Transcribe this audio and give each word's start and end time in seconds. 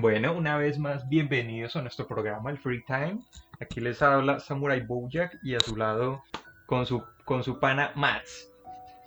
Bueno, 0.00 0.32
una 0.32 0.56
vez 0.56 0.78
más, 0.78 1.08
bienvenidos 1.08 1.74
a 1.74 1.82
nuestro 1.82 2.06
programa, 2.06 2.50
el 2.50 2.58
Free 2.58 2.84
Time. 2.84 3.18
Aquí 3.58 3.80
les 3.80 4.00
habla 4.00 4.38
Samurai 4.38 4.80
Bojack 4.80 5.40
y 5.42 5.56
a 5.56 5.60
su 5.60 5.74
lado 5.74 6.22
con 6.66 6.86
su, 6.86 7.02
con 7.24 7.42
su 7.42 7.58
pana 7.58 7.90
Mats. 7.96 8.48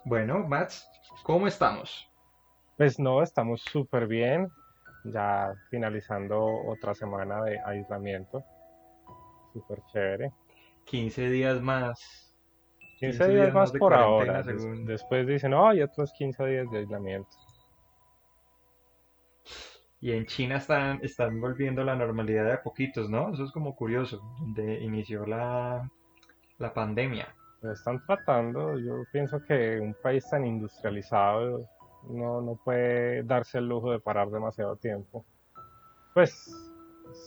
Bueno, 0.04 0.39
Mats, 0.39 0.85
¿cómo 1.23 1.47
estamos? 1.47 2.12
Pues 2.75 2.99
no, 2.99 3.23
estamos 3.23 3.62
súper 3.62 4.05
bien. 4.05 4.49
Ya 5.05 5.54
finalizando 5.69 6.44
otra 6.67 6.94
semana 6.94 7.42
de 7.42 7.58
aislamiento. 7.62 8.44
Súper 9.53 9.79
chévere. 9.94 10.33
15 10.87 11.29
días 11.29 11.62
más. 11.62 12.35
15, 12.99 13.29
días, 13.29 13.53
más, 13.53 13.71
por 13.71 13.94
ahora. 13.94 14.44
Después 14.44 15.26
dicen, 15.26 15.53
oh, 15.53 15.69
hay 15.69 15.83
otros 15.83 16.12
15 16.12 16.45
días 16.48 16.70
de 16.70 16.80
aislamiento. 16.80 17.30
Y 20.02 20.12
en 20.12 20.26
China 20.26 20.58
están, 20.58 20.99
están 21.04 21.40
volviendo 21.40 21.84
la 21.84 21.95
normalidad 21.95 22.46
de 22.46 22.54
a 22.54 22.64
poquitos, 22.64 23.09
¿no? 23.09 23.32
Eso 23.34 23.44
es 23.44 23.52
como 23.52 23.76
curioso, 23.76 24.20
donde 24.40 24.82
inició 24.82 25.28
la, 25.28 25.88
la 26.58 26.73
pandemia. 26.73 27.36
Están 27.72 28.04
tratando, 28.08 28.80
yo 28.80 29.04
pienso 29.12 29.44
que 29.45 29.80
un 29.80 29.95
país 30.02 30.28
tan 30.28 30.45
industrializado 30.45 31.70
no, 32.09 32.42
no 32.42 32.59
puede 32.64 33.22
darse 33.23 33.59
el 33.59 33.68
lujo 33.68 33.92
de 33.92 34.00
parar 34.00 34.32
demasiado 34.32 34.76
tiempo. 34.76 35.23
Pues 36.16 36.52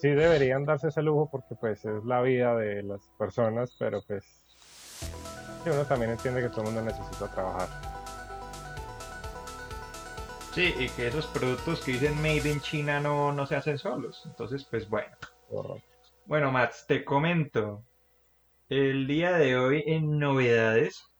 sí 0.00 0.08
deberían 0.08 0.64
darse 0.64 0.88
ese 0.88 1.02
lujo 1.02 1.28
porque 1.30 1.54
pues 1.54 1.84
es 1.84 2.04
la 2.04 2.20
vida 2.22 2.56
de 2.56 2.82
las 2.82 3.08
personas, 3.18 3.76
pero 3.78 4.02
pues 4.06 4.24
uno 5.64 5.84
también 5.84 6.10
entiende 6.10 6.42
que 6.42 6.48
todo 6.48 6.62
el 6.62 6.66
mundo 6.72 6.82
necesita 6.82 7.30
trabajar. 7.30 7.93
Sí, 10.54 10.72
y 10.78 10.88
que 10.90 11.08
esos 11.08 11.26
productos 11.26 11.80
que 11.80 11.94
dicen 11.94 12.14
Made 12.22 12.48
in 12.48 12.60
China 12.60 13.00
no, 13.00 13.32
no 13.32 13.44
se 13.44 13.56
hacen 13.56 13.76
solos. 13.76 14.22
Entonces, 14.24 14.64
pues 14.64 14.88
bueno. 14.88 15.10
Bueno, 16.26 16.52
Mats, 16.52 16.86
te 16.86 17.04
comento. 17.04 17.82
El 18.68 19.08
día 19.08 19.32
de 19.32 19.58
hoy 19.58 19.82
en 19.84 20.20
novedades 20.20 21.10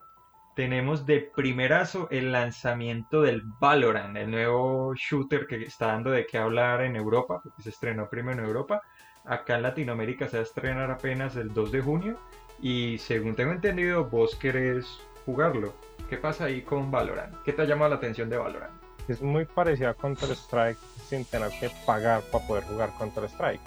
tenemos 0.55 1.05
de 1.05 1.33
primerazo 1.35 2.07
el 2.13 2.31
lanzamiento 2.31 3.23
del 3.23 3.43
Valorant, 3.61 4.17
el 4.17 4.31
nuevo 4.31 4.95
shooter 4.95 5.49
que 5.49 5.65
está 5.65 5.89
dando 5.89 6.13
de 6.13 6.27
qué 6.27 6.39
hablar 6.39 6.83
en 6.83 6.95
Europa, 6.95 7.41
porque 7.43 7.61
se 7.61 7.71
estrenó 7.71 8.09
primero 8.09 8.41
en 8.41 8.47
Europa. 8.47 8.83
Acá 9.25 9.57
en 9.57 9.63
Latinoamérica 9.63 10.29
se 10.29 10.37
va 10.37 10.43
a 10.43 10.47
estrenar 10.47 10.93
apenas 10.93 11.35
el 11.35 11.53
2 11.53 11.73
de 11.73 11.81
junio. 11.81 12.21
Y 12.63 12.99
según 12.99 13.35
tengo 13.35 13.51
entendido, 13.51 14.05
vos 14.05 14.37
querés 14.37 14.87
jugarlo. 15.27 15.75
¿Qué 16.09 16.19
pasa 16.19 16.45
ahí 16.45 16.63
con 16.63 16.93
Valorant? 16.93 17.35
¿Qué 17.43 17.53
te 17.53 17.63
ha 17.63 17.65
llamado 17.65 17.91
la 17.91 17.97
atención 17.97 18.31
de 18.31 18.37
Valorant? 18.37 18.84
Es 19.09 19.21
muy 19.23 19.45
parecido 19.45 19.91
a 19.91 19.95
Counter-Strike 19.95 20.79
sin 21.09 21.25
tener 21.25 21.51
que 21.61 21.71
pagar 21.87 22.23
para 22.31 22.47
poder 22.47 22.65
jugar 22.65 22.93
Counter-Strike. 22.99 23.61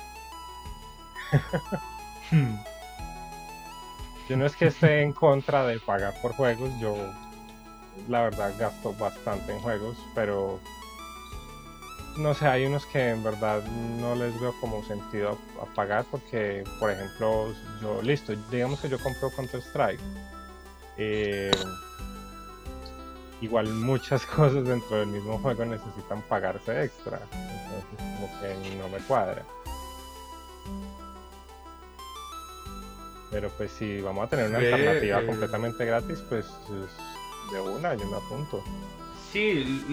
yo 4.29 4.37
no 4.37 4.45
es 4.45 4.55
que 4.55 4.67
esté 4.67 5.01
en 5.01 5.13
contra 5.13 5.65
de 5.65 5.79
pagar 5.79 6.13
por 6.21 6.33
juegos, 6.33 6.71
yo 6.79 6.95
la 8.07 8.23
verdad 8.23 8.53
gasto 8.57 8.93
bastante 8.93 9.51
en 9.53 9.59
juegos, 9.59 9.97
pero 10.15 10.59
no 12.17 12.33
sé, 12.33 12.47
hay 12.47 12.65
unos 12.65 12.85
que 12.87 13.09
en 13.09 13.23
verdad 13.23 13.63
no 13.99 14.15
les 14.15 14.39
veo 14.39 14.53
como 14.59 14.83
sentido 14.83 15.37
a, 15.61 15.65
pagar 15.75 16.05
porque, 16.09 16.63
por 16.79 16.91
ejemplo, 16.91 17.53
yo, 17.81 18.01
listo, 18.01 18.33
digamos 18.49 18.79
que 18.79 18.89
yo 18.89 18.97
compro 18.99 19.29
Counter-Strike. 19.35 19.99
Eh, 20.97 21.51
igual 23.41 23.67
muchas 23.67 24.25
cosas 24.37 24.65
dentro 24.65 24.97
del 24.97 25.07
mismo 25.07 25.37
juego 25.39 25.65
necesitan 25.65 26.21
pagarse 26.23 26.83
extra. 26.83 27.19
Entonces 27.31 27.85
como 27.97 28.41
que 28.41 28.77
no 28.77 28.89
me 28.89 28.97
cuadra. 28.99 29.43
Pero 33.31 33.49
pues 33.57 33.71
si 33.71 34.01
vamos 34.01 34.25
a 34.25 34.29
tener 34.29 34.49
una 34.49 34.59
alternativa 34.59 35.21
eh, 35.21 35.25
completamente 35.25 35.85
gratis, 35.85 36.23
pues 36.29 36.45
de 37.51 37.59
una 37.59 37.93
yo 37.95 38.05
me 38.05 38.17
apunto. 38.17 38.63
Sí, 39.31 39.83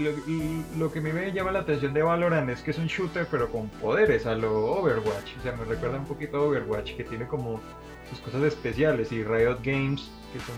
lo, 0.76 0.92
que 0.92 1.00
a 1.00 1.02
mí 1.02 1.12
me 1.12 1.32
llama 1.32 1.50
la 1.50 1.60
atención 1.60 1.92
de 1.92 2.02
Valorant 2.02 2.48
es 2.50 2.62
que 2.62 2.70
es 2.70 2.78
un 2.78 2.86
shooter 2.86 3.26
pero 3.28 3.50
con 3.50 3.68
poderes 3.68 4.26
a 4.26 4.34
lo 4.34 4.66
Overwatch. 4.76 5.36
O 5.38 5.42
sea, 5.42 5.52
me 5.56 5.64
recuerda 5.64 5.98
un 5.98 6.06
poquito 6.06 6.36
a 6.36 6.42
Overwatch 6.42 6.94
que 6.96 7.04
tiene 7.04 7.26
como 7.26 7.60
sus 8.08 8.20
cosas 8.20 8.44
especiales 8.44 9.10
y 9.10 9.24
Riot 9.24 9.58
Games 9.64 10.08
que 10.32 10.38
son 10.38 10.56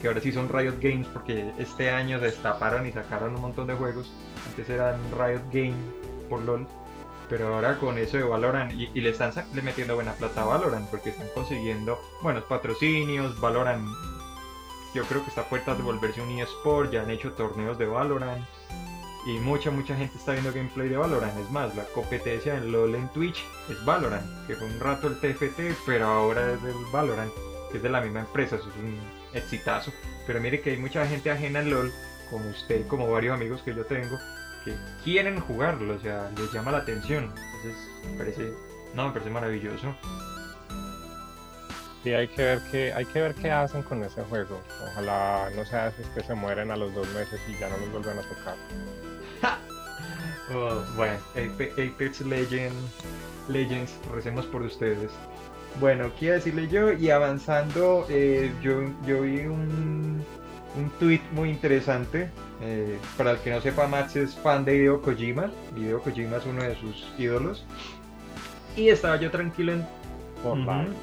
que 0.00 0.08
ahora 0.08 0.20
sí 0.20 0.32
son 0.32 0.48
Riot 0.48 0.76
Games 0.80 1.06
porque 1.08 1.52
este 1.58 1.90
año 1.90 2.20
destaparon 2.20 2.86
y 2.86 2.92
sacaron 2.92 3.34
un 3.34 3.40
montón 3.40 3.66
de 3.66 3.74
juegos. 3.74 4.12
Antes 4.48 4.68
eran 4.70 5.00
Riot 5.12 5.42
Game 5.52 5.76
por 6.28 6.42
LOL. 6.42 6.66
Pero 7.28 7.54
ahora 7.54 7.78
con 7.78 7.98
eso 7.98 8.16
de 8.16 8.22
Valorant 8.22 8.72
y, 8.72 8.88
le 9.00 9.10
están 9.10 9.32
le 9.52 9.60
metiendo 9.60 9.94
buena 9.94 10.12
plata 10.12 10.42
a 10.42 10.46
Valorant 10.46 10.88
porque 10.88 11.10
están 11.10 11.28
consiguiendo 11.34 11.98
buenos 12.22 12.44
patrocinios. 12.44 13.38
Valorant 13.38 13.86
yo 14.94 15.04
creo 15.04 15.22
que 15.22 15.28
está 15.28 15.42
a 15.42 15.48
puertas 15.48 15.76
de 15.76 15.84
volverse 15.84 16.22
un 16.22 16.38
eSport. 16.38 16.90
Ya 16.90 17.02
han 17.02 17.10
hecho 17.10 17.32
torneos 17.32 17.78
de 17.78 17.86
Valorant. 17.86 18.44
Y 19.26 19.38
mucha, 19.40 19.70
mucha 19.70 19.94
gente 19.94 20.16
está 20.16 20.32
viendo 20.32 20.52
gameplay 20.52 20.88
de 20.88 20.96
Valorant. 20.96 21.38
Es 21.38 21.50
más, 21.50 21.74
la 21.76 21.84
competencia 21.84 22.56
en 22.56 22.72
LOL 22.72 22.94
en 22.94 23.08
Twitch 23.10 23.44
es 23.68 23.84
Valorant. 23.84 24.26
Que 24.46 24.56
fue 24.56 24.66
un 24.66 24.80
rato 24.80 25.08
el 25.08 25.20
TFT, 25.20 25.76
pero 25.84 26.06
ahora 26.06 26.52
es 26.52 26.62
el 26.62 26.74
Valorant. 26.90 27.32
Que 27.70 27.76
es 27.76 27.82
de 27.82 27.90
la 27.90 28.00
misma 28.00 28.20
empresa. 28.20 28.56
Es 28.56 28.62
un 28.62 28.98
exitazo. 29.38 29.92
Pero 30.26 30.40
mire 30.40 30.60
que 30.60 30.70
hay 30.70 30.76
mucha 30.76 31.06
gente 31.06 31.30
ajena 31.30 31.60
al 31.60 31.70
LOL, 31.70 31.92
como 32.30 32.48
usted, 32.50 32.86
como 32.86 33.10
varios 33.10 33.34
amigos 33.34 33.62
que 33.62 33.74
yo 33.74 33.84
tengo, 33.86 34.18
que 34.64 34.74
quieren 35.04 35.40
jugarlo, 35.40 35.94
o 35.94 36.00
sea, 36.00 36.30
les 36.36 36.52
llama 36.52 36.72
la 36.72 36.78
atención. 36.78 37.24
Entonces, 37.24 37.76
me 38.04 38.18
parece, 38.18 38.52
no, 38.94 39.06
me 39.06 39.12
parece 39.12 39.30
maravilloso. 39.30 39.94
Sí, 42.04 42.12
hay 42.14 42.28
que 42.28 42.42
ver 42.42 42.60
qué, 42.70 42.92
hay 42.92 43.04
que 43.06 43.20
ver 43.20 43.34
qué 43.34 43.50
hacen 43.50 43.82
con 43.82 44.02
ese 44.04 44.22
juego. 44.22 44.60
Ojalá 44.86 45.50
no 45.56 45.64
sea 45.64 45.88
esos 45.88 46.06
que 46.08 46.22
se 46.22 46.34
mueren 46.34 46.70
a 46.70 46.76
los 46.76 46.94
dos 46.94 47.08
meses 47.08 47.40
y 47.48 47.58
ya 47.58 47.68
no 47.68 47.76
los 47.78 47.90
vuelvan 47.90 48.18
a 48.18 48.22
tocar. 48.22 48.56
oh, 50.54 50.84
bueno, 50.96 51.18
Apex 51.32 52.20
Legends, 52.20 52.76
Legends, 53.48 53.92
recemos 54.12 54.46
por 54.46 54.62
ustedes. 54.62 55.10
Bueno, 55.80 56.10
quiero 56.18 56.34
decirle 56.34 56.68
yo, 56.68 56.92
y 56.92 57.10
avanzando, 57.10 58.06
eh, 58.08 58.52
yo, 58.62 58.82
yo 59.06 59.22
vi 59.22 59.40
un, 59.46 60.24
un 60.76 60.90
tweet 60.98 61.20
muy 61.32 61.50
interesante. 61.50 62.30
Eh, 62.60 62.98
para 63.16 63.32
el 63.32 63.38
que 63.38 63.50
no 63.50 63.60
sepa, 63.60 63.86
Max 63.86 64.16
es 64.16 64.34
fan 64.34 64.64
de 64.64 64.76
Hideo 64.76 65.00
Kojima. 65.00 65.50
Hideo 65.76 66.00
Kojima 66.02 66.38
es 66.38 66.46
uno 66.46 66.62
de 66.62 66.74
sus 66.76 67.12
ídolos. 67.16 67.64
Y 68.76 68.88
estaba 68.88 69.16
yo 69.16 69.30
tranquilo 69.30 69.72
en. 69.72 69.86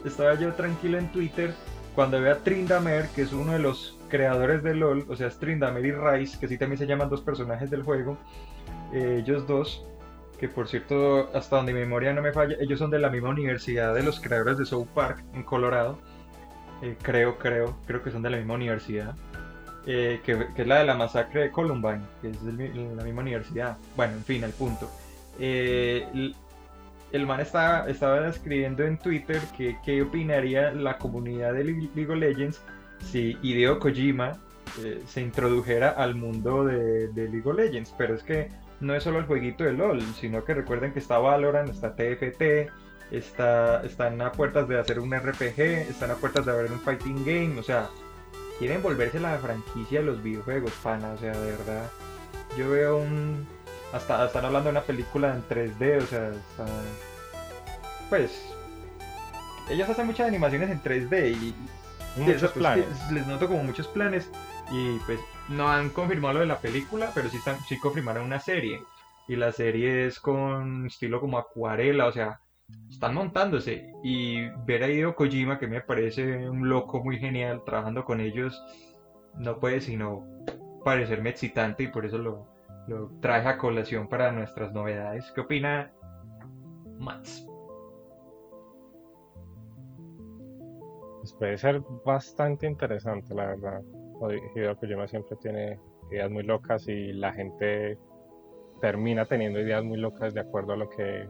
estaba 0.06 0.36
yo 0.36 0.54
tranquilo 0.54 0.98
en 0.98 1.12
Twitter 1.12 1.54
cuando 1.94 2.22
veo 2.22 2.34
a 2.34 2.38
Trindamer, 2.40 3.08
que 3.16 3.22
es 3.22 3.32
uno 3.32 3.54
de 3.54 3.60
los 3.60 3.98
creadores 4.10 4.62
de 4.64 4.76
LOL, 4.76 5.06
o 5.10 5.16
sea, 5.16 5.28
es 5.28 5.40
Trindamer 5.40 5.86
y 5.86 5.92
Rice, 5.94 6.38
que 6.38 6.48
sí 6.48 6.58
también 6.58 6.78
se 6.78 6.86
llaman 6.86 7.10
dos 7.10 7.22
personajes 7.22 7.70
del 7.70 7.84
juego. 7.84 8.18
Eh, 8.94 9.22
ellos 9.24 9.48
dos 9.48 9.86
que 10.36 10.50
por 10.50 10.68
cierto, 10.68 11.30
hasta 11.34 11.58
donde 11.58 11.74
mi 11.74 11.80
memoria 11.80 12.14
no 12.14 12.22
me 12.22 12.32
falla, 12.32 12.56
ellos 12.60 12.80
son 12.80 12.92
de 12.92 13.00
la 13.00 13.10
misma 13.10 13.30
universidad 13.30 13.94
de 13.94 14.04
los 14.04 14.20
creadores 14.20 14.58
de 14.58 14.66
South 14.66 14.88
Park 14.94 15.24
en 15.34 15.44
Colorado. 15.44 16.00
Eh, 16.82 16.98
creo, 17.02 17.38
creo, 17.38 17.78
creo 17.86 18.04
que 18.04 18.12
son 18.12 18.22
de 18.22 18.30
la 18.30 18.38
misma 18.38 18.56
universidad. 18.56 19.16
Eh, 19.88 20.20
que, 20.24 20.48
es 20.56 20.68
la 20.68 20.80
de 20.80 20.86
la 20.86 20.96
masacre 20.96 21.42
de 21.42 21.52
Columbine, 21.52 22.02
que 22.22 22.30
es 22.30 22.44
de 22.44 22.52
la 22.96 23.04
misma 23.04 23.22
universidad. 23.22 23.78
Bueno, 23.96 24.14
en 24.14 24.24
fin, 24.24 24.44
el 24.44 24.52
punto. 24.52 24.90
Eh, 25.40 26.34
el, 27.12 27.26
man 27.26 27.40
estaba, 27.40 27.88
estaba 27.88 28.28
escribiendo 28.28 28.84
en 28.84 28.98
Twitter 28.98 29.42
que 29.58 29.78
qué 29.84 30.02
opinaría 30.02 30.72
la 30.72 30.98
comunidad 30.98 31.54
de 31.54 31.64
League 31.64 32.08
of 32.10 32.18
Legends 32.18 32.62
si 33.00 33.38
Hideo 33.42 33.80
Kojima 33.80 34.34
se 35.06 35.22
introdujera 35.22 35.90
al 35.90 36.16
mundo 36.16 36.66
de, 36.66 37.08
de 37.10 37.30
League 37.30 37.44
of 37.46 37.56
Legends. 37.56 37.94
Pero 37.98 38.16
es 38.16 38.24
que 38.24 38.50
no 38.80 38.96
es 38.96 39.04
solo 39.04 39.20
el 39.20 39.26
jueguito 39.26 39.64
de 39.64 39.74
LOL, 39.74 40.02
sino 40.20 40.44
que 40.44 40.54
recuerden 40.54 40.94
que 40.94 41.00
está 41.00 41.18
Valorant, 41.18 41.70
está 41.70 41.96
TFT, 41.96 42.72
está, 43.12 43.84
están 43.84 44.22
a 44.22 44.32
puertas 44.32 44.68
de 44.68 44.80
hacer 44.80 45.00
un 45.00 45.16
RPG, 45.16 45.60
están 45.90 46.12
a 46.12 46.16
puertas 46.16 46.46
de 46.46 46.52
haber 46.52 46.72
un 46.72 46.80
fighting 46.80 47.26
game, 47.26 47.60
o 47.60 47.64
sea, 47.64 47.90
quieren 48.60 48.82
volverse 48.82 49.20
la 49.20 49.38
franquicia 49.38 50.00
de 50.00 50.06
los 50.06 50.22
videojuegos, 50.22 50.72
pana, 50.84 51.12
o 51.12 51.18
sea, 51.18 51.32
de 51.32 51.52
verdad. 51.52 51.90
Yo 52.58 52.70
veo 52.70 52.98
un... 52.98 53.48
Hasta 53.94 54.26
están 54.26 54.46
hablando 54.46 54.70
de 54.70 54.78
una 54.78 54.82
película 54.82 55.34
en 55.34 55.44
3D, 55.48 56.04
o 56.04 56.08
sea, 56.08 56.32
pues... 58.10 58.52
Ellos 59.70 59.90
hacen 59.90 60.06
muchas 60.06 60.28
animaciones 60.28 60.70
en 60.70 60.82
3D 60.82 61.32
y... 61.32 61.56
Muchos 62.18 62.52
planes. 62.52 62.88
Les 63.12 63.28
noto 63.28 63.48
como 63.48 63.64
muchos 63.64 63.88
planes 63.90 64.30
y 64.72 64.98
pues 65.00 65.20
no 65.50 65.70
han 65.70 65.90
confirmado 65.90 66.36
lo 66.36 66.40
de 66.42 66.46
la 66.48 66.60
película, 66.60 67.12
pero 67.14 67.30
sí, 67.30 67.38
están, 67.38 67.60
sí 67.62 67.80
confirmaron 67.80 68.26
una 68.26 68.40
serie. 68.40 68.82
Y 69.28 69.36
la 69.36 69.52
serie 69.52 70.06
es 70.08 70.20
con 70.20 70.86
estilo 70.88 71.20
como 71.20 71.38
acuarela, 71.38 72.08
o 72.08 72.12
sea, 72.12 72.40
están 72.90 73.16
montándose. 73.16 73.92
Y 74.04 74.48
ver 74.66 74.84
a 74.84 74.90
Hideo 74.90 75.16
Kojima, 75.16 75.60
que 75.60 75.68
me 75.68 75.82
parece 75.82 76.50
un 76.50 76.70
loco 76.70 77.04
muy 77.04 77.20
genial 77.20 77.64
trabajando 77.66 78.06
con 78.06 78.22
ellos, 78.22 78.62
no 79.36 79.60
puede 79.60 79.82
sino 79.82 80.24
parecerme 80.84 81.32
excitante 81.32 81.84
y 81.84 81.88
por 81.88 82.06
eso 82.06 82.18
lo, 82.18 82.48
lo 82.88 83.10
traje 83.20 83.48
a 83.48 83.58
colación 83.58 84.08
para 84.08 84.32
nuestras 84.32 84.72
novedades. 84.72 85.32
¿Qué 85.34 85.42
opina 85.42 85.92
Mats. 87.00 87.46
Pues 91.20 91.34
puede 91.34 91.58
ser 91.58 91.82
bastante 92.06 92.68
interesante, 92.68 93.34
la 93.34 93.48
verdad. 93.48 93.82
Hideo 94.56 94.78
Kojima 94.78 95.08
siempre 95.08 95.36
tiene 95.38 95.80
ideas 96.12 96.30
muy 96.30 96.44
locas 96.44 96.88
y 96.88 97.14
la 97.14 97.34
gente 97.34 97.98
termina 98.82 99.26
teniendo 99.26 99.60
ideas 99.60 99.84
muy 99.84 99.98
locas 99.98 100.34
de 100.34 100.42
acuerdo 100.42 100.74
a 100.74 100.78
lo 100.78 100.90
que 100.90 101.28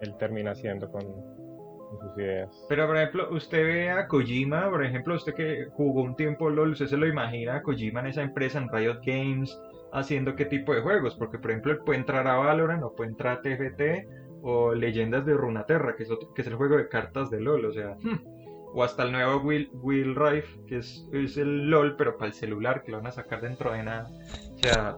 él 0.00 0.16
termina 0.18 0.52
haciendo 0.52 0.90
con, 0.90 1.02
sus 1.02 2.18
ideas. 2.18 2.66
Pero 2.68 2.86
por 2.86 2.96
ejemplo, 2.96 3.28
usted 3.32 3.64
ve 3.64 3.90
a 3.90 4.06
Kojima, 4.06 4.70
por 4.70 4.84
ejemplo, 4.84 5.14
usted 5.14 5.34
que 5.34 5.66
jugó 5.72 6.02
un 6.02 6.14
tiempo 6.14 6.48
LOL, 6.48 6.70
usted 6.70 6.86
se 6.86 6.96
lo 6.96 7.06
imagina 7.06 7.56
a 7.56 7.62
Kojima 7.62 8.00
en 8.00 8.06
esa 8.06 8.22
empresa, 8.22 8.58
en 8.58 8.68
Riot 8.70 9.00
Games, 9.04 9.60
haciendo 9.92 10.36
qué 10.36 10.44
tipo 10.44 10.72
de 10.72 10.82
juegos, 10.82 11.16
porque 11.16 11.38
por 11.38 11.50
ejemplo 11.50 11.72
él 11.72 11.78
puede 11.84 11.98
entrar 11.98 12.26
a 12.28 12.36
Valorant 12.36 12.82
o 12.84 12.94
puede 12.94 13.10
entrar 13.10 13.38
a 13.38 13.42
TFT 13.42 14.06
o 14.42 14.72
Leyendas 14.72 15.26
de 15.26 15.34
Runaterra, 15.34 15.96
que 15.96 16.04
es, 16.04 16.10
que 16.34 16.42
es 16.42 16.48
el 16.48 16.54
juego 16.54 16.76
de 16.76 16.88
cartas 16.88 17.28
de 17.28 17.40
LOL, 17.40 17.64
o 17.64 17.72
sea, 17.72 17.96
hmm, 18.00 18.39
o 18.72 18.84
hasta 18.84 19.02
el 19.02 19.12
nuevo 19.12 19.38
Will, 19.42 19.70
Will 19.74 20.14
Rife, 20.14 20.60
que 20.66 20.78
es, 20.78 21.06
es 21.12 21.36
el 21.36 21.68
LOL, 21.68 21.96
pero 21.96 22.16
para 22.16 22.28
el 22.28 22.34
celular, 22.34 22.82
que 22.82 22.92
lo 22.92 22.98
van 22.98 23.08
a 23.08 23.12
sacar 23.12 23.40
dentro 23.40 23.72
de 23.72 23.82
nada. 23.82 24.08
O 24.54 24.58
sea, 24.58 24.96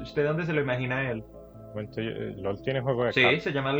¿Usted 0.00 0.24
dónde 0.24 0.46
se 0.46 0.52
lo 0.52 0.60
imagina 0.60 1.10
él? 1.10 1.24
Bueno, 1.72 1.90
eh, 1.96 2.34
LOL 2.36 2.62
tiene 2.62 2.80
juego 2.80 3.04
de 3.04 3.12
Sí, 3.12 3.40
se 3.40 3.52
llama... 3.52 3.74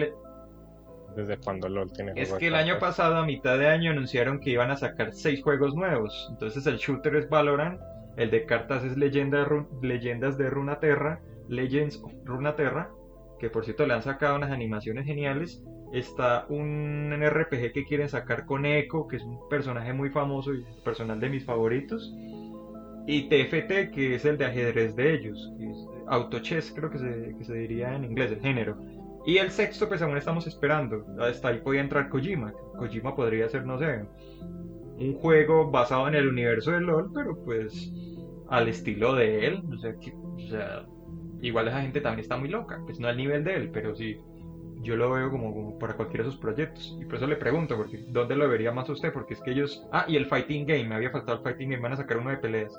¿Desde 1.16 1.36
cuando 1.38 1.68
LOL 1.68 1.92
tiene 1.92 2.12
juego 2.12 2.26
Es 2.26 2.32
que 2.34 2.48
el 2.48 2.56
año 2.56 2.78
pasado, 2.78 3.16
a 3.16 3.24
mitad 3.24 3.58
de 3.58 3.68
año, 3.68 3.92
anunciaron 3.92 4.40
que 4.40 4.50
iban 4.50 4.70
a 4.70 4.76
sacar 4.76 5.12
seis 5.12 5.42
juegos 5.42 5.74
nuevos. 5.74 6.28
Entonces 6.30 6.66
el 6.66 6.78
shooter 6.78 7.14
es 7.16 7.28
Valorant, 7.28 7.80
el 8.16 8.30
de 8.30 8.44
cartas 8.46 8.84
es 8.84 8.96
Leyenda, 8.96 9.46
Leyendas 9.80 10.36
de 10.38 10.50
Runaterra, 10.50 11.20
Legends 11.48 12.02
of 12.02 12.12
Runaterra, 12.24 12.90
que 13.38 13.48
por 13.48 13.64
cierto 13.64 13.86
le 13.86 13.94
han 13.94 14.02
sacado 14.02 14.36
unas 14.36 14.50
animaciones 14.50 15.06
geniales. 15.06 15.62
Está 15.94 16.44
un 16.48 17.14
RPG 17.24 17.72
que 17.72 17.84
quieren 17.84 18.08
sacar 18.08 18.46
con 18.46 18.66
Echo, 18.66 19.06
que 19.06 19.14
es 19.14 19.22
un 19.22 19.48
personaje 19.48 19.92
muy 19.92 20.10
famoso 20.10 20.52
y 20.52 20.64
personal 20.84 21.20
de 21.20 21.30
mis 21.30 21.44
favoritos. 21.44 22.12
Y 23.06 23.28
TFT, 23.28 23.92
que 23.92 24.16
es 24.16 24.24
el 24.24 24.36
de 24.36 24.46
ajedrez 24.46 24.96
de 24.96 25.14
ellos. 25.14 25.52
Autochess 26.08 26.72
creo 26.74 26.90
que 26.90 26.98
se, 26.98 27.54
diría 27.54 27.94
en 27.94 28.06
inglés, 28.06 28.32
el 28.32 28.40
género. 28.40 28.76
Y 29.24 29.36
el 29.36 29.52
sexto, 29.52 29.88
pues 29.88 30.02
aún 30.02 30.16
estamos 30.16 30.48
esperando. 30.48 31.06
Hasta 31.20 31.48
ahí 31.48 31.58
podía 31.58 31.82
entrar 31.82 32.08
Kojima. 32.08 32.52
Kojima 32.76 33.14
podría 33.14 33.48
ser, 33.48 33.64
no 33.64 33.78
sé, 33.78 34.04
un 34.98 35.14
juego 35.14 35.70
basado 35.70 36.08
en 36.08 36.16
el 36.16 36.26
universo 36.26 36.72
de 36.72 36.80
LOL, 36.80 37.12
pero 37.14 37.38
pues 37.44 37.92
al 38.48 38.66
estilo 38.66 39.14
de 39.14 39.46
él. 39.46 39.62
O 39.72 39.78
sea, 39.78 39.92
o 39.92 40.48
sea, 40.48 40.86
igual 41.40 41.68
esa 41.68 41.82
gente 41.82 42.00
también 42.00 42.18
está 42.20 42.36
muy 42.36 42.48
loca. 42.48 42.80
Pues 42.84 42.98
no 42.98 43.06
al 43.06 43.16
nivel 43.16 43.44
de 43.44 43.54
él, 43.54 43.70
pero 43.70 43.94
sí. 43.94 44.18
Yo 44.84 44.96
lo 44.96 45.10
veo 45.10 45.30
como, 45.30 45.52
como 45.52 45.78
para 45.78 45.94
cualquiera 45.96 46.24
de 46.24 46.30
sus 46.30 46.38
proyectos. 46.38 46.96
Y 47.00 47.06
por 47.06 47.16
eso 47.16 47.26
le 47.26 47.36
pregunto, 47.36 47.76
porque 47.76 48.04
¿dónde 48.08 48.36
lo 48.36 48.48
vería 48.48 48.70
más 48.70 48.88
usted? 48.88 49.12
Porque 49.12 49.34
es 49.34 49.40
que 49.40 49.52
ellos... 49.52 49.86
Ah, 49.90 50.04
y 50.06 50.16
el 50.16 50.26
Fighting 50.26 50.66
Game, 50.66 50.84
me 50.84 50.94
había 50.94 51.10
faltado 51.10 51.38
el 51.38 51.42
Fighting 51.42 51.70
Game, 51.70 51.82
van 51.82 51.94
a 51.94 51.96
sacar 51.96 52.18
uno 52.18 52.30
de 52.30 52.36
peleas. 52.36 52.78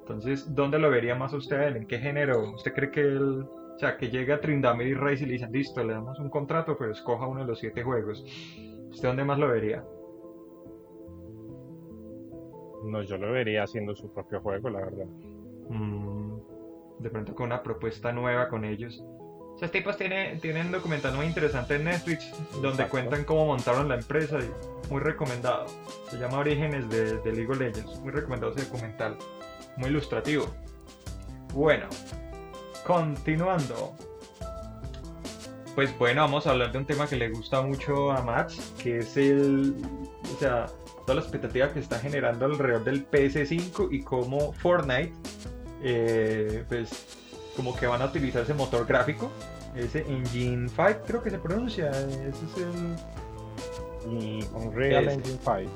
Entonces, 0.00 0.54
¿dónde 0.54 0.78
lo 0.78 0.90
vería 0.90 1.14
más 1.16 1.32
usted 1.32 1.60
él? 1.62 1.76
¿En 1.76 1.86
qué 1.86 1.98
género? 1.98 2.52
¿Usted 2.52 2.72
cree 2.72 2.90
que 2.90 3.00
él, 3.00 3.42
o 3.42 3.78
sea, 3.78 3.96
que 3.96 4.10
llega 4.10 4.36
a 4.36 4.40
Trindamir 4.40 4.86
y 4.86 4.94
Race 4.94 5.24
y 5.24 5.26
le 5.26 5.32
dicen, 5.34 5.52
listo, 5.52 5.82
le 5.82 5.92
damos 5.92 6.18
un 6.20 6.30
contrato, 6.30 6.76
pero 6.78 6.92
escoja 6.92 7.26
uno 7.26 7.40
de 7.40 7.46
los 7.46 7.58
siete 7.58 7.82
juegos? 7.82 8.24
¿Usted 8.90 9.08
dónde 9.08 9.24
más 9.24 9.38
lo 9.38 9.48
vería? 9.48 9.84
No, 12.84 13.02
yo 13.02 13.18
lo 13.18 13.32
vería 13.32 13.64
haciendo 13.64 13.94
su 13.94 14.12
propio 14.12 14.40
juego, 14.40 14.70
la 14.70 14.80
verdad. 14.80 15.06
Mm, 15.68 16.38
de 16.98 17.10
pronto 17.10 17.34
con 17.34 17.46
una 17.46 17.62
propuesta 17.62 18.12
nueva 18.12 18.48
con 18.48 18.64
ellos. 18.64 19.04
Esos 19.60 19.72
tipos 19.72 19.98
tienen, 19.98 20.40
tienen 20.40 20.68
un 20.68 20.72
documental 20.72 21.12
muy 21.12 21.26
interesante 21.26 21.74
en 21.74 21.84
Netflix 21.84 22.32
donde 22.62 22.88
cuentan 22.88 23.24
cómo 23.24 23.44
montaron 23.44 23.90
la 23.90 23.96
empresa 23.96 24.38
y 24.38 24.90
muy 24.90 25.02
recomendado. 25.02 25.66
Se 26.10 26.16
llama 26.16 26.38
Orígenes 26.38 26.88
de, 26.88 27.18
de 27.18 27.32
League 27.32 27.52
of 27.52 27.58
Legends. 27.58 27.98
Muy 27.98 28.10
recomendado 28.10 28.54
ese 28.54 28.64
documental 28.64 29.18
muy 29.76 29.90
ilustrativo. 29.90 30.46
Bueno, 31.52 31.88
continuando. 32.86 33.94
Pues 35.74 35.96
bueno, 35.98 36.22
vamos 36.22 36.46
a 36.46 36.52
hablar 36.52 36.72
de 36.72 36.78
un 36.78 36.86
tema 36.86 37.06
que 37.06 37.16
le 37.16 37.28
gusta 37.28 37.60
mucho 37.60 38.12
a 38.12 38.22
Max, 38.22 38.72
que 38.82 39.00
es 39.00 39.14
el, 39.18 39.76
o 40.34 40.38
sea, 40.38 40.68
toda 41.02 41.16
la 41.16 41.20
expectativa 41.20 41.70
que 41.70 41.80
está 41.80 41.98
generando 41.98 42.46
alrededor 42.46 42.84
del 42.84 43.06
PS5 43.10 43.88
y 43.90 44.00
cómo 44.00 44.54
Fortnite, 44.54 45.12
eh, 45.82 46.64
pues 46.66 47.19
como 47.60 47.76
que 47.76 47.86
van 47.86 48.00
a 48.00 48.06
utilizar 48.06 48.42
ese 48.42 48.54
motor 48.54 48.86
gráfico, 48.86 49.30
ese 49.76 50.00
Engine 50.08 50.66
5 50.66 50.82
creo 51.06 51.22
que 51.22 51.28
se 51.28 51.38
pronuncia, 51.38 51.90
ese 51.90 52.28
es 52.28 52.56
el... 52.56 52.96
Unreal 54.54 55.10
Engine 55.10 55.38
5 55.44 55.70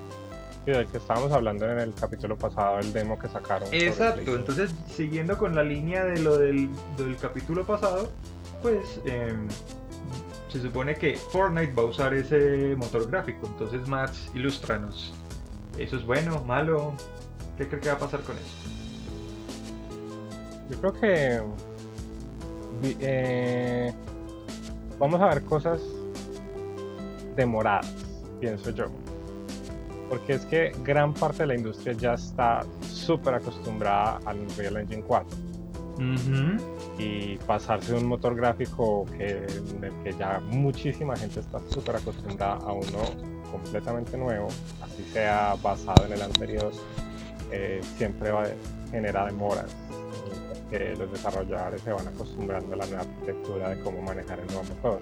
del 0.64 0.86
que 0.86 0.96
estábamos 0.96 1.30
hablando 1.30 1.70
en 1.70 1.78
el 1.78 1.92
capítulo 1.92 2.38
pasado, 2.38 2.78
el 2.78 2.90
demo 2.94 3.18
que 3.18 3.28
sacaron. 3.28 3.68
Exacto, 3.70 4.34
entonces 4.34 4.74
siguiendo 4.88 5.36
con 5.36 5.54
la 5.54 5.62
línea 5.62 6.06
de 6.06 6.20
lo 6.20 6.38
del, 6.38 6.70
capítulo 7.20 7.66
pasado, 7.66 8.10
pues 8.62 8.98
em, 9.04 9.46
se 10.48 10.62
supone 10.62 10.94
que 10.94 11.16
Fortnite 11.16 11.74
va 11.74 11.82
a 11.82 11.86
usar 11.86 12.14
ese 12.14 12.74
motor 12.78 13.10
gráfico. 13.10 13.46
Entonces, 13.46 13.86
Max, 13.86 14.30
ilústranos. 14.34 15.12
¿Eso 15.76 15.96
es 15.96 16.06
bueno, 16.06 16.42
malo? 16.46 16.94
¿Qué 17.58 17.68
crees 17.68 17.82
que 17.82 17.88
va 17.90 17.96
a 17.96 17.98
pasar 17.98 18.20
con 18.20 18.36
eso? 18.36 18.74
Yo 20.70 20.78
creo 20.80 20.92
que 20.94 21.42
eh, 22.82 23.92
vamos 24.98 25.20
a 25.20 25.26
ver 25.28 25.42
cosas 25.44 25.80
demoradas, 27.36 27.92
pienso 28.40 28.70
yo 28.70 28.86
porque 30.08 30.34
es 30.34 30.44
que 30.46 30.72
gran 30.84 31.12
parte 31.12 31.38
de 31.38 31.48
la 31.48 31.54
industria 31.56 31.92
ya 31.94 32.14
está 32.14 32.64
súper 32.82 33.34
acostumbrada 33.34 34.20
al 34.24 34.38
Unreal 34.40 34.76
Engine 34.76 35.02
4. 35.02 35.38
Y 36.98 37.36
pasarse 37.38 37.92
de 37.92 37.98
un 37.98 38.06
motor 38.06 38.34
gráfico 38.34 39.06
que, 39.16 39.46
en 39.76 39.84
el 39.84 39.92
que 40.02 40.12
ya 40.12 40.40
muchísima 40.40 41.16
gente 41.16 41.40
está 41.40 41.60
súper 41.68 41.96
acostumbrada 41.96 42.56
a 42.56 42.72
uno 42.72 42.98
completamente 43.50 44.16
nuevo, 44.16 44.48
así 44.82 45.04
sea 45.12 45.56
basado 45.62 46.06
en 46.06 46.12
el 46.12 46.22
anterior, 46.22 46.72
eh, 47.50 47.80
siempre 47.96 48.30
va 48.30 48.42
a 48.42 48.48
generar 48.90 49.26
demoras. 49.30 49.74
Que 50.70 50.96
los 50.96 51.10
desarrolladores 51.12 51.82
se 51.82 51.92
van 51.92 52.08
acostumbrando 52.08 52.74
a 52.74 52.76
la 52.78 52.86
nueva 52.86 53.02
arquitectura 53.02 53.70
de 53.70 53.80
cómo 53.82 54.02
manejar 54.02 54.40
el 54.40 54.46
nuevo 54.46 54.64
motor. 54.64 55.00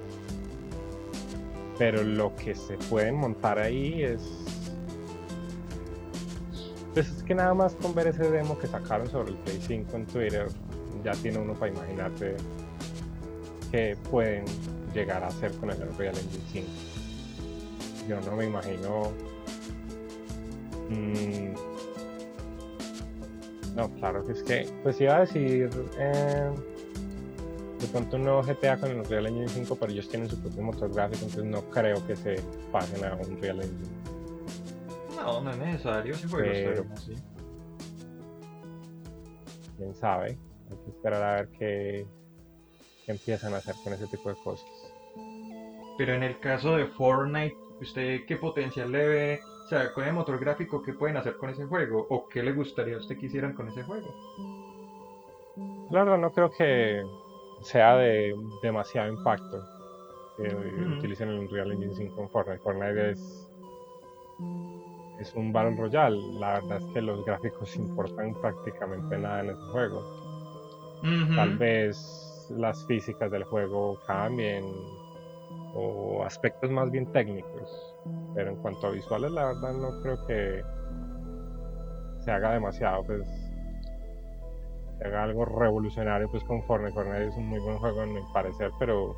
Pero 1.78 2.02
lo 2.02 2.34
que 2.36 2.54
se 2.54 2.76
pueden 2.76 3.16
montar 3.16 3.58
ahí 3.58 4.02
es 4.02 4.20
pues 6.94 7.08
es 7.08 7.22
que 7.22 7.34
nada 7.34 7.54
más 7.54 7.74
con 7.76 7.94
ver 7.94 8.08
ese 8.08 8.31
demo 8.31 8.58
que 8.58 8.66
sacaron 8.66 9.10
sobre 9.10 9.31
el 9.31 9.38
Play 9.38 9.60
5 9.66 9.96
en 9.96 10.06
Twitter, 10.06 10.48
ya 11.02 11.12
tiene 11.12 11.38
uno 11.38 11.54
para 11.54 11.72
imaginarse 11.72 12.36
qué 13.70 13.96
pueden 14.10 14.44
llegar 14.92 15.24
a 15.24 15.28
hacer 15.28 15.52
con 15.52 15.70
el 15.70 15.82
Unreal 15.82 16.14
Engine 16.19 16.44
5. 16.52 16.69
Yo 18.08 18.20
no 18.20 18.36
me 18.36 18.44
imagino. 18.44 19.12
Mm, 20.90 21.54
no, 23.74 23.88
claro 23.94 24.26
que 24.26 24.32
es 24.32 24.43
que, 24.43 24.69
pues 24.82 25.00
iba 25.00 25.17
a 25.17 25.20
decir 25.20 25.70
eh, 25.98 26.50
de 27.81 27.86
pronto 27.88 28.17
un 28.17 28.24
nuevo 28.24 28.43
GTA 28.43 28.76
con 28.76 28.91
el 28.91 28.98
Unreal 28.98 29.26
Engine 29.26 29.48
5, 29.48 29.76
pero 29.76 29.93
ellos 29.93 30.08
tienen 30.08 30.29
su 30.29 30.41
propio 30.41 30.62
motor 30.62 30.93
gráfico, 30.93 31.24
entonces 31.24 31.44
no 31.44 31.62
creo 31.70 32.06
que 32.06 32.17
se 32.17 32.36
pasen 32.70 33.05
a 33.05 33.14
un 33.14 33.32
Unreal 33.32 33.62
Engine. 33.62 34.02
No, 35.17 35.41
no 35.41 35.50
es 35.50 35.58
necesario, 35.58 36.14
si 36.14 36.26
Pero, 36.26 36.84
Quién 39.76 39.94
sabe, 39.94 40.38
hay 40.70 40.76
que 40.84 40.91
esperar 40.91 41.22
a 41.22 41.34
ver 41.36 41.48
qué, 41.58 42.06
empiezan 43.06 43.55
a 43.55 43.58
hacer 43.58 43.74
con 43.82 43.93
ese 43.94 44.06
tipo 44.06 44.29
de 44.29 44.36
cosas. 44.43 44.69
Pero 45.96 46.14
en 46.14 46.22
el 46.22 46.38
caso 46.41 46.76
de 46.76 46.86
Fortnite, 46.86 47.56
¿usted 47.81 48.20
qué 48.26 48.36
potencial 48.36 48.93
le 48.93 49.06
ve? 49.06 49.41
Sea, 49.72 49.91
con 49.94 50.05
el 50.05 50.12
motor 50.12 50.38
gráfico, 50.38 50.82
¿qué 50.82 50.93
pueden 50.93 51.17
hacer 51.17 51.38
con 51.38 51.48
ese 51.48 51.64
juego? 51.64 52.06
¿O 52.10 52.29
qué 52.29 52.43
le 52.43 52.52
gustaría 52.52 52.96
a 52.96 52.98
usted 52.98 53.17
que 53.19 53.24
hicieran 53.24 53.55
con 53.55 53.69
ese 53.69 53.82
juego? 53.84 54.06
Claro, 55.88 56.19
no 56.19 56.31
creo 56.31 56.50
que 56.50 57.02
sea 57.62 57.96
de 57.96 58.34
demasiado 58.60 59.10
impacto 59.10 59.64
que 60.36 60.55
utilicen 60.98 61.31
el 61.31 61.38
Unreal 61.38 61.72
Engine 61.72 61.94
5 61.94 62.20
en 62.20 62.29
Fortnite. 62.29 62.60
Fortnite 62.62 63.12
es 63.12 63.48
es 65.19 65.34
un 65.34 65.55
Battle 65.55 65.76
Royale. 65.79 66.19
La 66.38 66.60
verdad 66.60 66.76
es 66.76 66.84
que 66.93 67.00
los 67.00 67.24
gráficos 67.24 67.74
importan 67.76 68.34
prácticamente 68.43 69.17
nada 69.17 69.41
en 69.41 69.50
ese 69.52 69.62
juego. 69.72 70.02
Tal 71.34 71.56
vez 71.56 72.46
las 72.50 72.84
físicas 72.84 73.31
del 73.31 73.44
juego 73.44 73.98
cambien 74.06 74.67
o 75.74 76.24
aspectos 76.26 76.70
más 76.70 76.91
bien 76.91 77.10
técnicos. 77.10 77.92
Pero 78.34 78.50
en 78.50 78.56
cuanto 78.56 78.86
a 78.86 78.90
visuales, 78.90 79.30
la 79.30 79.46
verdad 79.46 79.72
no 79.74 80.00
creo 80.02 80.26
que 80.26 80.62
se 82.20 82.30
haga 82.30 82.52
demasiado, 82.52 83.04
pues 83.04 83.22
se 84.98 85.06
haga 85.06 85.24
algo 85.24 85.44
revolucionario 85.44 86.30
pues 86.30 86.42
con 86.44 86.62
Fortnite. 86.64 87.26
Es 87.26 87.36
un 87.36 87.48
muy 87.48 87.60
buen 87.60 87.78
juego 87.78 88.02
en 88.02 88.14
mi 88.14 88.20
parecer, 88.32 88.70
pero 88.78 89.14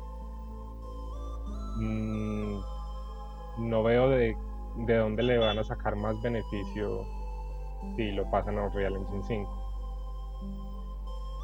no 3.57 3.83
veo 3.83 4.09
de, 4.09 4.35
de 4.77 4.97
dónde 4.97 5.23
le 5.23 5.37
van 5.37 5.59
a 5.59 5.63
sacar 5.63 5.95
más 5.95 6.21
beneficio 6.21 7.05
si 7.95 8.11
lo 8.11 8.29
pasan 8.29 8.57
a 8.57 8.65
Unreal 8.65 8.95
Engine 8.95 9.23
5. 9.23 9.65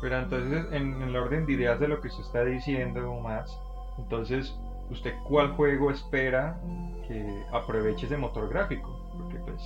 Pero 0.02 0.18
entonces, 0.18 0.66
en, 0.72 1.02
el 1.02 1.16
orden 1.16 1.46
de 1.46 1.54
ideas 1.54 1.80
de 1.80 1.88
lo 1.88 2.02
que 2.02 2.10
se 2.10 2.22
está 2.22 2.44
diciendo 2.44 3.14
más, 3.20 3.62
entonces, 3.98 4.60
¿usted 4.90 5.14
cuál 5.28 5.56
juego 5.56 5.92
espera 5.92 6.60
que 7.08 7.46
aproveche 7.52 8.06
ese 8.06 8.18
motor 8.18 8.50
gráfico? 8.50 9.12
Porque 9.18 9.40
pues, 9.40 9.62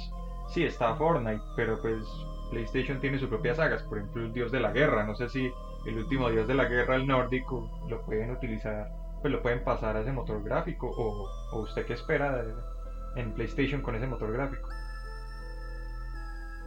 sí, 0.50 0.64
está 0.64 0.96
Fortnite, 0.96 1.42
pero 1.56 1.82
pues 1.82 2.06
PlayStation 2.52 3.00
tiene 3.00 3.20
sus 3.20 3.30
propias 3.30 3.58
sagas, 3.58 3.84
por 3.84 3.98
ejemplo, 3.98 4.24
el 4.24 4.34
Dios 4.34 4.52
de 4.52 4.60
la 4.60 4.72
Guerra, 4.72 5.06
no 5.06 5.16
sé 5.16 5.30
si 5.30 5.52
el 5.86 5.98
último 5.98 6.30
Dios 6.30 6.48
de 6.48 6.56
la 6.56 6.66
Guerra, 6.66 6.96
el 6.96 7.08
nórdico, 7.08 7.70
lo 7.88 8.02
pueden 8.06 8.32
utilizar, 8.32 8.90
pues 9.22 9.32
lo 9.32 9.42
pueden 9.42 9.64
pasar 9.64 9.96
a 9.96 10.02
ese 10.02 10.12
motor 10.12 10.44
gráfico, 10.44 10.90
o, 10.90 11.30
o 11.52 11.60
usted 11.62 11.86
qué 11.86 11.94
espera 11.94 12.44
en 13.16 13.34
PlayStation 13.34 13.82
con 13.82 13.96
ese 13.96 14.08
motor 14.08 14.32
gráfico. 14.32 14.70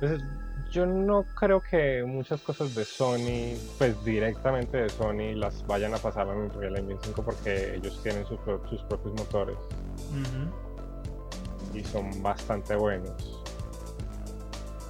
Entonces, 0.00 0.22
yo 0.70 0.86
no 0.86 1.24
creo 1.34 1.60
que 1.60 2.04
muchas 2.06 2.40
cosas 2.42 2.74
de 2.74 2.84
Sony, 2.84 3.58
pues 3.78 4.04
directamente 4.04 4.76
de 4.76 4.88
Sony, 4.88 5.34
las 5.34 5.66
vayan 5.66 5.94
a 5.94 5.98
pasar 5.98 6.28
a 6.28 6.32
Unreal 6.32 6.76
Engine 6.76 7.00
5 7.02 7.22
porque 7.22 7.74
ellos 7.76 8.00
tienen 8.02 8.24
sus, 8.26 8.38
propios 8.40 9.14
motores. 9.14 9.56
Y 11.74 11.82
son 11.84 12.22
bastante 12.22 12.76
buenos. 12.76 13.42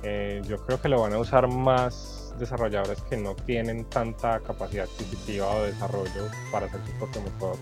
Eh, 0.03 0.43
yo 0.47 0.59
creo 0.59 0.81
que 0.81 0.88
lo 0.88 1.00
van 1.00 1.12
a 1.12 1.19
usar 1.19 1.49
más 1.49 2.35
desarrolladores 2.38 3.00
que 3.03 3.17
no 3.17 3.35
tienen 3.35 3.85
tanta 3.87 4.41
capacidad 4.41 4.85
adquisitiva 4.85 5.49
o 5.49 5.62
desarrollo 5.62 6.29
para 6.53 6.67
hacer 6.67 6.81
su 6.87 6.93
propio 6.99 7.23
motor. 7.23 7.57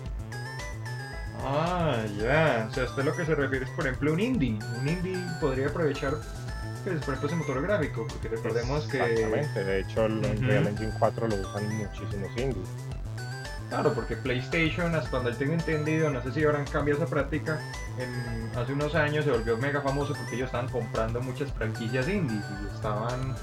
Ah, 1.43 2.03
ya. 2.19 2.67
O 2.69 2.73
sea, 2.73 2.83
esto 2.83 2.99
es 2.99 3.05
lo 3.05 3.15
que 3.15 3.25
se 3.25 3.35
refiere 3.35 3.65
es, 3.65 3.71
por 3.71 3.85
ejemplo, 3.85 4.13
un 4.13 4.19
indie. 4.19 4.59
Un 4.81 4.87
indie 4.87 5.17
podría 5.39 5.67
aprovechar 5.67 6.13
es 6.85 7.03
por 7.03 7.13
ejemplo 7.13 7.27
ese 7.27 7.35
motor 7.35 7.61
gráfico, 7.61 8.07
porque 8.07 8.29
recordemos 8.29 8.85
que... 8.87 8.97
Exactamente, 8.97 9.63
de 9.63 9.79
hecho 9.81 10.05
el 10.05 10.17
Unreal 10.17 10.67
Engine 10.67 10.93
4 10.99 11.27
lo 11.27 11.35
usan 11.35 11.77
muchísimos 11.77 12.29
indies. 12.37 12.69
Claro, 13.69 13.93
porque 13.93 14.15
PlayStation, 14.15 14.95
hasta 14.95 15.17
donde 15.17 15.33
tengo 15.33 15.53
entendido, 15.53 16.09
no 16.09 16.21
sé 16.23 16.31
si 16.31 16.43
habrán 16.45 16.65
cambiado 16.65 17.03
esa 17.03 17.09
práctica, 17.09 17.59
en, 17.97 18.57
hace 18.57 18.71
unos 18.71 18.95
años 18.95 19.25
se 19.25 19.31
volvió 19.31 19.57
mega 19.57 19.81
famoso 19.81 20.13
porque 20.13 20.35
ellos 20.35 20.45
estaban 20.45 20.69
comprando 20.69 21.21
muchas 21.21 21.51
franquicias 21.51 22.07
indies 22.07 22.45
y 22.63 22.75
estaban, 22.75 23.35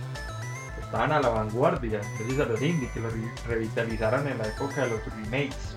estaban 0.80 1.10
a 1.10 1.20
la 1.20 1.30
vanguardia, 1.30 2.00
gracias 2.18 2.40
a 2.40 2.44
los 2.44 2.62
indies, 2.62 2.92
que 2.92 3.00
los 3.00 3.12
revitalizaran 3.48 4.28
en 4.28 4.38
la 4.38 4.46
época 4.46 4.84
de 4.84 4.90
los 4.90 5.04
remakes, 5.04 5.74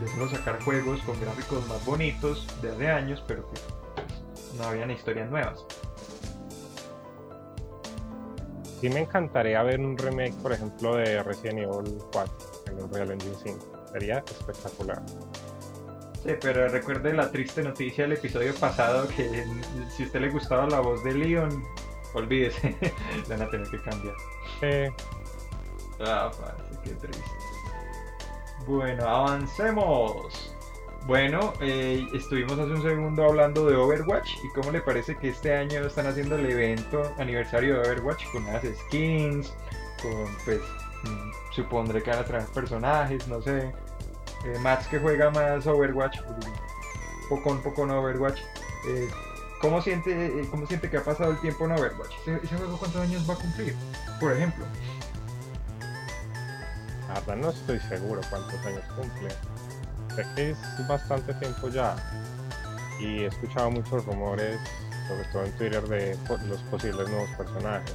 de 0.00 0.08
solo 0.08 0.28
sacar 0.28 0.62
juegos 0.62 1.00
con 1.00 1.20
gráficos 1.20 1.66
más 1.66 1.84
bonitos 1.84 2.46
de 2.62 2.70
hace 2.70 2.90
años, 2.90 3.24
pero 3.26 3.42
que 3.50 3.60
pues, 3.96 4.54
no 4.56 4.64
habían 4.64 4.92
historias 4.92 5.28
nuevas 5.30 5.64
sí 8.82 8.90
me 8.90 8.98
encantaría 8.98 9.62
ver 9.62 9.78
un 9.78 9.96
remake, 9.96 10.34
por 10.42 10.52
ejemplo, 10.52 10.96
de 10.96 11.22
Resident 11.22 11.60
Evil 11.60 11.98
4 12.12 12.34
en 12.66 12.82
Unreal 12.82 13.12
Engine 13.12 13.36
5. 13.40 13.86
Sería 13.92 14.18
espectacular. 14.18 15.00
Sí, 16.24 16.32
pero 16.40 16.68
recuerde 16.68 17.14
la 17.14 17.30
triste 17.30 17.62
noticia 17.62 18.04
del 18.04 18.14
episodio 18.14 18.52
pasado 18.56 19.06
que 19.06 19.46
si 19.96 20.02
a 20.02 20.06
usted 20.06 20.20
le 20.20 20.30
gustaba 20.30 20.66
la 20.68 20.80
voz 20.80 21.04
de 21.04 21.14
Leon, 21.14 21.64
olvídese, 22.14 22.76
van 23.28 23.42
a 23.42 23.50
tener 23.50 23.68
que 23.68 23.80
cambiar. 23.82 24.16
Sí. 24.58 25.04
Ah, 26.04 26.32
qué 26.82 26.90
triste. 26.90 27.22
Bueno, 28.66 29.06
avancemos. 29.06 30.51
Bueno, 31.06 31.52
eh, 31.60 32.06
estuvimos 32.14 32.52
hace 32.52 32.70
un 32.70 32.82
segundo 32.82 33.24
hablando 33.24 33.66
de 33.66 33.74
Overwatch 33.74 34.36
y 34.44 34.48
cómo 34.50 34.70
le 34.70 34.80
parece 34.80 35.16
que 35.16 35.30
este 35.30 35.52
año 35.52 35.84
están 35.84 36.06
haciendo 36.06 36.36
el 36.36 36.46
evento 36.46 37.12
aniversario 37.18 37.74
de 37.74 37.80
Overwatch 37.80 38.24
con 38.30 38.44
unas 38.44 38.62
skins, 38.86 39.52
con 40.00 40.36
pues 40.44 40.60
mm, 41.02 41.52
supondré 41.52 42.04
que 42.04 42.10
van 42.10 42.20
a 42.20 42.24
traer 42.24 42.46
personajes, 42.46 43.26
no 43.26 43.42
sé. 43.42 43.72
Eh, 44.44 44.58
Max 44.60 44.86
que 44.86 45.00
juega 45.00 45.30
más 45.30 45.66
Overwatch, 45.66 46.20
poco 47.28 47.50
un 47.50 47.62
poco 47.62 47.82
en 47.82 47.90
Overwatch. 47.90 48.38
Eh, 48.88 49.10
¿cómo, 49.60 49.82
siente, 49.82 50.26
eh, 50.26 50.46
¿Cómo 50.52 50.66
siente 50.68 50.88
que 50.88 50.98
ha 50.98 51.04
pasado 51.04 51.32
el 51.32 51.40
tiempo 51.40 51.64
en 51.64 51.72
Overwatch? 51.72 52.12
¿Ese, 52.28 52.56
juego 52.56 52.78
cuántos 52.78 53.02
años 53.02 53.28
va 53.28 53.34
a 53.34 53.38
cumplir? 53.38 53.74
Por 54.20 54.32
ejemplo. 54.32 54.64
verdad 57.08 57.36
no 57.36 57.50
estoy 57.50 57.80
seguro 57.80 58.20
cuántos 58.30 58.64
años 58.66 58.84
cumple 58.96 59.30
es 60.36 60.56
bastante 60.86 61.34
tiempo 61.34 61.68
ya 61.68 61.96
y 63.02 63.20
he 63.20 63.26
escuchado 63.26 63.70
muchos 63.70 64.04
rumores, 64.04 64.58
sobre 65.08 65.24
todo 65.32 65.44
en 65.44 65.52
Twitter, 65.52 65.82
de 65.88 66.16
los 66.48 66.60
posibles 66.62 67.08
nuevos 67.08 67.30
personajes. 67.30 67.94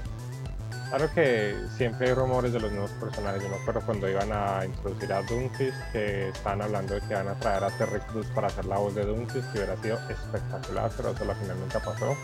Claro 0.90 1.14
que 1.14 1.56
siempre 1.76 2.08
hay 2.08 2.14
rumores 2.14 2.54
de 2.54 2.62
los 2.62 2.72
nuevos 2.72 2.92
personajes. 2.92 3.44
Yo 3.44 3.50
me 3.50 3.58
acuerdo 3.58 3.82
cuando 3.82 4.10
iban 4.10 4.32
a 4.32 4.66
introducir 4.66 5.12
a 5.12 5.22
Doomfist, 5.24 5.78
que 5.92 6.30
estaban 6.30 6.62
hablando 6.62 6.96
de 6.96 7.02
que 7.02 7.08
iban 7.08 7.28
a 7.28 7.36
traer 7.36 7.64
a 7.64 7.70
Terry 7.72 8.00
Cruz 8.02 8.26
para 8.28 8.48
hacer 8.48 8.66
la 8.66 8.78
voz 8.78 8.96
de 8.96 9.06
Doomfist, 9.06 9.52
que 9.52 9.60
hubiera 9.60 9.76
sido 9.82 9.98
espectacular, 10.10 10.90
pero 10.96 11.12
eso 11.12 11.30
al 11.30 11.36
final 11.36 11.60
nunca 11.60 11.80
pasó. 11.80 12.16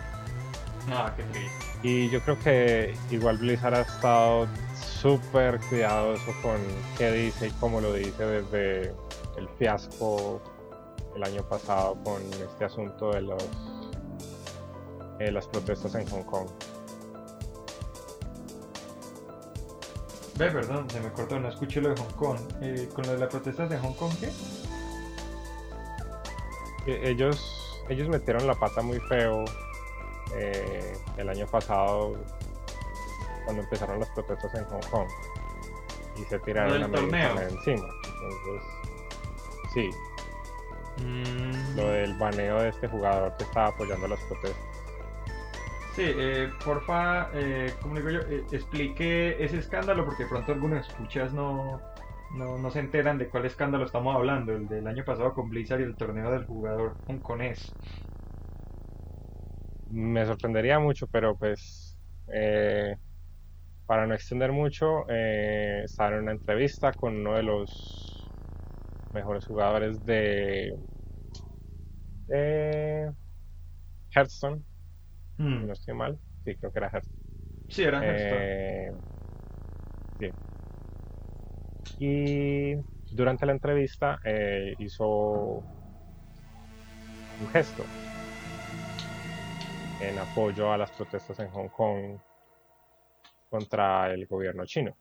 Ah, 0.90 1.14
qué 1.16 1.24
triste. 1.24 1.52
Y 1.84 2.10
yo 2.10 2.22
creo 2.22 2.40
que 2.40 2.96
igual 3.12 3.38
Blizzard 3.38 3.76
ha 3.76 3.82
estado 3.82 4.48
súper 5.02 5.60
cuidadoso 5.70 6.34
con 6.42 6.58
qué 6.98 7.12
dice 7.12 7.48
y 7.48 7.52
cómo 7.52 7.82
lo 7.82 7.94
dice 7.94 8.24
desde 8.26 8.94
el 9.38 9.50
fiasco 9.50 10.42
el 11.16 11.24
año 11.24 11.44
pasado 11.44 11.98
con 12.04 12.22
este 12.22 12.66
asunto 12.66 13.12
de 13.12 13.22
los 13.22 13.44
eh, 15.20 15.32
las 15.32 15.48
protestas 15.48 15.96
en 15.96 16.08
Hong 16.10 16.24
Kong. 16.24 16.48
Ve, 20.38 20.50
perdón, 20.50 20.90
se 20.90 21.00
me 21.00 21.12
cortó, 21.12 21.40
no 21.40 21.50
escuché 21.50 21.80
lo 21.80 21.90
de 21.90 21.96
Hong 22.02 22.13
Kong. 22.13 22.40
Eh, 22.62 22.90
¿Con 22.94 23.06
lo 23.06 23.13
de 23.13 23.20
las 23.20 23.30
protestas 23.30 23.70
de 23.70 23.78
Hong 23.78 23.94
Kong 23.94 24.12
qué? 24.20 24.30
Eh, 26.88 27.10
ellos, 27.12 27.80
ellos 27.90 28.10
metieron 28.10 28.48
la 28.48 28.56
pata 28.56 28.82
muy 28.82 29.00
feo 29.02 29.46
el 31.18 31.30
año 31.30 31.46
pasado 31.46 32.16
cuando 33.46 33.62
empezaron 33.62 34.00
las 34.00 34.10
protestas 34.10 34.52
en 34.56 34.66
Hong 34.66 34.82
Kong 34.90 35.08
y 36.18 36.24
se 36.24 36.40
tiraron 36.40 36.80
la 36.80 37.44
encima. 37.44 37.88
Entonces, 38.04 38.83
Sí. 39.74 39.89
Mm. 41.03 41.75
Lo 41.75 41.89
del 41.89 42.13
baneo 42.15 42.62
de 42.62 42.70
este 42.70 42.88
jugador 42.88 43.36
que 43.38 43.44
estaba 43.44 43.68
apoyando 43.68 44.08
las 44.08 44.20
protestas. 44.22 44.74
Sí, 45.96 46.06
eh, 46.06 46.50
porfa, 46.65 47.30
eh, 47.36 47.72
como 47.82 47.96
digo 47.96 48.10
yo, 48.10 48.20
eh, 48.22 48.44
explique 48.51 49.44
ese 49.44 49.60
escándalo 49.60 50.06
porque 50.06 50.24
de 50.24 50.30
pronto 50.30 50.51
algunos 50.51 50.88
escuchas 50.88 51.34
no, 51.34 51.80
no, 52.36 52.72
se 52.72 52.80
enteran 52.80 53.20
de 53.20 53.27
cuál 53.27 53.46
escándalo 53.46 53.86
estamos 53.86 54.15
hablando, 54.15 54.53
el 54.53 54.68
del 54.68 54.88
año 54.88 55.03
pasado 55.06 55.34
con 55.34 55.50
Blizzard 55.50 55.82
y 55.82 55.84
el 55.84 55.96
torneo 55.96 56.32
del 56.32 56.46
jugador 56.46 56.96
hongkonés. 57.08 57.72
Me 59.92 60.25
sorprendería 60.25 60.80
mucho, 60.80 61.06
pero 61.06 61.36
pues 61.36 61.96
eh, 62.34 62.96
para 63.86 64.08
no 64.08 64.15
extender 64.15 64.51
mucho, 64.51 65.08
estaba 65.08 66.10
en 66.10 66.24
una 66.24 66.32
entrevista 66.32 66.92
con 66.92 67.18
uno 67.18 67.36
de 67.36 67.44
los 67.44 68.12
mejores 69.13 69.46
jugadores 69.46 70.03
de, 70.05 70.75
Hearthstone. 74.15 74.63
Hmm. 75.38 75.67
no 75.67 75.74
estoy 75.74 75.93
mal. 75.93 76.20
Sí, 76.43 76.55
creo 76.55 76.72
que 76.72 76.79
era 76.79 76.89
Hearthstone. 76.89 77.20
Sí, 77.67 77.84
era 77.84 78.03
Hearthstone. 78.03 78.41
Eh, 78.43 78.91
sí. 80.20 80.34
Y 82.00 82.75
durante 83.15 83.46
la 83.46 83.53
entrevista 83.53 84.20
eh, 84.24 84.75
hizo 84.79 85.63
un 87.39 87.48
gesto 87.51 87.84
en 90.00 90.20
apoyo 90.20 90.72
a 90.72 90.77
las 90.77 90.91
protestas 90.91 91.39
en 91.39 91.50
Hong 91.50 91.70
Kong 91.70 92.17
contra 93.50 94.12
el 94.12 94.25
gobierno 94.27 94.65
chino 94.65 94.96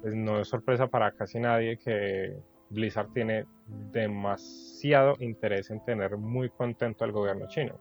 pues 0.00 0.14
no 0.14 0.40
es 0.40 0.48
sorpresa 0.48 0.86
para 0.86 1.12
casi 1.12 1.40
nadie 1.40 1.78
que 1.78 2.36
Blizzard 2.70 3.12
tiene 3.12 3.46
demasiado 3.92 5.16
interés 5.20 5.70
en 5.70 5.84
tener 5.84 6.16
muy 6.16 6.48
contento 6.50 7.04
al 7.04 7.12
gobierno 7.12 7.46
chino. 7.48 7.78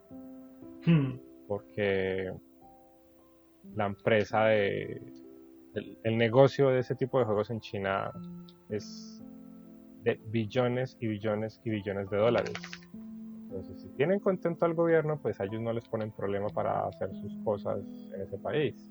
Hmm. 0.85 1.17
Porque 1.47 2.31
la 3.75 3.85
empresa 3.87 4.45
de... 4.45 5.01
El, 6.03 6.17
negocio 6.17 6.69
de 6.69 6.79
ese 6.79 6.95
tipo 6.95 7.19
de 7.19 7.25
juegos 7.25 7.49
en 7.49 7.59
China 7.59 8.09
es 8.69 9.21
de 10.03 10.17
billones 10.27 10.95
y 11.01 11.07
billones 11.07 11.59
y 11.65 11.69
billones 11.69 12.09
de 12.09 12.17
dólares. 12.17 12.53
Entonces, 13.43 13.81
si 13.81 13.89
tienen 13.89 14.19
contento 14.19 14.65
al 14.65 14.73
gobierno, 14.73 15.19
pues 15.21 15.39
a 15.41 15.43
ellos 15.43 15.61
no 15.61 15.73
les 15.73 15.85
ponen 15.85 16.11
problema 16.11 16.47
para 16.47 16.87
hacer 16.87 17.13
sus 17.15 17.35
cosas 17.43 17.79
en 18.13 18.21
ese 18.21 18.37
país. 18.37 18.89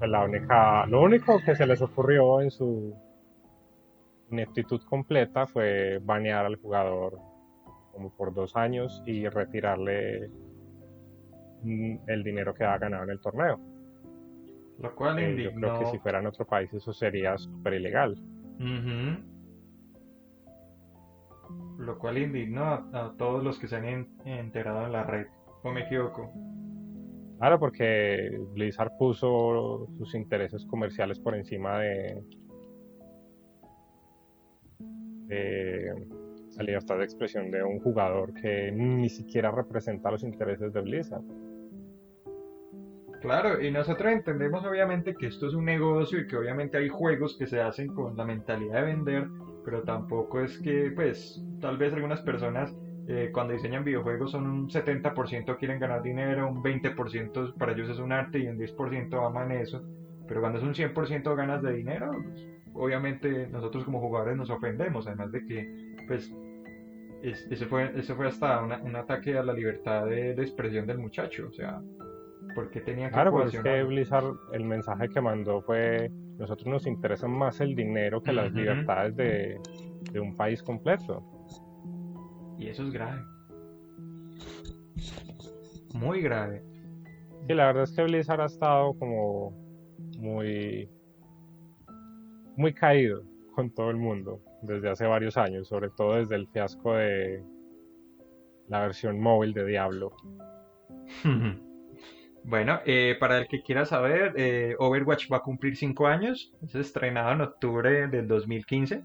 Pues, 0.00 0.10
la 0.10 0.24
única, 0.24 0.86
lo 0.86 1.02
único 1.02 1.38
que 1.44 1.54
se 1.54 1.64
les 1.66 1.80
ocurrió 1.80 2.40
en 2.40 2.50
su 2.50 2.92
ineptitud 4.30 4.80
completa 4.88 5.46
fue 5.46 5.98
banear 6.02 6.46
al 6.46 6.56
jugador 6.56 7.18
como 7.92 8.10
por 8.10 8.32
dos 8.34 8.56
años 8.56 9.02
y 9.06 9.28
retirarle 9.28 10.28
mm, 11.62 11.96
el 12.08 12.24
dinero 12.24 12.52
que 12.54 12.64
ha 12.64 12.78
ganado 12.78 13.04
en 13.04 13.10
el 13.10 13.20
torneo. 13.20 13.60
Lo 14.78 14.94
cual 14.94 15.18
Eh, 15.18 15.42
yo 15.44 15.52
creo 15.52 15.78
que 15.78 15.86
si 15.86 15.98
fuera 15.98 16.20
en 16.20 16.26
otro 16.26 16.46
país 16.46 16.72
eso 16.72 16.92
sería 16.92 17.36
súper 17.36 17.74
ilegal. 17.74 18.12
Ujú. 18.58 19.20
Lo 21.78 21.98
cual 21.98 22.18
indignó 22.18 22.64
a, 22.64 22.84
a 22.92 23.12
todos 23.18 23.42
los 23.44 23.58
que 23.58 23.68
se 23.68 23.76
han 23.76 23.84
en- 23.84 24.08
enterado 24.24 24.86
en 24.86 24.92
la 24.92 25.02
red. 25.02 25.26
¿O 25.62 25.70
me 25.70 25.82
equivoco? 25.82 26.30
Claro, 27.40 27.58
porque 27.58 28.38
Blizzard 28.52 28.98
puso 28.98 29.88
sus 29.96 30.14
intereses 30.14 30.66
comerciales 30.66 31.18
por 31.18 31.34
encima 31.34 31.78
de, 31.78 32.22
de 35.24 36.06
la 36.58 36.62
libertad 36.62 36.98
de 36.98 37.04
expresión 37.04 37.50
de 37.50 37.62
un 37.62 37.80
jugador 37.80 38.34
que 38.34 38.70
ni 38.70 39.08
siquiera 39.08 39.50
representa 39.50 40.10
los 40.10 40.22
intereses 40.22 40.70
de 40.74 40.82
Blizzard. 40.82 41.24
Claro, 43.22 43.62
y 43.62 43.70
nosotros 43.70 44.12
entendemos 44.12 44.62
obviamente 44.66 45.14
que 45.14 45.28
esto 45.28 45.46
es 45.46 45.54
un 45.54 45.64
negocio 45.64 46.20
y 46.20 46.26
que 46.26 46.36
obviamente 46.36 46.76
hay 46.76 46.90
juegos 46.90 47.38
que 47.38 47.46
se 47.46 47.62
hacen 47.62 47.88
con 47.88 48.18
la 48.18 48.26
mentalidad 48.26 48.80
de 48.80 48.94
vender, 48.94 49.28
pero 49.64 49.82
tampoco 49.82 50.40
es 50.40 50.58
que, 50.58 50.92
pues, 50.94 51.42
tal 51.58 51.78
vez 51.78 51.94
algunas 51.94 52.20
personas 52.20 52.76
eh, 53.12 53.30
cuando 53.32 53.52
diseñan 53.54 53.82
videojuegos 53.82 54.30
son 54.30 54.46
un 54.46 54.68
70% 54.70 55.56
quieren 55.58 55.80
ganar 55.80 56.00
dinero, 56.02 56.48
un 56.48 56.62
20% 56.62 57.54
para 57.58 57.72
ellos 57.72 57.88
es 57.88 57.98
un 57.98 58.12
arte 58.12 58.38
y 58.38 58.46
un 58.46 58.56
10% 58.56 59.26
aman 59.26 59.50
eso, 59.50 59.82
pero 60.28 60.40
cuando 60.40 60.58
es 60.58 60.64
un 60.64 60.74
100% 60.74 61.34
ganas 61.34 61.60
de 61.60 61.72
dinero, 61.72 62.12
pues, 62.22 62.46
obviamente 62.72 63.48
nosotros 63.48 63.84
como 63.84 63.98
jugadores 64.00 64.36
nos 64.36 64.48
ofendemos, 64.48 65.08
además 65.08 65.32
de 65.32 65.44
que, 65.44 65.94
pues, 66.06 66.32
es- 67.22 67.46
ese 67.50 67.66
fue, 67.66 67.90
ese 67.98 68.14
fue 68.14 68.28
hasta 68.28 68.62
una- 68.62 68.80
un 68.80 68.94
ataque 68.94 69.36
a 69.36 69.42
la 69.42 69.52
libertad 69.52 70.06
de, 70.06 70.34
de 70.34 70.42
expresión 70.42 70.86
del 70.86 70.98
muchacho, 70.98 71.48
o 71.48 71.52
sea, 71.52 71.80
porque 72.54 72.80
tenía 72.80 73.08
que 73.08 73.14
Claro, 73.14 73.32
porque 73.32 73.56
es 73.56 73.62
que? 73.62 73.82
Blizzard, 73.82 74.34
el 74.52 74.64
mensaje 74.64 75.08
que 75.08 75.20
mandó 75.20 75.62
fue, 75.62 76.10
nosotros 76.38 76.66
nos 76.68 76.86
interesa 76.86 77.26
más 77.26 77.60
el 77.60 77.74
dinero 77.74 78.22
que 78.22 78.32
las 78.32 78.52
libertades 78.60 79.16
de, 79.16 79.58
de 80.12 80.20
un 80.20 80.36
país 80.36 80.62
completo. 80.62 81.24
Y 82.60 82.68
eso 82.68 82.82
es 82.82 82.92
grave. 82.92 83.24
Muy 85.94 86.20
grave. 86.20 86.62
Sí, 87.48 87.54
la 87.54 87.66
verdad 87.66 87.84
es 87.84 87.92
que 87.92 88.02
Blizzard 88.02 88.42
ha 88.42 88.46
estado 88.46 88.92
como 88.98 89.52
muy, 90.18 90.88
muy 92.56 92.74
caído 92.74 93.24
con 93.54 93.70
todo 93.70 93.90
el 93.90 93.96
mundo 93.96 94.42
desde 94.62 94.90
hace 94.90 95.06
varios 95.06 95.38
años, 95.38 95.68
sobre 95.68 95.88
todo 95.88 96.16
desde 96.16 96.36
el 96.36 96.46
fiasco 96.48 96.94
de 96.94 97.42
la 98.68 98.82
versión 98.82 99.18
móvil 99.18 99.52
de 99.54 99.66
Diablo. 99.66 100.14
Bueno, 102.42 102.80
eh, 102.86 103.16
para 103.20 103.36
el 103.36 103.48
que 103.48 103.60
quiera 103.60 103.84
saber, 103.84 104.32
eh, 104.34 104.74
Overwatch 104.78 105.30
va 105.30 105.36
a 105.36 105.42
cumplir 105.42 105.76
5 105.76 106.06
años. 106.06 106.54
Es 106.62 106.74
estrenado 106.74 107.32
en 107.32 107.42
octubre 107.42 108.08
del 108.08 108.26
2015. 108.26 109.04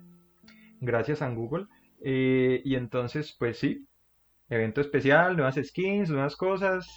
Gracias 0.80 1.22
a 1.22 1.30
Google. 1.30 1.66
Eh, 2.08 2.62
y 2.64 2.76
entonces, 2.76 3.36
pues 3.40 3.58
sí, 3.60 3.88
evento 4.50 4.82
especial, 4.82 5.36
nuevas 5.38 5.56
skins, 5.64 6.10
nuevas 6.10 6.36
cosas 6.38 6.88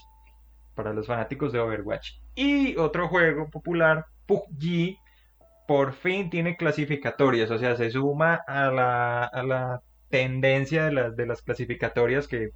para 0.74 0.92
los 0.92 1.06
fanáticos 1.06 1.52
de 1.52 1.60
Overwatch. 1.60 2.10
Y 2.34 2.76
otro 2.76 3.08
juego 3.08 3.50
popular, 3.50 4.04
PUBG, 4.26 4.96
por 5.66 5.92
fin 5.94 6.30
tiene 6.30 6.56
clasificatorias. 6.56 7.50
O 7.50 7.58
sea, 7.58 7.76
se 7.76 7.90
suma 7.90 8.40
a 8.47 8.71
la, 8.71 9.25
a 9.25 9.42
la 9.42 9.80
tendencia 10.10 10.84
de 10.86 10.92
las, 10.92 11.16
de 11.16 11.26
las 11.26 11.42
clasificatorias 11.42 12.28
que 12.28 12.50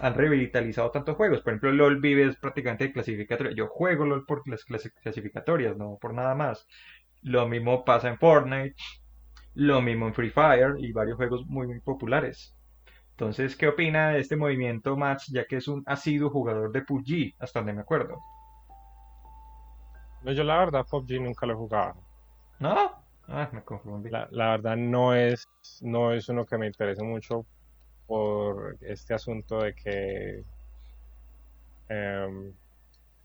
han 0.00 0.14
revitalizado 0.14 0.90
tantos 0.90 1.16
juegos. 1.16 1.42
Por 1.42 1.52
ejemplo, 1.52 1.72
LOL 1.72 2.00
vive 2.00 2.26
es 2.26 2.36
prácticamente 2.36 2.86
de 2.86 2.92
clasificatoria. 2.92 3.52
Yo 3.54 3.68
juego 3.68 4.06
LOL 4.06 4.26
por 4.26 4.48
las 4.48 4.64
clasi- 4.66 4.92
clasificatorias, 5.02 5.76
no 5.76 5.98
por 6.00 6.14
nada 6.14 6.34
más. 6.34 6.66
Lo 7.22 7.48
mismo 7.48 7.84
pasa 7.84 8.08
en 8.08 8.18
Fortnite, 8.18 8.74
lo 9.54 9.80
mismo 9.82 10.06
en 10.06 10.14
Free 10.14 10.30
Fire 10.30 10.74
y 10.78 10.92
varios 10.92 11.16
juegos 11.16 11.46
muy, 11.46 11.66
muy 11.66 11.80
populares. 11.80 12.54
Entonces, 13.10 13.56
¿qué 13.56 13.68
opina 13.68 14.10
de 14.10 14.20
este 14.20 14.36
movimiento 14.36 14.96
Max, 14.96 15.26
ya 15.28 15.44
que 15.44 15.56
es 15.56 15.68
un 15.68 15.82
asiduo 15.86 16.30
jugador 16.30 16.72
de 16.72 16.82
PUBG, 16.82 17.34
hasta 17.38 17.60
donde 17.60 17.74
me 17.74 17.82
acuerdo? 17.82 18.18
No, 20.22 20.32
yo 20.32 20.44
la 20.44 20.58
verdad 20.58 20.86
PUBG 20.90 21.20
nunca 21.20 21.46
lo 21.46 21.52
he 21.52 21.56
jugado. 21.56 21.94
¿No? 22.58 22.92
Ah, 23.28 23.48
me 23.52 23.62
confundí. 23.62 24.10
La, 24.10 24.28
la 24.30 24.50
verdad 24.52 24.76
no 24.76 25.14
es, 25.14 25.48
no 25.80 26.12
es 26.12 26.28
uno 26.28 26.44
que 26.44 26.58
me 26.58 26.66
interese 26.66 27.02
mucho 27.02 27.46
por 28.06 28.76
este 28.80 29.14
asunto 29.14 29.60
de 29.60 29.74
que 29.74 30.44
em, 31.88 32.52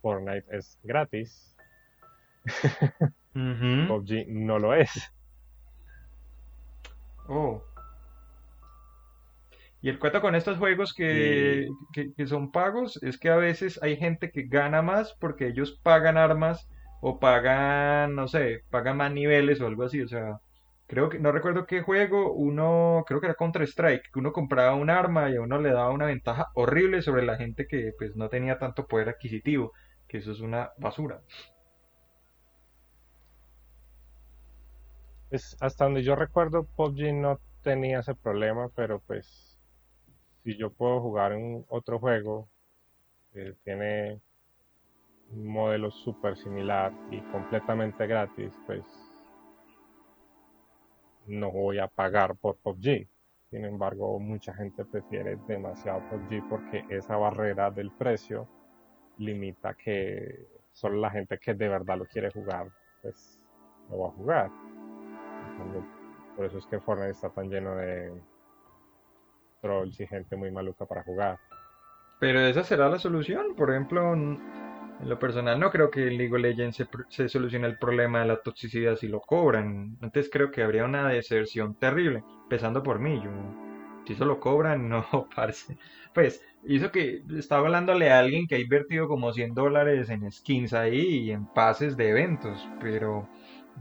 Fortnite 0.01 0.45
es 0.55 0.77
gratis. 0.83 1.55
PUBG 3.33 4.27
no 4.29 4.59
lo 4.59 4.73
es. 4.73 5.11
Oh. 7.27 7.63
Y 9.81 9.89
el 9.89 9.99
cuento 9.99 10.21
con 10.21 10.35
estos 10.35 10.57
juegos 10.57 10.93
que, 10.93 11.67
que, 11.93 12.13
que 12.13 12.27
son 12.27 12.51
pagos 12.51 13.01
es 13.03 13.17
que 13.19 13.29
a 13.29 13.35
veces 13.35 13.79
hay 13.83 13.95
gente 13.95 14.31
que 14.31 14.43
gana 14.43 14.81
más 14.81 15.15
porque 15.19 15.47
ellos 15.47 15.79
pagan 15.83 16.17
armas 16.17 16.67
o 17.01 17.19
pagan, 17.19 18.15
no 18.15 18.27
sé, 18.27 18.63
pagan 18.69 18.97
más 18.97 19.11
niveles 19.11 19.61
o 19.61 19.67
algo 19.67 19.83
así. 19.83 20.01
O 20.01 20.07
sea, 20.07 20.39
creo 20.87 21.09
que, 21.09 21.19
no 21.19 21.31
recuerdo 21.31 21.65
qué 21.65 21.81
juego, 21.81 22.33
uno, 22.33 23.03
creo 23.07 23.19
que 23.19 23.27
era 23.27 23.35
Counter-Strike, 23.35 24.11
que 24.11 24.19
uno 24.19 24.31
compraba 24.31 24.75
un 24.75 24.89
arma 24.89 25.29
y 25.29 25.35
a 25.35 25.41
uno 25.41 25.59
le 25.61 25.71
daba 25.71 25.91
una 25.91 26.05
ventaja 26.05 26.47
horrible 26.55 27.01
sobre 27.01 27.25
la 27.25 27.37
gente 27.37 27.67
que 27.67 27.91
pues 27.97 28.15
no 28.15 28.29
tenía 28.29 28.57
tanto 28.57 28.87
poder 28.87 29.09
adquisitivo, 29.09 29.73
que 30.07 30.17
eso 30.19 30.31
es 30.31 30.39
una 30.39 30.71
basura. 30.77 31.21
Pues 35.29 35.57
hasta 35.59 35.83
donde 35.83 36.03
yo 36.03 36.15
recuerdo, 36.15 36.63
PUBG 36.63 37.13
no 37.13 37.39
tenía 37.61 37.99
ese 37.99 38.15
problema, 38.15 38.69
pero 38.69 39.01
pues 39.01 39.59
si 40.43 40.57
yo 40.57 40.71
puedo 40.71 41.01
jugar 41.01 41.33
en 41.33 41.65
otro 41.67 41.99
juego 41.99 42.47
que 43.33 43.53
tiene 43.65 44.21
un 45.31 45.47
modelo 45.47 45.91
súper 45.91 46.37
similar 46.37 46.93
y 47.11 47.19
completamente 47.31 48.07
gratis, 48.07 48.53
pues 48.65 48.85
no 51.25 51.51
voy 51.51 51.79
a 51.79 51.87
pagar 51.87 52.37
por 52.37 52.55
PUBG. 52.59 53.09
Sin 53.49 53.65
embargo, 53.65 54.17
mucha 54.19 54.53
gente 54.53 54.85
prefiere 54.85 55.37
demasiado 55.45 56.01
PUBG 56.09 56.47
porque 56.47 56.85
esa 56.89 57.17
barrera 57.17 57.69
del 57.69 57.91
precio 57.91 58.47
limita 59.17 59.73
que 59.73 60.47
solo 60.71 61.01
la 61.01 61.11
gente 61.11 61.37
que 61.37 61.53
de 61.53 61.67
verdad 61.67 61.97
lo 61.97 62.05
quiere 62.05 62.31
jugar, 62.31 62.69
pues 63.01 63.37
lo 63.89 63.99
va 63.99 64.07
a 64.07 64.11
jugar. 64.11 64.51
Por 66.35 66.45
eso 66.45 66.59
es 66.59 66.65
que 66.67 66.79
Fortnite 66.79 67.11
está 67.11 67.29
tan 67.29 67.49
lleno 67.49 67.75
de 67.75 68.13
trolls 69.61 69.99
y 69.99 70.07
gente 70.07 70.35
muy 70.35 70.51
maluca 70.51 70.85
para 70.85 71.03
jugar. 71.03 71.39
Pero 72.19 72.39
esa 72.41 72.63
será 72.63 72.89
la 72.89 72.99
solución. 72.99 73.55
Por 73.55 73.71
ejemplo, 73.71 74.13
en 74.13 74.39
lo 75.03 75.19
personal 75.19 75.59
no 75.59 75.71
creo 75.71 75.89
que 75.89 76.05
League 76.11 76.33
of 76.33 76.39
Legends 76.41 76.75
se, 76.75 76.87
se 77.09 77.29
solucione 77.29 77.67
el 77.67 77.77
problema 77.77 78.19
de 78.19 78.27
la 78.27 78.37
toxicidad 78.37 78.95
si 78.95 79.07
lo 79.07 79.19
cobran. 79.19 79.97
Antes 80.01 80.29
creo 80.31 80.51
que 80.51 80.63
habría 80.63 80.85
una 80.85 81.07
deserción 81.09 81.75
terrible, 81.75 82.23
empezando 82.43 82.83
por 82.83 82.99
mí. 82.99 83.21
Yo, 83.23 83.31
si 84.05 84.13
eso 84.13 84.25
lo 84.25 84.39
cobran, 84.39 84.89
no, 84.89 85.05
parce. 85.35 85.77
Pues, 86.13 86.43
hizo 86.63 86.91
que 86.91 87.23
estaba 87.37 87.65
hablándole 87.65 88.11
a 88.11 88.19
alguien 88.19 88.47
que 88.47 88.55
ha 88.55 88.59
invertido 88.59 89.07
como 89.07 89.33
100 89.33 89.53
dólares 89.53 90.09
en 90.09 90.31
skins 90.31 90.73
ahí 90.73 91.19
y 91.19 91.31
en 91.31 91.45
pases 91.45 91.97
de 91.97 92.09
eventos, 92.09 92.67
pero 92.79 93.27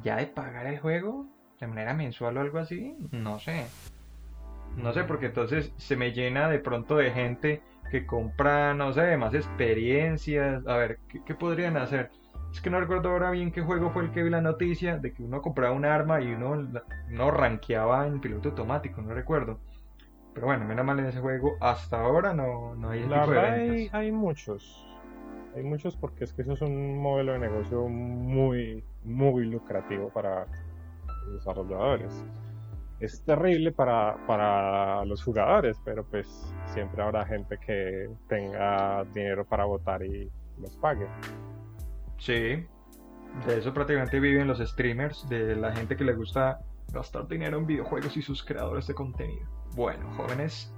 ya 0.03 0.17
de 0.17 0.27
pagar 0.27 0.67
el 0.67 0.79
juego 0.79 1.27
de 1.61 1.67
manera 1.67 1.95
mensual 1.95 2.37
o 2.37 2.41
algo 2.41 2.59
así, 2.59 2.97
no 3.13 3.39
sé. 3.39 3.67
No 4.77 4.93
sé, 4.93 5.05
porque 5.05 5.27
entonces 5.27 5.73
se 5.77 5.97
me 5.97 6.13
llena 6.13 6.49
de 6.49 6.59
pronto 6.59 6.97
de 6.97 7.11
gente 7.11 7.63
que 7.91 8.05
compra, 8.05 8.75
no 8.75 8.93
sé, 8.93 9.17
más 9.17 9.33
experiencias. 9.35 10.67
A 10.67 10.77
ver, 10.77 10.99
¿qué, 11.09 11.23
qué 11.25 11.35
podrían 11.35 11.77
hacer? 11.77 12.11
Es 12.53 12.61
que 12.61 12.71
no 12.71 12.81
recuerdo 12.81 13.11
ahora 13.11 13.31
bien 13.31 13.53
qué 13.53 13.63
juego 13.63 13.91
fue 13.91 14.05
el 14.05 14.11
que 14.13 14.23
vi 14.23 14.31
la 14.31 14.41
noticia 14.41 14.99
de 14.99 15.13
que 15.13 15.23
uno 15.23 15.43
compraba 15.43 15.75
un 15.75 15.85
arma 15.85 16.21
y 16.21 16.33
uno, 16.33 16.67
uno 17.11 17.31
rankeaba 17.31 18.07
en 18.07 18.21
piloto 18.21 18.51
automático, 18.51 19.01
no 19.03 19.15
recuerdo. 19.15 19.59
Pero 20.35 20.47
bueno, 20.49 20.67
menos 20.67 20.85
mal 20.85 20.99
en 20.99 21.07
ese 21.07 21.21
juego, 21.21 21.57
hasta 21.61 22.01
ahora 22.01 22.35
no, 22.35 22.75
no 22.75 22.91
hay 22.91 23.01
ese 23.01 23.09
La 23.09 23.23
tipo 23.23 23.31
de 23.33 23.41
verdad 23.41 23.55
hay, 23.55 23.89
hay 23.93 24.13
muchos. 24.13 24.87
Hay 25.55 25.63
muchos 25.63 25.97
porque 25.97 26.25
es 26.25 26.33
que 26.35 26.43
eso 26.43 26.53
es 26.53 26.61
un 26.61 26.99
modelo 26.99 27.33
de 27.33 27.39
negocio 27.39 27.89
muy, 27.89 28.85
muy 29.03 29.47
lucrativo 29.47 30.11
para 30.11 30.47
desarrolladores. 31.33 32.25
Es 33.01 33.23
terrible 33.25 33.73
para, 33.73 34.17
para 34.27 35.05
los 35.05 35.23
jugadores, 35.23 35.79
pero 35.85 36.05
pues 36.05 36.55
siempre 36.67 37.03
habrá 37.03 37.27
gente 37.27 37.59
que 37.59 38.09
tenga 38.29 39.05
dinero 39.13 39.45
para 39.45 39.65
votar 39.65 40.03
y 40.03 40.31
los 40.59 40.77
pague. 40.77 41.07
Sí, 42.19 42.67
De 43.47 43.59
eso 43.59 43.75
prácticamente 43.75 44.19
viven 44.19 44.49
los 44.49 44.59
streamers, 44.59 45.29
de 45.29 45.57
la 45.57 45.75
gente 45.75 45.97
que 45.97 46.05
le 46.05 46.15
gusta 46.15 46.61
gastar 46.93 47.29
dinero 47.29 47.59
en 47.59 47.67
videojuegos 47.67 48.17
y 48.17 48.23
sus 48.23 48.43
creadores 48.43 48.87
de 48.87 48.95
contenido. 48.95 49.47
Bueno, 49.75 50.11
jóvenes, 50.17 50.73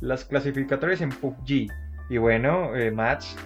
las 0.00 0.24
clasificatorias 0.24 1.02
en 1.02 1.10
PUBG. 1.10 1.68
Y 2.08 2.16
bueno, 2.16 2.74
eh, 2.74 2.90
Mats, 2.90 3.36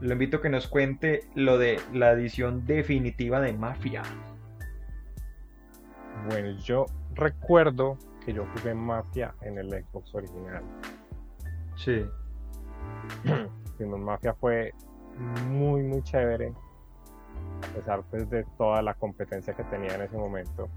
lo 0.00 0.12
invito 0.12 0.36
a 0.36 0.42
que 0.42 0.48
nos 0.48 0.68
cuente 0.68 1.20
lo 1.34 1.58
de 1.58 1.80
la 1.92 2.12
edición 2.12 2.64
definitiva 2.66 3.40
de 3.40 3.52
Mafia. 3.52 4.02
Bueno, 6.28 6.50
yo 6.60 6.86
recuerdo 7.14 7.98
que 8.24 8.32
yo 8.32 8.44
jugué 8.54 8.74
Mafia 8.74 9.34
en 9.42 9.58
el 9.58 9.70
Xbox 9.70 10.14
original. 10.14 10.64
Sí. 11.76 12.04
Mafia 13.78 14.34
fue 14.34 14.72
muy, 15.48 15.82
muy 15.82 16.02
chévere, 16.02 16.52
a 17.62 17.74
pesar 17.74 18.02
pues, 18.10 18.28
de 18.30 18.44
toda 18.58 18.82
la 18.82 18.94
competencia 18.94 19.54
que 19.54 19.64
tenía 19.64 19.94
en 19.94 20.02
ese 20.02 20.16
momento. 20.16 20.68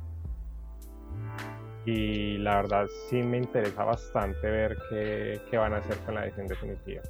Y 1.86 2.38
la 2.38 2.58
verdad 2.58 2.86
sí 3.10 3.23
me 3.23 3.38
interesa 3.38 3.84
bastante 3.84 4.49
ver 4.49 4.78
qué, 4.89 5.41
qué 5.49 5.58
van 5.58 5.73
a 5.73 5.78
hacer 5.78 5.97
con 5.99 6.15
la 6.15 6.25
edición 6.25 6.47
definitiva. 6.47 7.02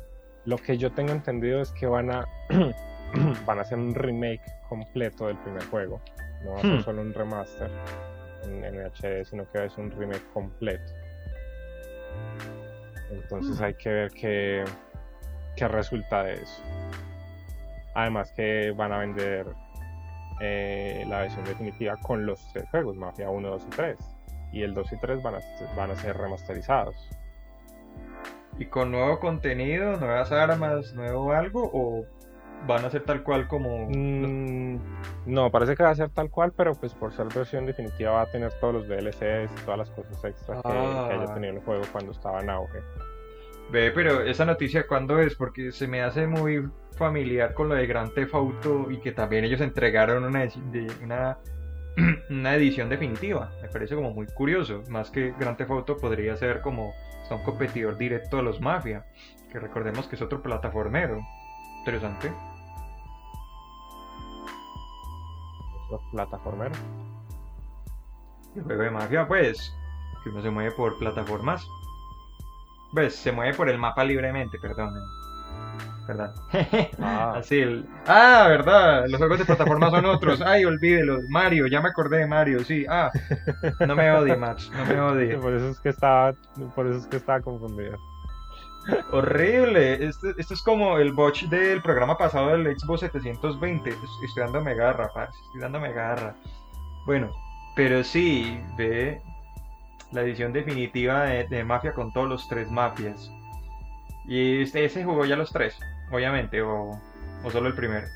Lo 0.46 0.58
que 0.58 0.78
yo 0.78 0.92
tengo 0.92 1.12
entendido 1.12 1.60
es 1.62 1.72
que 1.72 1.86
van 1.86 2.12
a, 2.12 2.26
van 3.46 3.58
a 3.58 3.62
hacer 3.62 3.78
un 3.78 3.94
remake 3.94 4.42
completo 4.70 5.28
del 5.28 5.38
primer 5.40 5.66
juego, 5.66 6.00
no 6.46 6.52
va 6.52 6.60
a 6.60 6.62
ser 6.62 6.80
hmm. 6.80 6.84
solo 6.84 7.02
un 7.02 7.14
remaster 7.14 7.70
en, 8.44 8.64
en 8.64 8.92
HD, 8.92 9.26
sino 9.26 9.50
que 9.52 9.66
es 9.66 9.78
un 9.78 9.92
remake 9.92 10.26
completo. 10.34 10.94
Entonces 13.12 13.60
hmm. 13.60 13.64
hay 13.64 13.74
que 13.76 13.90
ver 13.90 14.12
qué, 14.12 14.66
qué 15.56 15.68
resulta 15.68 16.24
de 16.24 16.36
eso. 16.36 16.64
Además 17.96 18.32
que 18.34 18.72
van 18.72 18.92
a 18.92 19.00
vender 19.00 19.48
eh, 20.42 21.04
la 21.08 21.20
versión 21.20 21.44
definitiva 21.44 21.98
con 21.98 22.26
los 22.26 22.40
tres 22.54 22.66
juegos, 22.70 22.96
Mafia 22.96 23.30
1, 23.30 23.50
2 23.50 23.64
y 23.66 23.70
3. 23.70 23.98
Y 24.52 24.64
el 24.64 24.74
2 24.74 24.94
y 24.94 24.98
3 24.98 25.24
van 25.24 25.36
a, 25.36 25.40
van 25.76 25.92
a 25.92 25.96
ser 25.96 26.18
remasterizados. 26.18 26.96
¿Y 28.58 28.66
con 28.66 28.92
nuevo 28.92 29.20
contenido, 29.20 29.98
nuevas 29.98 30.32
armas, 30.32 30.94
nuevo 30.94 31.32
algo? 31.34 31.70
¿O 31.74 32.06
van 32.68 32.86
a 32.86 32.90
ser 32.90 33.04
tal 33.04 33.24
cual 33.24 33.48
como.? 33.48 33.88
Mm, 33.90 34.80
no, 35.26 35.52
parece 35.52 35.76
que 35.76 35.84
va 35.84 35.90
a 35.90 35.96
ser 35.96 36.10
tal 36.10 36.30
cual, 36.30 36.54
pero 36.56 36.74
pues 36.76 36.94
por 36.94 37.14
ser 37.14 37.28
versión 37.34 37.66
definitiva 37.66 38.12
va 38.12 38.22
a 38.22 38.26
tener 38.32 38.52
todos 38.60 38.74
los 38.74 38.88
DLCs 38.88 39.52
y 39.52 39.66
todas 39.66 39.80
las 39.80 39.90
cosas 39.92 40.24
extras 40.24 40.62
que, 40.62 40.70
que, 40.70 40.78
haya 40.78 41.26
ah. 41.28 41.34
tenido 41.34 41.54
el 41.54 41.60
juego 41.62 41.84
cuando 41.92 42.12
estaba 42.12 42.42
en 42.42 42.50
auge. 42.50 42.80
Ve, 43.72 43.92
pero 43.92 44.22
esa 44.22 44.46
noticia, 44.46 44.88
¿cuándo 44.88 45.20
es? 45.20 45.36
Porque 45.36 45.72
se 45.72 45.88
me 45.88 46.02
hace 46.02 46.26
muy 46.26 46.68
familiar 46.98 47.54
con 47.54 47.70
lo 47.70 47.76
de 47.76 47.86
Grand 47.86 48.14
Theft 48.14 48.34
Auto 48.34 48.88
y 48.90 49.00
que 49.00 49.12
también 49.12 49.44
ellos 49.46 49.62
entregaron 49.62 50.24
una, 50.24 50.48
una, 51.04 51.38
una 52.30 52.56
edición 52.56 52.90
definitiva. 52.90 53.52
Me 53.62 53.70
parece 53.70 53.96
como 53.96 54.12
muy 54.12 54.26
curioso. 54.28 54.84
Más 54.90 55.12
que 55.12 55.34
Grand 55.40 55.58
Theft 55.58 55.72
Auto 55.72 55.98
podría 55.98 56.36
ser 56.36 56.62
como 56.62 56.94
un 57.30 57.44
competidor 57.44 57.98
directo 57.98 58.40
a 58.40 58.42
los 58.42 58.60
Mafia, 58.60 59.06
que 59.52 59.60
recordemos 59.60 60.08
que 60.08 60.16
es 60.16 60.22
otro 60.22 60.42
plataformero. 60.42 61.20
Interesante. 61.80 62.32
Otro 65.90 66.02
plataformero. 66.12 66.76
El 68.56 68.64
juego 68.64 68.84
de 68.84 68.92
Mafia, 68.92 69.28
pues, 69.28 69.74
que 70.24 70.30
uno 70.30 70.42
se 70.42 70.50
mueve 70.50 70.72
por 70.72 70.98
plataformas. 70.98 71.66
Pues 72.94 73.16
se 73.16 73.32
mueve 73.32 73.54
por 73.56 73.70
el 73.70 73.78
mapa 73.78 74.04
libremente, 74.04 74.58
perdón. 74.60 74.94
¿Verdad? 76.08 76.34
Ah. 77.02 77.34
Así 77.38 77.60
el... 77.60 77.88
Ah, 78.08 78.48
verdad. 78.50 79.06
Los 79.08 79.20
juegos 79.20 79.40
de 79.40 79.46
plataforma 79.46 79.92
son 79.92 80.06
otros. 80.06 80.42
Ay, 80.42 80.66
olvídelo. 80.66 81.20
Mario, 81.30 81.68
ya 81.68 81.82
me 81.82 81.90
acordé 81.90 82.18
de 82.18 82.28
Mario, 82.28 82.64
sí. 82.64 82.86
Ah, 82.90 83.12
no 83.88 83.96
me 83.96 84.12
odie, 84.12 84.36
Max. 84.36 84.72
No 84.76 84.86
me 84.86 85.00
odie. 85.00 85.38
Por 85.42 85.54
eso 85.54 85.70
es 85.70 85.80
que 85.80 85.90
estaba, 85.90 86.34
por 86.76 86.88
eso 86.88 86.98
es 86.98 87.08
que 87.08 87.18
estaba 87.18 87.42
confundido. 87.42 87.98
Horrible. 89.12 90.06
Esto, 90.06 90.30
esto 90.38 90.54
es 90.54 90.62
como 90.62 90.98
el 90.98 91.14
botch 91.14 91.44
del 91.46 91.82
programa 91.82 92.18
pasado 92.18 92.50
del 92.50 92.78
Xbox 92.78 93.02
720. 93.02 93.90
Estoy 93.90 94.44
dándome 94.44 94.76
garra, 94.76 95.10
parce. 95.14 95.38
Estoy 95.48 95.62
dándome 95.62 95.92
garra. 95.94 96.36
Bueno, 97.06 97.32
pero 97.76 98.04
sí, 98.04 98.60
ve, 98.78 99.22
la 100.12 100.22
edición 100.22 100.54
definitiva 100.54 101.24
de, 101.26 101.64
Mafia 101.64 101.94
con 101.94 102.12
todos 102.14 102.28
los 102.28 102.48
tres 102.48 102.70
mafias. 102.70 103.32
Y 104.28 104.64
este, 104.64 104.86
ese 104.86 105.04
jugó 105.04 105.26
ya 105.26 105.36
los 105.36 105.52
tres, 105.52 105.78
obviamente, 106.12 106.62
o, 106.62 107.00
solo 107.52 107.68
el 107.68 107.76
primero. 107.76 108.08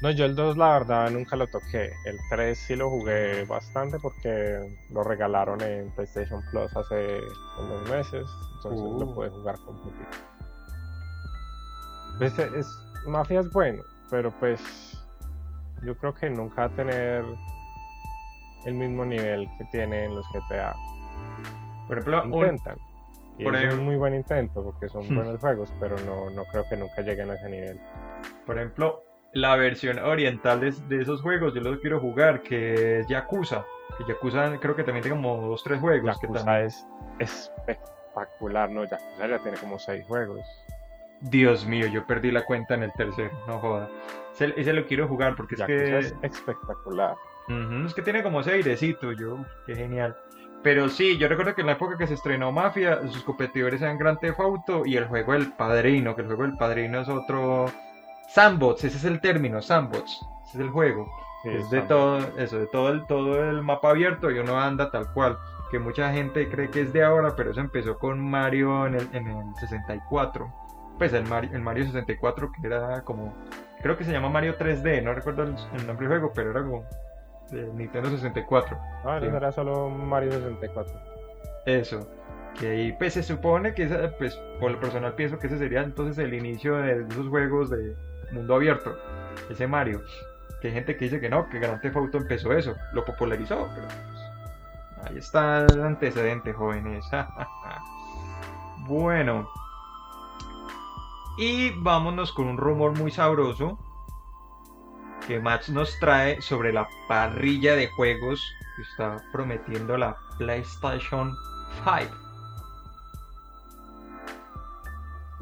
No, 0.00 0.10
yo 0.10 0.24
el 0.24 0.34
2 0.34 0.56
la 0.56 0.78
verdad 0.78 1.10
nunca 1.10 1.36
lo 1.36 1.46
toqué. 1.48 1.90
El 2.06 2.18
3 2.30 2.56
sí 2.56 2.74
lo 2.74 2.88
jugué 2.88 3.44
bastante 3.44 3.98
porque 3.98 4.58
lo 4.90 5.04
regalaron 5.04 5.60
en 5.60 5.90
PlayStation 5.90 6.42
Plus 6.50 6.74
hace 6.74 7.20
unos 7.58 7.90
meses. 7.90 8.26
Entonces 8.62 8.80
lo 8.80 9.06
uh. 9.06 9.14
pude 9.14 9.30
jugar 9.30 9.56
completito. 9.64 10.18
Pues, 12.18 12.38
es, 12.38 12.68
Mafia 13.06 13.40
es 13.40 13.50
bueno, 13.50 13.82
pero 14.10 14.30
pues 14.38 14.60
yo 15.82 15.96
creo 15.96 16.14
que 16.14 16.28
nunca 16.28 16.66
va 16.66 16.72
a 16.72 16.76
tener 16.76 17.24
el 18.66 18.74
mismo 18.74 19.06
nivel 19.06 19.48
que 19.56 19.64
tienen 19.66 20.14
los 20.14 20.26
GTA. 20.32 20.74
Por 21.88 21.98
ejemplo, 21.98 22.24
intentan. 22.26 22.76
Y 23.38 23.46
es 23.46 23.72
un 23.72 23.86
muy 23.86 23.96
buen 23.96 24.14
intento 24.14 24.62
porque 24.62 24.90
son 24.90 25.10
hmm. 25.10 25.14
buenos 25.16 25.40
juegos, 25.40 25.72
pero 25.80 25.96
no, 26.00 26.28
no 26.28 26.44
creo 26.52 26.64
que 26.68 26.76
nunca 26.76 27.00
lleguen 27.00 27.30
a 27.30 27.34
ese 27.34 27.48
nivel. 27.48 27.80
Por 28.44 28.58
ejemplo, 28.58 29.02
la 29.32 29.56
versión 29.56 29.98
oriental 29.98 30.60
de, 30.60 30.72
de, 30.88 31.02
esos 31.02 31.22
juegos, 31.22 31.54
yo 31.54 31.62
los 31.62 31.78
quiero 31.78 32.00
jugar, 32.00 32.42
que 32.42 33.00
es 33.00 33.06
Yakuza. 33.08 33.64
Que 33.96 34.04
Yakuza 34.04 34.58
creo 34.60 34.76
que 34.76 34.84
también 34.84 35.02
tiene 35.04 35.16
como 35.16 35.48
dos, 35.48 35.64
tres 35.64 35.80
juegos. 35.80 36.20
Yakuza 36.20 36.60
es 36.60 36.86
espectacular, 37.18 37.99
¿no? 38.70 38.84
Yakuza 38.84 39.26
ya 39.26 39.38
tiene 39.38 39.58
como 39.58 39.78
seis 39.78 40.04
juegos. 40.06 40.44
Dios 41.20 41.66
mío, 41.66 41.86
yo 41.86 42.06
perdí 42.06 42.30
la 42.30 42.44
cuenta 42.44 42.74
en 42.74 42.82
el 42.82 42.92
tercero, 42.92 43.30
no 43.46 43.58
joda. 43.58 43.88
Ese, 44.38 44.72
lo 44.72 44.86
quiero 44.86 45.06
jugar 45.06 45.36
porque 45.36 45.54
es 45.54 45.62
que... 45.62 45.98
es 45.98 46.14
espectacular. 46.22 47.14
es 47.86 47.94
que 47.94 48.02
tiene 48.02 48.22
como 48.22 48.40
ese 48.40 48.52
airecito, 48.52 49.12
yo, 49.12 49.44
qué 49.66 49.74
genial. 49.74 50.16
Pero 50.62 50.88
sí, 50.88 51.18
yo 51.18 51.28
recuerdo 51.28 51.54
que 51.54 51.62
en 51.62 51.68
la 51.68 51.74
época 51.74 51.96
que 51.96 52.06
se 52.06 52.14
estrenó 52.14 52.52
Mafia, 52.52 53.00
sus 53.08 53.22
competidores 53.22 53.80
eran 53.82 53.98
Grand 53.98 54.18
Theft 54.18 54.40
Auto 54.40 54.82
y 54.84 54.96
el 54.96 55.06
juego 55.06 55.32
del 55.32 55.52
Padrino, 55.52 56.14
que 56.14 56.22
el 56.22 56.26
juego 56.26 56.42
del 56.42 56.56
Padrino 56.56 57.00
es 57.00 57.08
otro... 57.08 57.66
Sandbox, 58.28 58.84
ese 58.84 58.96
es 58.96 59.04
el 59.04 59.20
término, 59.20 59.60
Sandbox, 59.60 60.20
ese 60.46 60.58
es 60.58 60.60
el 60.60 60.70
juego. 60.70 61.10
es 61.44 61.68
de 61.70 61.82
todo, 61.82 62.18
eso, 62.38 62.58
de 62.58 62.66
todo 62.68 62.90
el, 62.90 63.06
todo 63.06 63.42
el 63.42 63.62
mapa 63.62 63.90
abierto 63.90 64.30
y 64.30 64.38
uno 64.38 64.58
anda 64.58 64.90
tal 64.90 65.12
cual. 65.12 65.36
Que 65.70 65.78
mucha 65.78 66.12
gente 66.12 66.48
cree 66.48 66.70
que 66.70 66.82
es 66.82 66.92
de 66.92 67.04
ahora, 67.04 67.34
pero 67.36 67.52
eso 67.52 67.60
empezó 67.60 67.98
con 67.98 68.20
Mario 68.20 68.86
en 68.86 68.94
el, 68.96 69.08
en 69.12 69.28
el 69.28 69.54
64. 69.56 70.52
Pues 70.98 71.12
el 71.12 71.26
Mario, 71.26 71.50
el 71.54 71.62
Mario 71.62 71.86
64 71.86 72.52
que 72.52 72.66
era 72.66 73.02
como, 73.02 73.34
creo 73.80 73.96
que 73.96 74.04
se 74.04 74.12
llama 74.12 74.28
Mario 74.28 74.58
3D, 74.58 75.02
no 75.02 75.14
recuerdo 75.14 75.44
el, 75.44 75.54
el 75.78 75.86
nombre 75.86 76.08
del 76.08 76.18
juego, 76.18 76.32
pero 76.34 76.50
era 76.50 76.62
como 76.62 76.84
Nintendo 77.52 78.10
64. 78.10 78.78
Ah, 79.04 79.18
sí. 79.20 79.26
era 79.26 79.52
solo 79.52 79.88
Mario 79.88 80.32
64. 80.32 80.92
Eso. 81.66 82.08
Que 82.58 82.68
ahí 82.68 82.92
pues 82.92 83.14
se 83.14 83.22
supone 83.22 83.74
que 83.74 83.86
pues 84.18 84.34
por 84.58 84.72
lo 84.72 84.80
personal 84.80 85.14
pienso 85.14 85.38
que 85.38 85.46
ese 85.46 85.58
sería 85.58 85.82
entonces 85.82 86.18
el 86.18 86.34
inicio 86.34 86.76
de 86.76 87.06
esos 87.08 87.28
juegos 87.28 87.70
de 87.70 87.94
mundo 88.32 88.54
abierto. 88.54 88.96
Ese 89.48 89.66
Mario. 89.66 90.02
Que 90.60 90.68
hay 90.68 90.74
gente 90.74 90.96
que 90.96 91.06
dice 91.06 91.20
que 91.20 91.28
no, 91.28 91.48
que 91.48 91.58
Grand 91.58 91.80
Theft 91.80 91.96
Auto 91.96 92.18
empezó 92.18 92.52
eso, 92.52 92.76
lo 92.92 93.04
popularizó, 93.04 93.68
pero 93.74 93.86
pues, 93.86 94.19
ahí 95.04 95.18
está 95.18 95.66
el 95.66 95.82
antecedente, 95.82 96.52
jóvenes. 96.52 97.04
bueno. 98.86 99.48
Y 101.38 101.70
vámonos 101.82 102.32
con 102.32 102.48
un 102.48 102.56
rumor 102.56 102.98
muy 102.98 103.10
sabroso 103.10 103.78
que 105.26 105.38
Max 105.40 105.70
nos 105.70 105.98
trae 105.98 106.40
sobre 106.42 106.72
la 106.72 106.88
parrilla 107.08 107.76
de 107.76 107.88
juegos 107.88 108.42
que 108.76 108.82
está 108.82 109.16
prometiendo 109.32 109.96
la 109.96 110.16
PlayStation 110.38 111.34
5. 111.84 112.30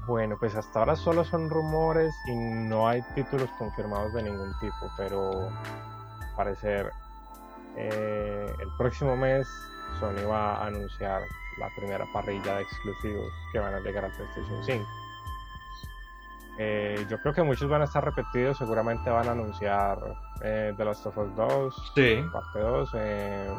Bueno, 0.06 0.36
pues 0.38 0.54
hasta 0.54 0.78
ahora 0.78 0.96
solo 0.96 1.24
son 1.24 1.50
rumores 1.50 2.14
y 2.26 2.34
no 2.34 2.88
hay 2.88 3.02
títulos 3.14 3.50
confirmados 3.58 4.12
de 4.14 4.22
ningún 4.22 4.52
tipo, 4.58 4.90
pero 4.96 5.50
parecer 6.36 6.90
eh, 7.76 8.52
el 8.58 8.68
próximo 8.76 9.16
mes 9.16 9.46
Sony 10.00 10.26
va 10.28 10.56
a 10.56 10.66
anunciar 10.66 11.22
la 11.58 11.68
primera 11.76 12.06
parrilla 12.12 12.56
de 12.56 12.62
exclusivos 12.62 13.32
que 13.52 13.58
van 13.58 13.74
a 13.74 13.80
llegar 13.80 14.04
a 14.04 14.08
PlayStation 14.08 14.64
5. 14.64 14.86
Eh, 16.60 17.06
yo 17.08 17.20
creo 17.20 17.32
que 17.32 17.42
muchos 17.42 17.68
van 17.68 17.82
a 17.82 17.84
estar 17.84 18.04
repetidos, 18.04 18.58
seguramente 18.58 19.08
van 19.10 19.28
a 19.28 19.32
anunciar 19.32 19.98
eh, 20.42 20.74
The 20.76 20.84
Last 20.84 21.06
of 21.06 21.16
Us 21.16 21.36
2, 21.36 21.92
sí. 21.94 22.24
parte 22.32 22.58
2. 22.58 22.90
Eh, 22.94 23.54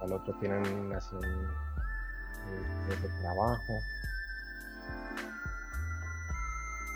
al 0.00 0.12
otro 0.12 0.32
tienen 0.40 0.92
así 0.94 1.14
un, 1.14 1.48
trabajo. 3.20 3.80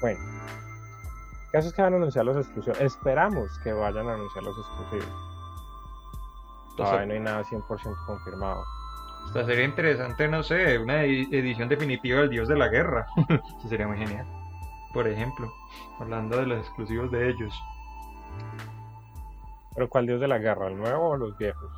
Bueno, 0.01 0.21
caso 1.55 1.69
es 1.69 1.75
que 1.75 1.83
van 1.83 1.95
a 1.95 1.97
anunciar 1.99 2.25
los 2.25 2.37
exclusivos. 2.37 2.81
Esperamos 2.81 3.61
que 3.61 3.73
vayan 3.73 4.09
a 4.09 4.15
anunciar 4.15 4.43
los 4.43 4.59
exclusivos. 4.59 5.15
Todavía 6.77 7.07
no 7.07 7.13
hay 7.13 7.21
nada 7.21 7.45
100% 7.45 8.07
confirmado. 8.07 8.65
Hasta 9.27 9.45
sería 9.45 9.65
interesante, 9.65 10.27
no 10.27 10.43
sé, 10.43 10.77
una 10.81 11.05
edición 11.05 11.69
definitiva 11.69 12.23
del 12.23 12.31
Dios 12.31 12.49
de 12.49 12.57
la 12.57 12.67
Guerra. 12.67 13.07
Eso 13.59 13.69
sería 13.69 13.87
muy 13.87 13.99
genial. 13.99 14.27
Por 14.93 15.07
ejemplo, 15.07 15.49
hablando 16.01 16.39
de 16.39 16.47
los 16.47 16.59
exclusivos 16.59 17.13
de 17.13 17.31
ellos. 17.31 17.55
¿Pero 19.77 19.89
cuál 19.89 20.07
Dios 20.07 20.21
de 20.21 20.27
la 20.27 20.39
Guerra? 20.39 20.67
¿El 20.67 20.77
nuevo 20.77 21.11
o 21.11 21.17
los 21.17 21.39
viejos? 21.39 21.71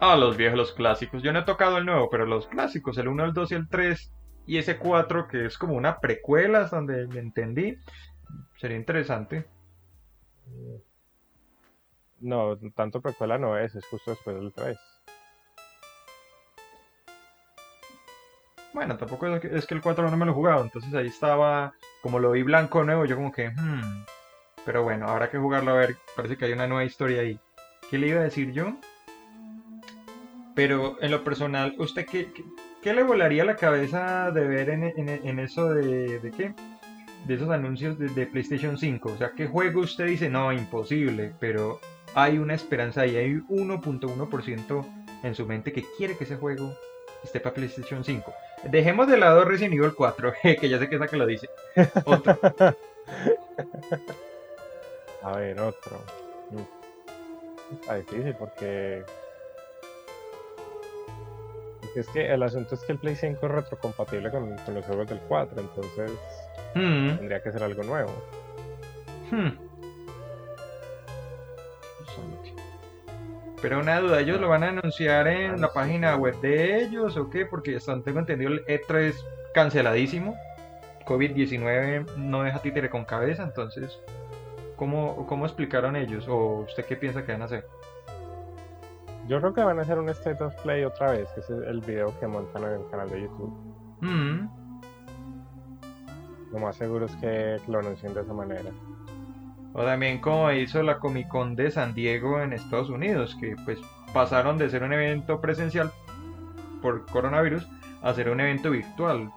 Ah, 0.00 0.16
los 0.16 0.36
viejos, 0.36 0.58
los 0.58 0.72
clásicos. 0.72 1.22
Yo 1.22 1.32
no 1.32 1.38
he 1.38 1.44
tocado 1.44 1.78
el 1.78 1.86
nuevo, 1.86 2.10
pero 2.10 2.26
los 2.26 2.48
clásicos, 2.48 2.98
el 2.98 3.06
1, 3.06 3.24
el 3.24 3.32
2 3.32 3.52
y 3.52 3.54
el 3.54 3.68
3. 3.68 4.12
Y 4.46 4.58
ese 4.58 4.78
4 4.78 5.28
que 5.28 5.46
es 5.46 5.56
como 5.56 5.74
una 5.74 6.00
precuela, 6.00 6.64
donde 6.64 7.06
me 7.06 7.20
entendí. 7.20 7.78
Sería 8.56 8.76
interesante. 8.76 9.46
No, 12.20 12.56
tanto 12.74 13.00
precuela 13.00 13.38
no 13.38 13.58
es, 13.58 13.74
es 13.74 13.84
justo 13.86 14.12
después 14.12 14.36
del 14.36 14.52
3. 14.52 14.78
Bueno, 18.72 18.96
tampoco 18.96 19.26
es 19.28 19.66
que, 19.66 19.74
el 19.74 19.80
4 19.80 20.10
no 20.10 20.16
me 20.16 20.24
lo 20.24 20.32
he 20.32 20.34
jugado, 20.34 20.64
entonces 20.64 20.92
ahí 20.94 21.06
estaba, 21.06 21.74
como 22.02 22.18
lo 22.18 22.32
vi 22.32 22.42
blanco 22.42 22.82
nuevo, 22.82 23.04
yo 23.04 23.14
como 23.14 23.30
que, 23.30 23.50
hmm. 23.50 24.04
Pero 24.64 24.82
bueno, 24.82 25.08
habrá 25.08 25.30
que 25.30 25.38
jugarlo 25.38 25.72
a 25.72 25.74
ver, 25.74 25.96
parece 26.16 26.36
que 26.36 26.46
hay 26.46 26.52
una 26.52 26.66
nueva 26.66 26.84
historia 26.84 27.20
ahí. 27.20 27.38
¿Qué 27.90 27.98
le 27.98 28.08
iba 28.08 28.20
a 28.20 28.24
decir 28.24 28.52
yo? 28.52 28.74
Pero 30.54 30.96
en 31.02 31.10
lo 31.10 31.22
personal, 31.22 31.74
¿usted 31.78 32.06
qué, 32.06 32.32
qué, 32.80 32.94
le 32.94 33.02
volaría 33.02 33.44
la 33.44 33.56
cabeza 33.56 34.30
de 34.30 34.46
ver 34.46 34.70
en, 34.70 34.84
en, 35.08 35.38
eso 35.38 35.68
de, 35.68 36.18
de 36.20 36.30
qué? 36.30 36.54
De 37.24 37.34
esos 37.34 37.50
anuncios 37.50 37.98
de, 37.98 38.26
PlayStation 38.26 38.76
5. 38.76 39.12
O 39.12 39.16
sea, 39.16 39.32
¿qué 39.36 39.46
juego 39.46 39.80
usted 39.80 40.06
dice? 40.06 40.28
No, 40.28 40.52
imposible, 40.52 41.32
pero 41.40 41.80
hay 42.14 42.38
una 42.38 42.54
esperanza 42.54 43.06
y 43.06 43.16
hay 43.16 43.34
1.1% 43.34 44.86
en 45.22 45.34
su 45.34 45.46
mente 45.46 45.72
que 45.72 45.84
quiere 45.96 46.16
que 46.16 46.24
ese 46.24 46.36
juego 46.36 46.74
esté 47.22 47.40
para 47.40 47.54
PlayStation 47.54 48.04
5. 48.04 48.32
Dejemos 48.64 49.08
de 49.08 49.16
lado 49.16 49.44
Resident 49.44 49.74
Evil 49.74 49.94
4, 49.94 50.32
que 50.60 50.68
ya 50.68 50.78
sé 50.78 50.88
que 50.88 50.96
es 50.96 51.00
la 51.00 51.08
que 51.08 51.16
lo 51.16 51.26
dice. 51.26 51.48
Otro. 52.04 52.38
A 55.22 55.36
ver, 55.38 55.58
otro. 55.58 55.98
Está 57.72 57.96
difícil 57.96 58.34
porque 58.38 59.02
es 61.94 62.08
que 62.08 62.32
el 62.32 62.42
asunto 62.42 62.74
es 62.74 62.82
que 62.82 62.92
el 62.92 62.98
Play 62.98 63.16
5 63.16 63.46
es 63.46 63.52
retrocompatible 63.52 64.30
con, 64.30 64.50
los 64.50 64.84
juegos 64.84 65.08
del 65.08 65.20
4, 65.20 65.60
entonces 65.60 66.10
hmm. 66.74 67.16
tendría 67.16 67.42
que 67.42 67.52
ser 67.52 67.62
algo 67.62 67.82
nuevo. 67.82 68.12
Hmm. 69.30 69.64
Pero 73.64 73.80
una 73.80 73.98
duda, 73.98 74.20
¿ellos 74.20 74.38
lo 74.42 74.50
van 74.50 74.62
a 74.62 74.68
anunciar 74.68 75.26
en 75.26 75.58
la 75.58 75.72
página 75.72 76.16
web 76.16 76.38
de 76.42 76.82
ellos 76.82 77.16
o 77.16 77.30
qué? 77.30 77.46
Porque 77.46 77.78
tengo 78.04 78.18
entendido 78.18 78.50
el 78.50 78.66
E3 78.66 79.14
canceladísimo. 79.54 80.36
COVID-19 81.06 82.16
no 82.16 82.42
deja 82.42 82.58
títere 82.60 82.90
con 82.90 83.06
cabeza, 83.06 83.42
entonces, 83.42 83.98
¿cómo, 84.76 85.26
¿cómo 85.26 85.46
explicaron 85.46 85.96
ellos? 85.96 86.28
¿O 86.28 86.66
usted 86.66 86.84
qué 86.84 86.96
piensa 86.96 87.24
que 87.24 87.32
van 87.32 87.40
a 87.40 87.46
hacer? 87.46 87.66
Yo 89.28 89.40
creo 89.40 89.54
que 89.54 89.62
van 89.62 89.78
a 89.78 89.82
hacer 89.82 89.98
un 89.98 90.10
State 90.10 90.44
of 90.44 90.54
Play 90.62 90.84
otra 90.84 91.12
vez, 91.12 91.26
que 91.30 91.40
es 91.40 91.48
el 91.48 91.80
video 91.80 92.12
que 92.20 92.26
montan 92.26 92.64
en 92.64 92.72
el 92.72 92.90
canal 92.90 93.08
de 93.08 93.22
YouTube. 93.22 93.54
Mm. 94.02 94.63
Lo 96.54 96.60
más 96.60 96.76
seguro 96.76 97.06
es 97.06 97.16
que 97.16 97.60
lo 97.66 97.80
anuncien 97.80 98.14
de 98.14 98.20
esa 98.20 98.32
manera. 98.32 98.70
O 99.72 99.82
también 99.82 100.20
como 100.20 100.52
hizo 100.52 100.84
la 100.84 101.00
Comic 101.00 101.26
Con 101.26 101.56
de 101.56 101.68
San 101.72 101.94
Diego 101.94 102.40
en 102.40 102.52
Estados 102.52 102.90
Unidos, 102.90 103.36
que 103.40 103.56
pues 103.64 103.80
pasaron 104.12 104.56
de 104.56 104.70
ser 104.70 104.84
un 104.84 104.92
evento 104.92 105.40
presencial 105.40 105.90
por 106.80 107.06
coronavirus 107.06 107.66
a 108.02 108.14
ser 108.14 108.30
un 108.30 108.38
evento 108.38 108.70
virtual, 108.70 109.32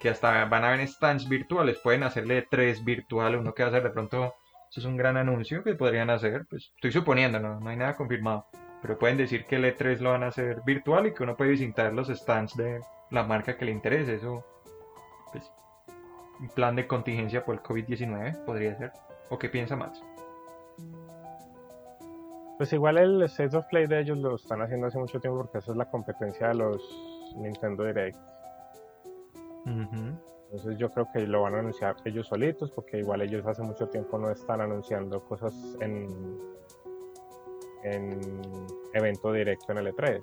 que 0.00 0.08
hasta 0.08 0.46
van 0.46 0.64
a 0.64 0.68
haber 0.68 0.88
stands 0.88 1.28
virtuales, 1.28 1.76
pueden 1.76 2.04
hacerle 2.04 2.46
tres 2.50 2.82
virtuales, 2.82 3.38
uno 3.38 3.52
que 3.52 3.64
va 3.64 3.68
a 3.68 3.72
hacer 3.72 3.82
de 3.82 3.90
pronto, 3.90 4.34
eso 4.70 4.80
es 4.80 4.86
un 4.86 4.96
gran 4.96 5.18
anuncio 5.18 5.62
que 5.62 5.74
podrían 5.74 6.08
hacer, 6.08 6.46
pues 6.48 6.72
estoy 6.74 6.90
suponiendo, 6.90 7.38
no, 7.38 7.60
no 7.60 7.68
hay 7.68 7.76
nada 7.76 7.96
confirmado. 7.96 8.46
Pero 8.80 8.98
pueden 8.98 9.18
decir 9.18 9.44
que 9.44 9.56
el 9.56 9.64
E3 9.66 9.98
lo 9.98 10.12
van 10.12 10.22
a 10.22 10.28
hacer 10.28 10.62
virtual 10.64 11.06
y 11.06 11.12
que 11.12 11.22
uno 11.22 11.36
puede 11.36 11.50
visitar 11.50 11.92
los 11.92 12.08
stands 12.08 12.56
de 12.56 12.80
la 13.10 13.24
marca 13.24 13.58
que 13.58 13.66
le 13.66 13.72
interese. 13.72 14.14
Eso, 14.14 14.42
un 16.42 16.48
plan 16.48 16.76
de 16.76 16.86
contingencia 16.86 17.44
por 17.44 17.54
el 17.54 17.62
COVID-19 17.62 18.44
podría 18.44 18.76
ser. 18.76 18.92
¿O 19.30 19.38
qué 19.38 19.48
piensa 19.48 19.76
más? 19.76 20.02
Pues 22.58 22.72
igual 22.72 22.98
el 22.98 23.22
State 23.22 23.56
of 23.56 23.64
Play 23.66 23.86
de 23.86 24.00
ellos 24.00 24.18
lo 24.18 24.36
están 24.36 24.60
haciendo 24.60 24.88
hace 24.88 24.98
mucho 24.98 25.18
tiempo 25.20 25.38
porque 25.38 25.58
eso 25.58 25.72
es 25.72 25.78
la 25.78 25.90
competencia 25.90 26.48
de 26.48 26.54
los 26.54 27.32
Nintendo 27.36 27.84
Direct. 27.84 28.18
Entonces 29.64 30.76
yo 30.76 30.90
creo 30.90 31.08
que 31.12 31.20
lo 31.20 31.42
van 31.42 31.54
a 31.54 31.60
anunciar 31.60 31.96
ellos 32.04 32.26
solitos 32.26 32.70
porque 32.72 32.98
igual 32.98 33.22
ellos 33.22 33.46
hace 33.46 33.62
mucho 33.62 33.88
tiempo 33.88 34.18
no 34.18 34.30
están 34.30 34.60
anunciando 34.60 35.24
cosas 35.24 35.54
en 35.80 36.08
en 37.82 38.20
evento 38.94 39.32
directo 39.32 39.72
en 39.72 39.78
el 39.78 39.94
E3. 39.94 40.22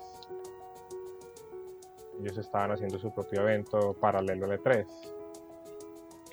Ellos 2.22 2.38
estaban 2.38 2.72
haciendo 2.72 3.00
su 3.00 3.14
propio 3.14 3.42
evento 3.42 3.94
paralelo 4.00 4.46
al 4.46 4.60
E3. 4.60 4.86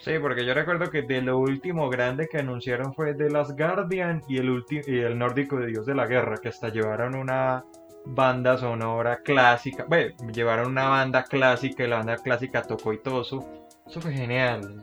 Sí, 0.06 0.20
porque 0.20 0.46
yo 0.46 0.54
recuerdo 0.54 0.88
que 0.88 1.02
de 1.02 1.20
lo 1.20 1.36
último 1.40 1.90
grande 1.90 2.28
que 2.28 2.38
anunciaron 2.38 2.94
fue 2.94 3.14
The 3.14 3.28
Last 3.28 3.58
Guardian 3.58 4.22
y 4.28 4.38
el, 4.38 4.64
y 4.86 5.00
el 5.00 5.18
nórdico 5.18 5.56
de 5.56 5.66
Dios 5.66 5.84
de 5.84 5.96
la 5.96 6.06
Guerra, 6.06 6.36
que 6.36 6.48
hasta 6.48 6.68
llevaron 6.68 7.16
una 7.16 7.64
banda 8.04 8.56
sonora 8.56 9.16
clásica. 9.24 9.84
Bueno, 9.88 10.14
llevaron 10.32 10.68
una 10.68 10.90
banda 10.90 11.24
clásica 11.24 11.82
y 11.82 11.88
la 11.88 11.96
banda 11.96 12.18
clásica 12.18 12.62
tocó 12.62 12.92
y 12.92 13.02
todo 13.02 13.22
eso. 13.22 13.44
Eso 13.84 14.00
fue 14.00 14.12
genial. 14.12 14.80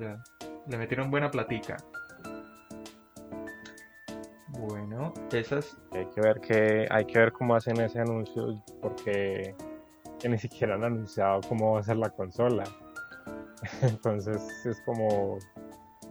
le 0.68 0.78
metieron 0.78 1.10
buena 1.10 1.32
platica. 1.32 1.78
Bueno, 4.50 5.14
esas. 5.32 5.78
Hay 5.94 6.06
que 6.08 6.20
ver 6.20 6.42
que 6.42 6.86
hay 6.90 7.06
que 7.06 7.20
ver 7.20 7.32
cómo 7.32 7.56
hacen 7.56 7.80
ese 7.80 8.02
anuncio 8.02 8.62
porque 8.82 9.56
ni 10.28 10.38
siquiera 10.38 10.76
han 10.76 10.84
anunciado 10.84 11.40
cómo 11.48 11.76
va 11.76 11.80
a 11.80 11.84
ser 11.84 11.96
la 11.96 12.10
consola. 12.10 12.66
Entonces 13.82 14.41
es 14.65 14.82
como 14.82 15.38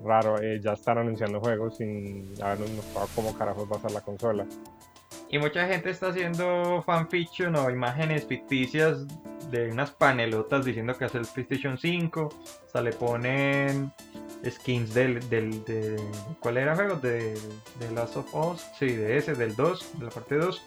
raro, 0.05 0.41
eh, 0.41 0.61
ya 0.63 0.73
están 0.73 0.99
anunciando 0.99 1.41
juegos 1.41 1.77
sin 1.77 2.33
habernos 2.43 2.71
mostrado 2.71 3.09
cómo 3.15 3.37
carajos 3.37 3.69
va 3.71 3.77
a 3.77 3.81
ser 3.81 3.93
la 3.93 4.01
consola. 4.01 4.47
Y 5.29 5.39
mucha 5.39 5.67
gente 5.67 5.91
está 5.91 6.09
haciendo 6.09 6.83
fanfiction 6.83 7.57
o 7.57 7.71
imágenes 7.71 8.27
ficticias 8.27 9.07
de 9.51 9.71
unas 9.71 9.91
panelotas 9.91 10.65
diciendo 10.65 10.95
que 10.95 11.07
hace 11.07 11.19
el 11.19 11.27
PlayStation 11.27 11.79
5. 11.79 12.21
O 12.21 12.69
sea, 12.69 12.83
le 12.83 12.93
ponen 12.93 13.93
skins 14.49 14.93
del, 14.93 15.27
del 15.31 15.65
de, 15.65 15.97
¿cuál 16.41 16.59
era 16.59 16.73
el 16.73 16.77
juego? 16.77 16.97
De, 16.97 17.35
de 17.79 17.91
Last 17.95 18.17
of 18.17 18.35
Us, 18.35 18.67
sí, 18.79 18.89
de 18.89 19.17
ese, 19.17 19.35
del 19.35 19.57
2, 19.57 20.01
de 20.01 20.05
la 20.05 20.11
parte 20.11 20.37
2. 20.37 20.63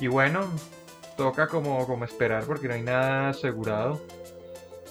Y 0.00 0.08
bueno, 0.08 0.46
toca 1.16 1.46
como, 1.46 1.86
como 1.86 2.04
esperar 2.04 2.44
porque 2.44 2.68
no 2.68 2.74
hay 2.74 2.82
nada 2.82 3.30
asegurado. 3.30 4.02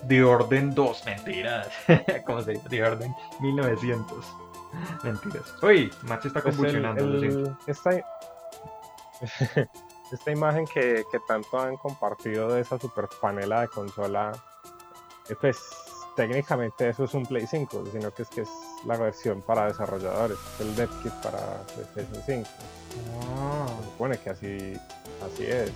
De 0.08 0.24
Orden 0.24 0.74
2, 0.74 1.06
mentiras. 1.06 1.70
¿Cómo 2.26 2.42
se 2.42 2.52
dice? 2.52 2.70
De 2.70 2.84
Orden 2.84 3.16
1900. 3.42 4.26
Mentiras. 5.04 5.54
Uy, 5.62 5.92
Max 6.04 6.26
está 6.26 6.42
pues 6.42 6.56
convulsionando. 6.56 7.58
esta, 7.68 7.92
esta 10.12 10.32
imagen 10.32 10.66
que, 10.66 11.04
que, 11.12 11.20
tanto 11.28 11.60
han 11.60 11.78
compartido 11.78 12.52
de 12.52 12.62
esa 12.62 12.80
super 12.80 13.08
panela 13.22 13.62
de 13.62 13.68
consola, 13.68 14.32
eh, 15.30 15.36
pues 15.40 15.58
técnicamente 16.16 16.90
eso 16.90 17.06
es 17.06 17.14
un 17.14 17.26
Play 17.26 17.48
5, 17.48 17.84
sino 17.92 18.12
que 18.12 18.24
es 18.24 18.30
que 18.30 18.42
es 18.42 18.50
la 18.86 18.98
versión 18.98 19.42
para 19.42 19.68
desarrolladores, 19.68 20.38
el 20.60 20.76
NetKit 20.76 21.14
para 21.22 21.64
PlayStation 21.94 22.24
5. 22.26 22.50
Ah. 23.30 23.66
Se 23.68 23.86
supone 23.86 24.18
que 24.18 24.30
así, 24.30 24.80
así 25.24 25.46
es. 25.46 25.72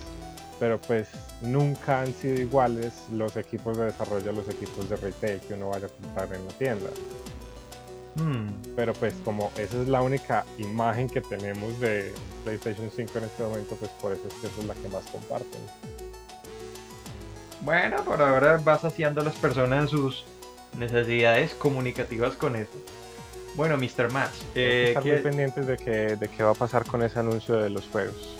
Pero 0.58 0.80
pues 0.80 1.08
nunca 1.40 2.00
han 2.00 2.12
sido 2.12 2.40
iguales 2.40 2.92
los 3.12 3.36
equipos 3.36 3.78
de 3.78 3.86
desarrollo 3.86 4.30
a 4.30 4.32
los 4.32 4.48
equipos 4.48 4.88
de 4.88 4.96
retail 4.96 5.40
que 5.40 5.54
uno 5.54 5.70
vaya 5.70 5.86
a 5.86 5.90
comprar 5.90 6.32
en 6.34 6.44
la 6.44 6.52
tienda. 6.52 6.90
Hmm. 8.16 8.48
Pero 8.74 8.92
pues 8.94 9.14
como 9.24 9.52
esa 9.56 9.80
es 9.80 9.88
la 9.88 10.02
única 10.02 10.44
imagen 10.58 11.08
que 11.08 11.20
tenemos 11.20 11.78
de 11.78 12.12
PlayStation 12.44 12.90
5 12.94 13.18
en 13.18 13.24
este 13.24 13.42
momento, 13.42 13.76
pues 13.76 13.90
por 14.00 14.12
eso 14.12 14.26
es 14.26 14.34
que 14.34 14.46
esa 14.48 14.60
es 14.60 14.66
la 14.66 14.74
que 14.74 14.88
más 14.88 15.04
comparten. 15.06 15.60
Bueno, 17.60 18.04
por 18.04 18.20
ahora 18.22 18.56
va 18.58 18.78
saciando 18.78 19.20
a 19.20 19.24
las 19.24 19.36
personas 19.36 19.82
en 19.82 19.88
sus 19.88 20.24
necesidades 20.78 21.54
comunicativas 21.54 22.34
con 22.34 22.56
eso. 22.56 22.72
Bueno, 23.56 23.76
Mr. 23.76 24.12
Max. 24.12 24.44
Eh, 24.54 24.86
estar 24.88 25.04
muy 25.04 25.18
pendientes 25.18 25.66
de, 25.66 25.76
que, 25.76 26.16
de 26.16 26.28
qué 26.28 26.42
va 26.42 26.50
a 26.50 26.54
pasar 26.54 26.84
con 26.84 27.02
ese 27.02 27.18
anuncio 27.18 27.56
de 27.56 27.70
los 27.70 27.86
juegos. 27.88 28.37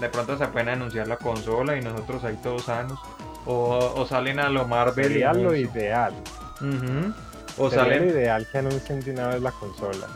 De 0.00 0.08
pronto 0.08 0.36
se 0.38 0.46
pueden 0.48 0.70
anunciar 0.70 1.06
la 1.06 1.16
consola 1.16 1.76
y 1.76 1.82
nosotros 1.82 2.24
ahí 2.24 2.38
todos 2.42 2.64
sanos. 2.64 2.98
O, 3.46 4.06
salen 4.08 4.38
a 4.38 4.48
lo 4.48 4.66
Marvel. 4.66 5.08
Sería 5.08 5.32
lo 5.32 5.54
ideal. 5.54 6.14
O 7.58 7.70
Sería 7.70 7.98
lo 7.98 8.06
ideal 8.06 8.46
que 8.50 8.58
anuncien 8.58 9.00
de 9.00 9.12
una 9.12 9.28
vez 9.28 9.42
la 9.42 9.52
consola. 9.52 10.06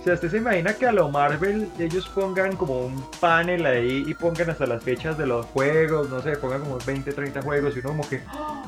O 0.00 0.02
sea, 0.02 0.14
usted 0.14 0.30
se 0.30 0.38
imagina 0.38 0.72
que 0.74 0.86
a 0.86 0.92
lo 0.92 1.10
Marvel 1.10 1.68
ellos 1.78 2.08
pongan 2.08 2.56
como 2.56 2.80
un 2.80 3.04
panel 3.20 3.66
ahí 3.66 4.04
y 4.06 4.14
pongan 4.14 4.48
hasta 4.48 4.66
las 4.66 4.82
fechas 4.82 5.18
de 5.18 5.26
los 5.26 5.44
juegos, 5.46 6.08
no 6.08 6.22
sé, 6.22 6.36
pongan 6.38 6.60
como 6.60 6.78
20, 6.78 7.12
30 7.12 7.42
juegos 7.42 7.76
y 7.76 7.80
uno 7.80 7.88
como 7.90 8.08
que... 8.08 8.22
¡ah! 8.28 8.64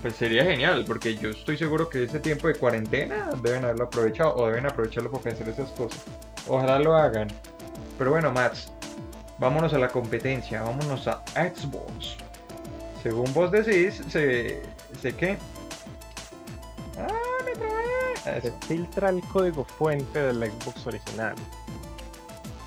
Pues 0.00 0.14
sería 0.16 0.44
genial, 0.44 0.84
porque 0.86 1.16
yo 1.16 1.30
estoy 1.30 1.56
seguro 1.56 1.88
que 1.88 2.04
ese 2.04 2.20
tiempo 2.20 2.46
de 2.46 2.54
cuarentena 2.54 3.30
deben 3.42 3.64
haberlo 3.64 3.84
aprovechado 3.84 4.36
o 4.36 4.46
deben 4.46 4.66
aprovecharlo 4.66 5.10
para 5.10 5.34
hacer 5.34 5.48
esas 5.48 5.70
cosas. 5.70 6.04
Ojalá 6.46 6.78
lo 6.78 6.94
hagan. 6.94 7.28
Pero 7.98 8.10
bueno, 8.10 8.30
Mats, 8.30 8.70
vámonos 9.38 9.72
a 9.74 9.78
la 9.78 9.88
competencia, 9.88 10.62
vámonos 10.62 11.06
a 11.08 11.22
Xbox. 11.34 12.16
Según 13.02 13.32
vos 13.34 13.50
decís, 13.50 14.02
sé, 14.08 14.62
sé 15.00 15.14
que... 15.14 15.36
¡Ah, 16.98 17.08
me 17.44 17.52
trae! 17.52 18.40
Se 18.40 18.52
filtra 18.66 19.10
el 19.10 19.20
código 19.32 19.64
fuente 19.64 20.18
del 20.18 20.50
Xbox 20.50 20.86
original. 20.86 21.34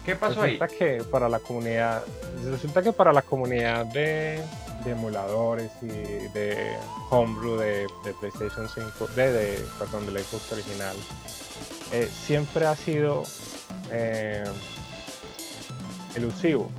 ¿Qué 0.05 0.15
pasó 0.15 0.41
resulta 0.41 0.65
ahí? 0.65 0.77
Que 0.77 1.03
para 1.03 1.27
la 1.27 1.39
comunidad, 1.39 2.03
resulta 2.45 2.81
que 2.81 2.93
para 2.93 3.11
la 3.11 3.21
comunidad 3.21 3.85
de 3.87 4.41
emuladores 4.85 5.71
y 5.81 5.87
de 5.87 6.75
homebrew 7.09 7.57
de, 7.57 7.87
PlayStation 8.19 8.67
5, 8.69 9.07
de, 9.15 9.31
de, 9.31 9.65
perdón, 9.77 10.05
del 10.05 10.23
Xbox 10.23 10.51
original, 10.51 10.95
eh, 11.91 12.09
siempre 12.11 12.65
ha 12.65 12.75
sido 12.75 13.23
eh, 13.91 14.43
elusivo 16.17 16.69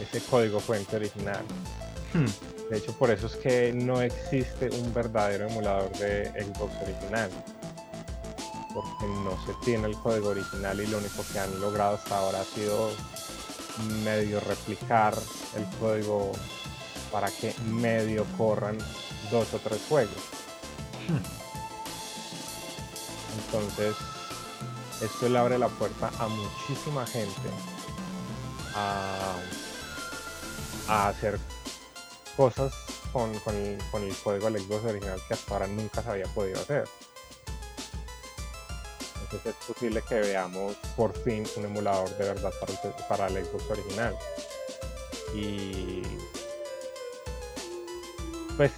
ese 0.00 0.20
código 0.26 0.60
fuente 0.60 0.96
original. 0.96 1.44
Hmm. 2.12 2.26
De 2.70 2.78
hecho, 2.78 2.92
por 2.98 3.10
eso 3.10 3.26
es 3.26 3.36
que 3.36 3.72
no 3.72 4.00
existe 4.00 4.70
un 4.70 4.92
verdadero 4.92 5.48
emulador 5.48 5.90
de 5.98 6.30
Xbox 6.30 6.74
original. 6.82 7.30
Porque 8.74 9.06
no 9.06 9.38
se 9.46 9.54
tiene 9.64 9.86
el 9.86 9.96
código 9.96 10.30
original 10.30 10.80
y 10.80 10.86
lo 10.86 10.98
único 10.98 11.24
que 11.32 11.38
han 11.38 11.60
logrado 11.60 11.96
hasta 11.96 12.18
ahora 12.18 12.40
ha 12.40 12.44
sido 12.44 12.90
medio 14.04 14.40
replicar 14.40 15.14
el 15.56 15.64
código 15.78 16.32
para 17.10 17.30
que 17.30 17.54
medio 17.70 18.26
corran 18.36 18.76
dos 19.30 19.54
o 19.54 19.58
tres 19.58 19.80
juegos. 19.88 20.16
Entonces, 23.46 23.94
esto 25.02 25.28
le 25.28 25.38
abre 25.38 25.58
la 25.58 25.68
puerta 25.68 26.10
a 26.18 26.28
muchísima 26.28 27.06
gente 27.06 27.48
a, 28.76 29.36
hacer 31.08 31.38
cosas 32.36 32.72
con, 33.12 33.34
el, 33.34 33.78
con, 33.90 34.02
el, 34.02 34.14
código 34.16 34.50
del 34.50 34.62
Xbox 34.62 34.84
original 34.84 35.20
que 35.26 35.34
hasta 35.34 35.54
ahora 35.54 35.66
nunca 35.66 36.02
se 36.02 36.10
había 36.10 36.26
podido 36.26 36.60
hacer. 36.60 36.84
Entonces 39.22 39.54
es 39.58 39.66
posible 39.66 40.02
que 40.08 40.14
veamos 40.16 40.76
por 40.96 41.12
fin 41.22 41.44
un 41.56 41.64
emulador 41.64 42.08
de 42.16 42.24
verdad 42.24 42.52
para 42.60 43.08
para 43.08 43.26
el 43.26 43.44
Xbox 43.44 43.70
original. 43.70 44.16
Y 45.34 46.02
pues 48.56 48.72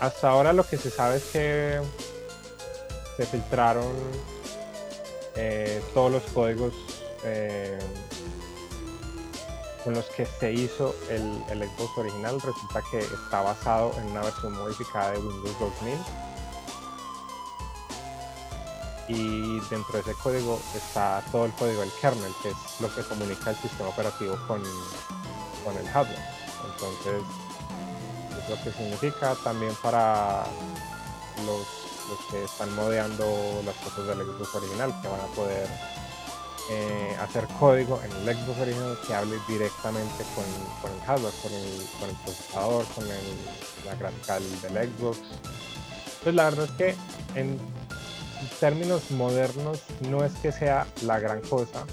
hasta 0.00 0.30
ahora 0.30 0.52
lo 0.52 0.66
que 0.66 0.78
se 0.78 0.90
sabe 0.90 1.18
es 1.18 1.24
que 1.24 1.80
se 3.16 3.26
filtraron 3.26 3.92
eh, 5.36 5.82
todos 5.92 6.10
los 6.10 6.22
códigos 6.32 6.74
eh, 7.24 7.78
con 9.84 9.94
los 9.94 10.04
que 10.06 10.26
se 10.26 10.52
hizo 10.52 10.94
el, 11.08 11.42
el, 11.48 11.68
Xbox 11.68 11.98
original. 11.98 12.40
Resulta 12.40 12.82
que 12.90 12.98
está 12.98 13.42
basado 13.42 13.92
en 13.98 14.10
una 14.10 14.22
versión 14.22 14.52
modificada 14.52 15.12
de 15.12 15.18
Windows 15.18 15.58
2000. 15.58 15.98
Y 19.08 19.60
dentro 19.68 19.94
de 19.94 20.00
ese 20.00 20.14
código 20.22 20.60
está 20.74 21.22
todo 21.32 21.46
el 21.46 21.52
código 21.52 21.80
del 21.80 21.90
kernel, 22.00 22.32
que 22.42 22.50
es 22.50 22.56
lo 22.80 22.94
que 22.94 23.02
comunica 23.02 23.50
el 23.50 23.56
sistema 23.56 23.88
operativo 23.88 24.36
con, 24.46 24.62
con 25.64 25.76
el 25.76 25.88
hardware. 25.88 26.40
Entonces, 26.72 27.22
lo 28.48 28.62
que 28.62 28.72
significa 28.72 29.34
también 29.42 29.74
para 29.82 30.44
los, 31.46 31.66
que 32.30 32.44
están 32.44 32.74
modeando 32.74 33.24
las 33.64 33.76
cosas 33.76 34.06
del 34.06 34.26
Xbox 34.26 34.54
original, 34.56 34.94
que 35.00 35.08
van 35.08 35.20
a 35.20 35.34
poder 35.34 35.68
eh, 36.72 37.16
hacer 37.20 37.48
código 37.58 38.00
en 38.04 38.12
el 38.12 38.36
Xbox 38.36 38.60
original 38.60 38.96
que 39.04 39.12
hable 39.12 39.36
directamente 39.48 40.24
con, 40.36 40.44
el 40.92 41.00
hardware, 41.00 41.34
con 41.42 41.52
el, 42.08 42.14
procesador, 42.24 42.84
con 42.94 43.08
la 43.08 43.94
gráfica 43.98 44.38
del, 44.38 44.88
Xbox. 44.88 45.18
Pues 46.22 46.32
la 46.32 46.44
verdad 46.44 46.66
es 46.66 46.70
que 46.72 46.94
en 47.34 47.58
términos 48.60 49.10
modernos 49.10 49.80
no 50.08 50.24
es 50.24 50.32
que 50.34 50.52
sea 50.52 50.86
la 51.02 51.18
gran 51.18 51.40
cosa, 51.40 51.84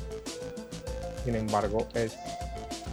sin 1.25 1.33
embargo 1.33 1.87
es 1.95 2.13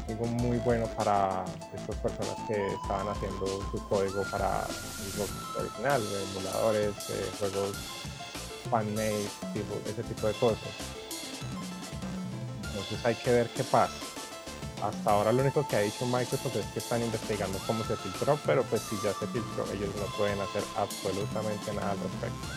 algo 0.09 0.25
muy 0.25 0.57
bueno 0.61 0.87
para 0.97 1.45
estas 1.75 1.97
personas 1.97 2.37
que 2.49 2.67
estaban 2.83 3.09
haciendo 3.09 3.47
su 3.71 3.89
código 3.91 4.23
para 4.31 4.67
el 4.67 5.13
Xbox 5.13 5.31
original, 5.59 6.03
emuladores, 6.33 6.95
eh, 7.11 7.31
juegos 7.39 7.77
fan-made, 8.71 9.27
ese 9.87 10.03
tipo 10.03 10.29
de 10.29 10.33
cosas. 10.33 11.04
Entonces 12.85 13.05
hay 13.05 13.15
que 13.17 13.31
ver 13.31 13.49
qué 13.49 13.65
pasa. 13.65 13.95
Hasta 14.83 15.11
ahora 15.11 15.33
lo 15.33 15.43
único 15.43 15.67
que 15.67 15.77
ha 15.77 15.81
dicho 15.81 16.05
Microsoft 16.07 16.57
es 16.57 16.67
que 16.67 16.79
están 16.79 17.03
investigando 17.03 17.59
cómo 17.67 17.83
se 17.85 17.97
filtró, 17.97 18.39
pero 18.45 18.63
pues 18.65 18.83
si 18.83 18.97
ya 18.97 19.13
se 19.13 19.27
filtró, 19.27 19.65
ellos 19.73 19.95
no 19.97 20.07
pueden 20.17 20.39
hacer 20.41 20.63
absolutamente 20.77 21.73
nada 21.73 21.93
al 21.93 21.99
respecto. 21.99 22.49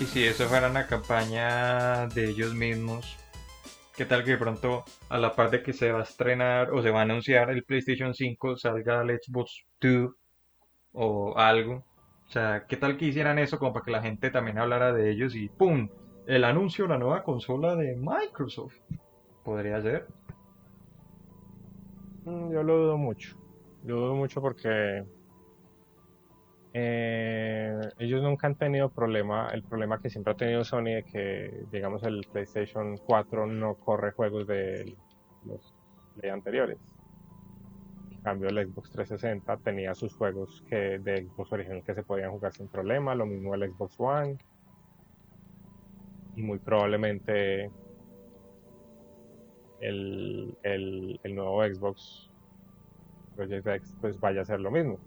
Y 0.00 0.04
si 0.06 0.24
eso 0.24 0.46
fuera 0.48 0.68
una 0.68 0.86
campaña 0.86 2.06
de 2.08 2.30
ellos 2.30 2.54
mismos, 2.54 3.16
¿Qué 3.96 4.06
tal 4.06 4.24
que 4.24 4.32
de 4.32 4.38
pronto, 4.38 4.84
a 5.08 5.18
la 5.18 5.36
par 5.36 5.50
de 5.50 5.62
que 5.62 5.72
se 5.72 5.92
va 5.92 6.00
a 6.00 6.02
estrenar 6.02 6.72
o 6.72 6.82
se 6.82 6.90
va 6.90 6.98
a 6.98 7.02
anunciar 7.02 7.48
el 7.50 7.62
PlayStation 7.62 8.12
5, 8.12 8.56
salga 8.56 9.02
el 9.02 9.20
Xbox 9.22 9.64
2 9.80 10.10
o 10.94 11.38
algo? 11.38 11.84
O 12.26 12.32
sea, 12.32 12.66
¿qué 12.66 12.76
tal 12.76 12.96
que 12.96 13.04
hicieran 13.04 13.38
eso 13.38 13.56
como 13.56 13.72
para 13.72 13.84
que 13.84 13.92
la 13.92 14.02
gente 14.02 14.30
también 14.30 14.58
hablara 14.58 14.92
de 14.92 15.12
ellos 15.12 15.36
y 15.36 15.48
¡pum! 15.48 15.88
El 16.26 16.44
anuncio 16.44 16.84
de 16.84 16.88
la 16.88 16.98
nueva 16.98 17.22
consola 17.22 17.76
de 17.76 17.96
Microsoft. 17.96 18.76
¿Podría 19.44 19.82
ser? 19.82 20.06
Mm, 22.24 22.50
yo 22.50 22.62
lo 22.62 22.78
dudo 22.78 22.96
mucho. 22.96 23.36
Lo 23.84 23.96
dudo 23.96 24.14
mucho 24.14 24.40
porque 24.40 25.04
eh, 26.72 27.78
ellos 27.98 28.22
nunca 28.22 28.46
han 28.46 28.54
tenido 28.54 28.88
problema, 28.88 29.50
el 29.52 29.62
problema 29.62 30.00
que 30.00 30.08
siempre 30.08 30.32
ha 30.32 30.36
tenido 30.36 30.64
Sony 30.64 30.84
de 30.84 31.04
que, 31.04 31.64
digamos, 31.70 32.02
el 32.04 32.26
PlayStation 32.32 32.96
4 32.96 33.46
no 33.46 33.74
corre 33.74 34.12
juegos 34.12 34.46
de 34.46 34.96
los 35.44 35.74
de 36.16 36.30
anteriores. 36.30 36.78
En 38.10 38.22
cambio, 38.22 38.48
el 38.48 38.66
Xbox 38.66 38.90
360 38.92 39.58
tenía 39.58 39.94
sus 39.94 40.14
juegos 40.14 40.64
que 40.70 40.98
de 40.98 41.26
Xbox 41.26 41.52
original 41.52 41.82
que 41.84 41.94
se 41.94 42.02
podían 42.02 42.30
jugar 42.30 42.54
sin 42.54 42.68
problema, 42.68 43.14
lo 43.14 43.26
mismo 43.26 43.54
el 43.54 43.70
Xbox 43.70 44.00
One. 44.00 44.38
Y 46.36 46.42
muy 46.42 46.58
probablemente 46.58 47.70
el, 49.80 50.56
el, 50.62 51.34
nuevo 51.34 51.62
Xbox 51.62 52.30
Project 53.36 53.66
X 53.66 53.94
pues 54.00 54.18
vaya 54.18 54.42
a 54.42 54.44
ser 54.44 54.60
lo 54.60 54.70
mismo. 54.70 54.98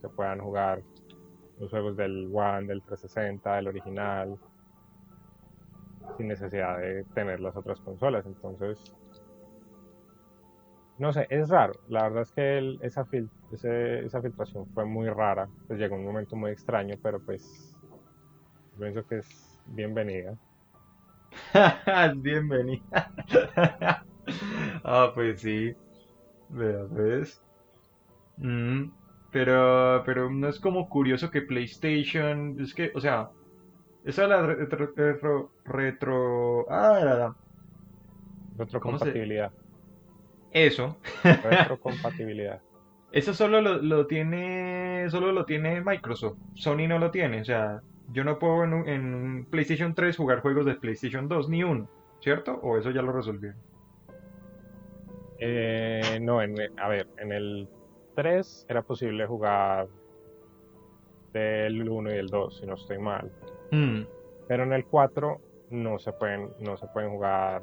Se 0.00 0.08
puedan 0.08 0.40
jugar 0.40 0.82
los 1.58 1.70
juegos 1.70 1.96
del 1.96 2.30
One, 2.32 2.66
del 2.66 2.82
360, 2.82 3.56
del 3.56 3.68
original, 3.68 4.38
sin 6.16 6.28
necesidad 6.28 6.78
de 6.78 7.04
tener 7.14 7.40
las 7.40 7.56
otras 7.56 7.80
consolas. 7.80 8.26
Entonces, 8.26 8.94
no 10.98 11.12
sé, 11.12 11.26
es 11.30 11.48
raro. 11.48 11.74
La 11.88 12.04
verdad 12.04 12.22
es 12.22 12.32
que 12.32 12.78
esa, 12.82 13.06
esa 13.52 14.20
filtración 14.20 14.66
fue 14.74 14.84
muy 14.84 15.08
rara. 15.08 15.48
Pues 15.66 15.78
llegó 15.78 15.96
un 15.96 16.04
momento 16.04 16.36
muy 16.36 16.50
extraño, 16.50 16.96
pero 17.02 17.20
pues 17.20 17.74
pienso 18.78 19.06
que 19.06 19.18
es 19.18 19.60
bienvenida. 19.66 20.36
bienvenida. 22.16 23.12
ah, 24.84 25.12
pues 25.14 25.40
sí. 25.40 25.74
Vea, 26.48 26.84
pues. 26.88 27.42
Mm. 28.36 28.90
Pero, 29.30 30.02
pero 30.06 30.30
no 30.30 30.48
es 30.48 30.58
como 30.58 30.88
curioso 30.88 31.30
que 31.30 31.42
PlayStation, 31.42 32.56
es 32.60 32.74
que, 32.74 32.90
o 32.94 33.00
sea, 33.00 33.28
esa 34.04 34.22
es 34.22 34.28
la 34.28 34.46
retro, 34.46 34.92
retro, 34.96 35.52
retro 35.64 36.70
ah, 36.70 37.00
la, 37.04 37.36
retrocompatibilidad. 38.56 39.52
Eso. 40.50 40.96
Retrocompatibilidad. 41.22 42.62
Eso 43.12 43.32
solo 43.32 43.60
lo, 43.60 43.82
lo, 43.82 44.06
tiene, 44.06 45.06
solo 45.10 45.32
lo 45.32 45.44
tiene 45.44 45.80
Microsoft. 45.80 46.38
Sony 46.54 46.86
no 46.88 46.98
lo 46.98 47.10
tiene, 47.10 47.40
o 47.40 47.44
sea, 47.44 47.80
yo 48.08 48.24
no 48.24 48.38
puedo 48.38 48.64
en, 48.64 48.88
en 48.88 49.46
PlayStation 49.50 49.94
3 49.94 50.16
jugar 50.16 50.40
juegos 50.40 50.66
de 50.66 50.74
PlayStation 50.74 51.28
2 51.28 51.48
ni 51.48 51.62
uno, 51.62 51.88
¿cierto? 52.20 52.58
¿O 52.62 52.78
eso 52.78 52.90
ya 52.90 53.02
lo 53.02 53.12
resolvieron? 53.12 53.58
Eh, 55.38 56.18
no, 56.20 56.42
en, 56.42 56.56
a 56.78 56.88
ver, 56.88 57.06
en 57.18 57.32
el 57.32 57.68
3 58.14 58.66
era 58.68 58.82
posible 58.82 59.26
jugar 59.26 59.88
del 61.32 61.88
1 61.88 62.10
y 62.10 62.14
del 62.14 62.28
2, 62.28 62.58
si 62.58 62.66
no 62.66 62.74
estoy 62.74 62.98
mal. 62.98 63.30
Mm. 63.70 64.02
Pero 64.48 64.62
en 64.62 64.72
el 64.72 64.86
4 64.86 65.40
no 65.70 65.98
se 65.98 66.12
pueden, 66.12 66.50
no 66.60 66.76
se 66.76 66.86
pueden 66.88 67.10
jugar. 67.10 67.62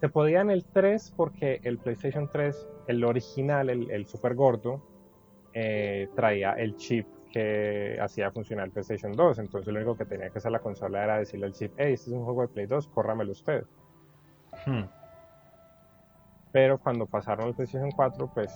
Se 0.00 0.08
podía 0.08 0.40
en 0.40 0.50
el 0.50 0.64
3 0.64 1.12
porque 1.16 1.60
el 1.62 1.78
PlayStation 1.78 2.28
3, 2.28 2.68
el 2.88 3.04
original, 3.04 3.70
el, 3.70 3.90
el 3.90 4.06
super 4.06 4.34
gordo, 4.34 4.82
eh, 5.52 6.08
traía 6.16 6.54
el 6.54 6.76
chip 6.76 7.06
que 7.32 7.98
hacía 8.00 8.30
funcionar 8.30 8.66
el 8.66 8.72
PlayStation 8.72 9.12
2. 9.12 9.38
Entonces 9.38 9.72
lo 9.72 9.78
único 9.80 9.96
que 9.96 10.04
tenía 10.04 10.30
que 10.30 10.38
hacer 10.38 10.52
la 10.52 10.60
consola 10.60 11.02
era 11.02 11.18
decirle 11.18 11.46
al 11.46 11.52
chip, 11.52 11.72
hey, 11.76 11.94
este 11.94 12.10
es 12.10 12.16
un 12.16 12.24
juego 12.24 12.42
de 12.42 12.48
Play 12.48 12.66
2, 12.66 12.88
córramelo 12.88 13.32
usted. 13.32 13.64
Mm. 14.66 14.84
Pero 16.52 16.78
cuando 16.78 17.06
pasaron 17.06 17.46
al 17.46 17.54
PlayStation 17.54 17.90
4, 17.90 18.30
pues 18.32 18.52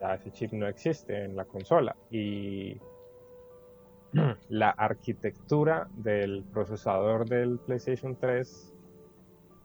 ya 0.00 0.14
ese 0.14 0.32
chip 0.32 0.52
no 0.52 0.66
existe 0.66 1.24
en 1.24 1.36
la 1.36 1.44
consola. 1.44 1.94
Y 2.10 2.80
la 4.48 4.70
arquitectura 4.70 5.88
del 5.92 6.44
procesador 6.52 7.28
del 7.28 7.58
PlayStation 7.60 8.16
3 8.16 8.74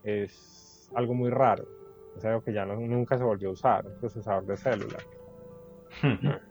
es 0.03 0.91
algo 0.93 1.16
muy 1.16 1.32
raro. 1.32 1.66
Es 2.16 2.24
algo 2.24 2.41
que 2.41 2.53
ya 2.53 2.66
no- 2.66 2.76
nunca 2.76 3.18
se 3.18 3.24
volvió 3.24 3.49
a 3.49 3.53
usar, 3.53 3.86
un 3.88 3.99
procesador 3.99 4.45
de 4.45 4.58
célula. 4.58 4.97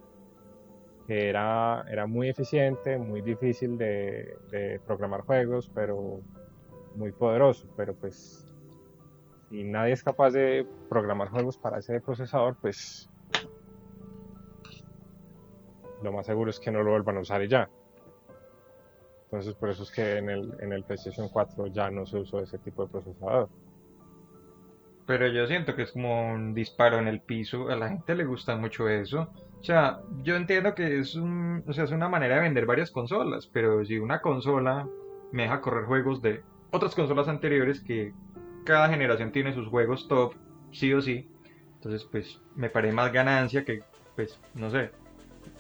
Que 1.06 1.28
era, 1.28 1.84
era 1.90 2.06
muy 2.06 2.28
eficiente, 2.28 2.96
muy 2.98 3.20
difícil 3.20 3.76
de, 3.76 4.80
programar 4.86 5.22
juegos, 5.22 5.70
pero 5.74 6.20
muy 6.94 7.12
poderoso. 7.12 7.68
Pero 7.76 7.94
pues, 7.94 8.50
si 9.50 9.64
nadie 9.64 9.92
es 9.92 10.02
capaz 10.02 10.30
de 10.30 10.66
programar 10.88 11.28
juegos 11.28 11.58
para 11.58 11.78
ese 11.78 12.00
procesador, 12.00 12.56
pues 12.60 13.10
lo 16.02 16.12
más 16.12 16.26
seguro 16.26 16.50
es 16.50 16.60
que 16.60 16.70
no 16.70 16.82
lo 16.82 16.90
vuelvan 16.90 17.18
a 17.18 17.20
usar 17.20 17.42
y 17.42 17.48
ya. 17.48 17.68
Entonces, 19.24 19.54
por 19.54 19.68
eso 19.70 19.82
es 19.82 19.90
que 19.90 20.18
en 20.18 20.30
el, 20.30 20.54
en 20.60 20.72
el 20.72 20.84
PlayStation 20.84 21.28
4 21.28 21.66
ya 21.66 21.90
no 21.90 22.06
se 22.06 22.18
usó 22.18 22.40
ese 22.40 22.58
tipo 22.58 22.84
de 22.84 22.90
procesador. 22.90 23.48
Pero 25.06 25.26
yo 25.26 25.46
siento 25.46 25.74
que 25.74 25.82
es 25.82 25.92
como 25.92 26.32
un 26.32 26.54
disparo 26.54 26.98
en 26.98 27.08
el 27.08 27.20
piso. 27.20 27.68
A 27.68 27.76
la 27.76 27.88
gente 27.88 28.14
le 28.14 28.24
gusta 28.24 28.56
mucho 28.56 28.88
eso. 28.88 29.28
O 29.64 29.66
sea, 29.66 30.02
yo 30.22 30.36
entiendo 30.36 30.74
que 30.74 30.98
es 30.98 31.14
un, 31.14 31.64
o 31.66 31.72
sea, 31.72 31.84
es 31.84 31.90
una 31.90 32.06
manera 32.06 32.34
de 32.34 32.42
vender 32.42 32.66
varias 32.66 32.90
consolas, 32.90 33.46
pero 33.46 33.82
si 33.82 33.96
una 33.96 34.20
consola 34.20 34.86
me 35.32 35.44
deja 35.44 35.62
correr 35.62 35.86
juegos 35.86 36.20
de 36.20 36.42
otras 36.70 36.94
consolas 36.94 37.28
anteriores 37.28 37.80
que 37.80 38.12
cada 38.66 38.90
generación 38.90 39.32
tiene 39.32 39.54
sus 39.54 39.66
juegos 39.68 40.06
top, 40.06 40.34
sí 40.70 40.92
o 40.92 41.00
sí, 41.00 41.30
entonces 41.76 42.04
pues 42.04 42.42
me 42.54 42.68
parece 42.68 42.92
más 42.92 43.10
ganancia 43.10 43.64
que, 43.64 43.82
pues, 44.14 44.38
no 44.52 44.68
sé, 44.68 44.90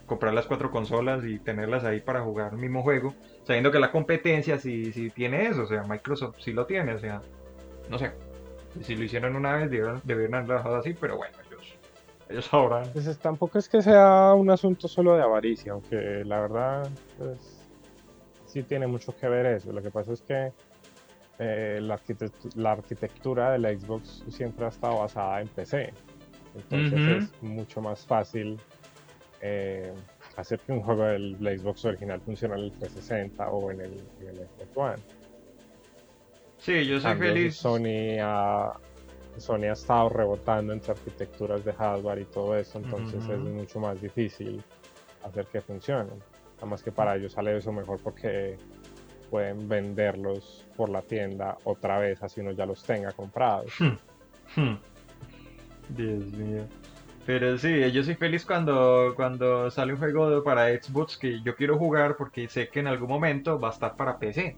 comprar 0.04 0.34
las 0.34 0.44
cuatro 0.44 0.70
consolas 0.70 1.24
y 1.24 1.38
tenerlas 1.38 1.84
ahí 1.84 2.02
para 2.02 2.20
jugar 2.20 2.52
el 2.52 2.58
mismo 2.58 2.82
juego, 2.82 3.14
sabiendo 3.44 3.72
que 3.72 3.78
la 3.78 3.90
competencia 3.90 4.58
sí, 4.58 4.92
sí 4.92 5.08
tiene 5.08 5.46
eso, 5.46 5.62
o 5.62 5.66
sea, 5.66 5.82
Microsoft 5.84 6.36
sí 6.40 6.52
lo 6.52 6.66
tiene, 6.66 6.92
o 6.92 6.98
sea, 6.98 7.22
no 7.88 7.98
sé, 7.98 8.12
si 8.82 8.96
lo 8.96 9.04
hicieron 9.04 9.34
una 9.34 9.56
vez 9.56 9.70
debieron, 9.70 10.02
debieron 10.04 10.34
haberlo 10.34 10.56
dejado 10.56 10.76
así, 10.76 10.92
pero 10.92 11.16
bueno, 11.16 11.38
ellos, 12.28 12.44
sabrán. 12.46 12.88
Pues 12.92 13.06
es- 13.06 13.18
tampoco 13.18 13.58
es 13.58 13.68
que 13.68 13.82
sea 13.82 14.32
un 14.34 14.50
asunto 14.50 14.88
solo 14.88 15.16
de 15.16 15.22
avaricia, 15.22 15.72
aunque 15.72 16.22
la 16.24 16.40
verdad, 16.40 16.88
pues, 17.18 17.60
sí 18.46 18.62
tiene 18.62 18.86
mucho 18.86 19.14
que 19.16 19.28
ver 19.28 19.46
eso. 19.46 19.72
Lo 19.72 19.82
que 19.82 19.90
pasa 19.90 20.12
es 20.12 20.22
que 20.22 20.52
eh, 21.38 21.78
la, 21.82 21.98
arquitectu- 21.98 22.54
la 22.54 22.72
arquitectura 22.72 23.50
de 23.52 23.58
la 23.58 23.70
Xbox 23.76 24.24
siempre 24.28 24.64
ha 24.66 24.68
estado 24.68 24.98
basada 25.00 25.40
en 25.40 25.48
PC. 25.48 25.92
Entonces 26.54 26.92
es 27.24 27.42
mucho 27.42 27.80
más 27.80 28.06
fácil 28.06 28.60
eh, 29.40 29.92
hacer 30.36 30.60
que 30.60 30.70
un 30.72 30.82
juego 30.82 31.02
del 31.04 31.36
la 31.42 31.50
Xbox 31.58 31.84
original 31.84 32.20
funcione 32.20 32.54
en 32.54 32.60
el 32.60 32.70
360 32.72 33.48
o 33.50 33.70
en 33.72 33.80
el, 33.80 33.92
en 34.20 34.28
el 34.28 34.36
Xbox 34.36 34.76
One. 34.76 35.02
Sí, 36.58 36.86
yo 36.86 37.00
soy 37.00 37.10
cambio, 37.10 37.32
feliz. 37.32 37.56
Sony 37.56 38.18
ha, 38.22 38.72
Sony 39.38 39.64
ha 39.64 39.72
estado 39.72 40.08
rebotando 40.08 40.72
entre 40.72 40.92
arquitecturas 40.92 41.64
de 41.64 41.72
hardware 41.72 42.20
y 42.20 42.24
todo 42.24 42.56
eso, 42.56 42.78
entonces 42.78 43.22
es 43.28 43.38
mucho 43.38 43.80
más 43.80 44.00
difícil 44.00 44.62
hacer 45.24 45.46
que 45.46 45.60
funcionen. 45.60 46.22
Además 46.58 46.82
que 46.82 46.92
para 46.92 47.16
ellos 47.16 47.32
sale 47.32 47.56
eso 47.56 47.72
mejor 47.72 48.00
porque 48.02 48.56
pueden 49.30 49.68
venderlos 49.68 50.66
por 50.76 50.88
la 50.88 51.02
tienda 51.02 51.58
otra 51.64 51.98
vez, 51.98 52.22
así 52.22 52.40
uno 52.40 52.52
ya 52.52 52.66
los 52.66 52.82
tenga 52.82 53.12
comprados. 53.12 53.72
Hmm. 54.56 54.76
Dios 55.88 56.24
mío. 56.34 56.64
Pero 57.26 57.56
sí, 57.56 57.90
yo 57.90 58.04
soy 58.04 58.14
feliz 58.14 58.44
cuando, 58.44 59.14
cuando 59.16 59.70
sale 59.70 59.94
un 59.94 59.98
juego 59.98 60.44
para 60.44 60.68
Xbox 60.68 61.16
que 61.16 61.40
yo 61.42 61.56
quiero 61.56 61.78
jugar 61.78 62.16
porque 62.16 62.48
sé 62.48 62.68
que 62.68 62.80
en 62.80 62.86
algún 62.86 63.08
momento 63.08 63.58
va 63.58 63.68
a 63.68 63.72
estar 63.72 63.96
para 63.96 64.18
PC 64.18 64.56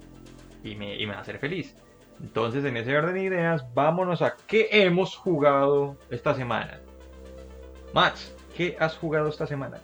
y 0.65 0.75
me, 0.75 0.97
y 1.01 1.07
me 1.07 1.13
va 1.13 1.19
a 1.19 1.23
hacer 1.23 1.39
feliz. 1.39 1.77
Entonces, 2.21 2.65
en 2.65 2.77
ese 2.77 2.97
orden 2.97 3.15
de 3.15 3.23
ideas, 3.23 3.65
vámonos 3.75 4.23
a 4.23 4.37
qué 4.47 4.69
hemos 4.71 5.17
jugado 5.17 5.97
esta 6.11 6.35
semana. 6.35 6.81
Max, 7.93 8.35
¿qué 8.57 8.77
has 8.81 8.97
jugado 8.97 9.29
esta 9.29 9.47
semana? 9.47 9.81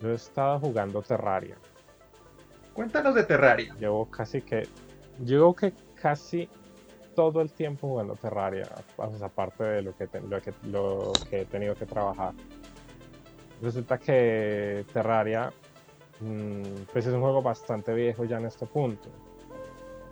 Yo 0.00 0.10
he 0.10 0.14
estado 0.14 0.60
jugando 0.60 1.02
Terraria. 1.02 1.56
Cuéntanos 2.72 3.14
de 3.14 3.24
Terraria. 3.24 3.74
Llevo 3.78 4.08
casi 4.10 4.42
que, 4.42 4.68
llevo 5.24 5.54
que 5.54 5.72
casi 6.00 6.48
todo 7.14 7.40
el 7.40 7.52
tiempo 7.52 7.88
jugando 7.88 8.14
Terraria, 8.16 8.68
pues, 8.96 9.22
aparte 9.22 9.62
de 9.64 9.82
lo 9.82 9.96
que, 9.96 10.06
te- 10.08 10.20
lo 10.20 10.40
que, 10.40 10.52
lo 10.64 11.12
que 11.30 11.42
he 11.42 11.44
tenido 11.46 11.74
que 11.74 11.86
trabajar. 11.86 12.32
Resulta 13.62 13.98
que 13.98 14.84
Terraria, 14.92 15.52
mm, 16.20 16.62
pues 16.92 17.06
es 17.06 17.14
un 17.14 17.20
juego 17.20 17.40
bastante 17.40 17.94
viejo 17.94 18.24
ya 18.24 18.38
en 18.38 18.46
este 18.46 18.66
punto, 18.66 19.08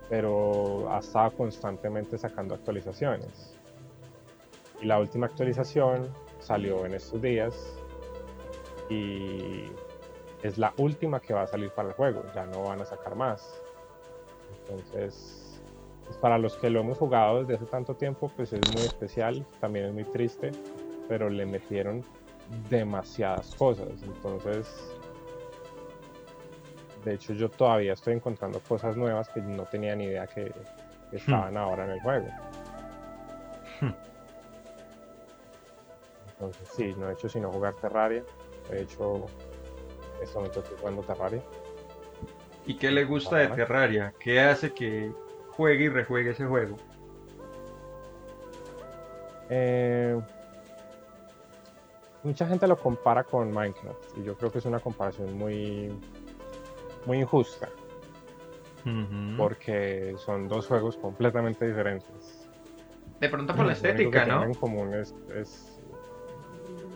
pero 0.09 0.91
ha 0.91 0.99
estado 0.99 1.31
constantemente 1.31 2.17
sacando 2.17 2.55
actualizaciones. 2.55 3.57
Y 4.81 4.85
la 4.85 4.99
última 4.99 5.27
actualización 5.27 6.09
salió 6.39 6.85
en 6.85 6.93
estos 6.93 7.21
días 7.21 7.77
y 8.89 9.63
es 10.43 10.57
la 10.57 10.73
última 10.77 11.19
que 11.21 11.33
va 11.33 11.43
a 11.43 11.47
salir 11.47 11.71
para 11.71 11.89
el 11.89 11.95
juego, 11.95 12.23
ya 12.35 12.45
no 12.45 12.63
van 12.63 12.81
a 12.81 12.85
sacar 12.85 13.15
más. 13.15 13.61
Entonces, 14.59 15.61
pues 16.05 16.17
para 16.17 16.37
los 16.37 16.57
que 16.57 16.69
lo 16.69 16.81
hemos 16.81 16.97
jugado 16.97 17.39
desde 17.39 17.55
hace 17.55 17.65
tanto 17.65 17.95
tiempo, 17.95 18.29
pues 18.35 18.51
es 18.51 18.61
muy 18.73 18.83
especial, 18.83 19.45
también 19.61 19.85
es 19.85 19.93
muy 19.93 20.03
triste, 20.03 20.51
pero 21.07 21.29
le 21.29 21.45
metieron 21.45 22.03
demasiadas 22.69 23.55
cosas. 23.55 24.03
Entonces, 24.03 24.67
de 27.03 27.15
hecho 27.15 27.33
yo 27.33 27.49
todavía 27.49 27.93
estoy 27.93 28.13
encontrando 28.13 28.59
cosas 28.59 28.95
nuevas 28.95 29.29
que 29.29 29.41
no 29.41 29.63
tenía 29.65 29.95
ni 29.95 30.05
idea 30.05 30.27
que, 30.27 30.51
estaban 31.11 31.55
ahora 31.57 31.85
en 31.85 31.91
el 31.91 32.01
juego. 32.01 32.27
Hmm. 33.79 33.91
Entonces 36.31 36.67
sí, 36.75 36.95
no 36.97 37.09
he 37.09 37.13
hecho 37.13 37.29
sino 37.29 37.51
jugar 37.51 37.75
Terraria. 37.75 38.23
De 38.69 38.81
hecho, 38.81 39.27
en 40.17 40.23
este 40.23 40.35
momento 40.35 40.61
estoy 40.61 40.77
jugando 40.79 41.03
Terraria. 41.03 41.43
¿Y 42.65 42.75
qué 42.77 42.89
le 42.89 43.05
gusta 43.05 43.37
de. 43.37 43.47
Terraria? 43.49 44.13
¿Qué 44.19 44.39
hace 44.39 44.73
que 44.73 45.11
juegue 45.51 45.85
y 45.85 45.89
rejuegue 45.89 46.31
ese 46.31 46.45
juego? 46.45 46.77
Eh, 49.49 50.19
mucha 52.23 52.47
gente 52.47 52.67
lo 52.67 52.77
compara 52.77 53.23
con 53.23 53.51
Minecraft 53.51 54.17
y 54.17 54.23
yo 54.23 54.35
creo 54.35 54.51
que 54.51 54.59
es 54.59 54.65
una 54.65 54.79
comparación 54.79 55.37
muy, 55.37 55.91
muy 57.05 57.19
injusta 57.19 57.69
porque 59.37 60.15
son 60.17 60.47
dos 60.49 60.67
juegos 60.67 60.97
completamente 60.97 61.65
diferentes. 61.67 62.49
De 63.19 63.29
pronto 63.29 63.55
por 63.55 63.65
la 63.65 63.73
Lo 63.73 63.79
único 63.79 63.83
que 63.83 63.87
estética, 64.17 64.23
tienen 64.25 64.41
¿no? 64.41 64.45
en 64.47 64.53
común 64.55 64.93
es, 64.93 65.15
es- 65.35 65.79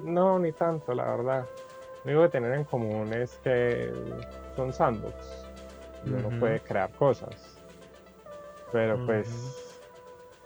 No, 0.03 0.37
ni 0.39 0.51
tanto, 0.51 0.93
la 0.93 1.05
verdad. 1.05 1.45
Lo 2.03 2.11
único 2.11 2.23
que 2.23 2.29
tienen 2.29 2.53
en 2.53 2.63
común 2.65 3.13
es 3.13 3.39
que 3.43 3.91
son 4.55 4.73
sandbox 4.73 5.15
y 6.05 6.09
uno 6.09 6.29
puede 6.39 6.59
crear 6.59 6.89
cosas. 6.91 7.57
Pero 8.71 8.97
pues 9.05 9.79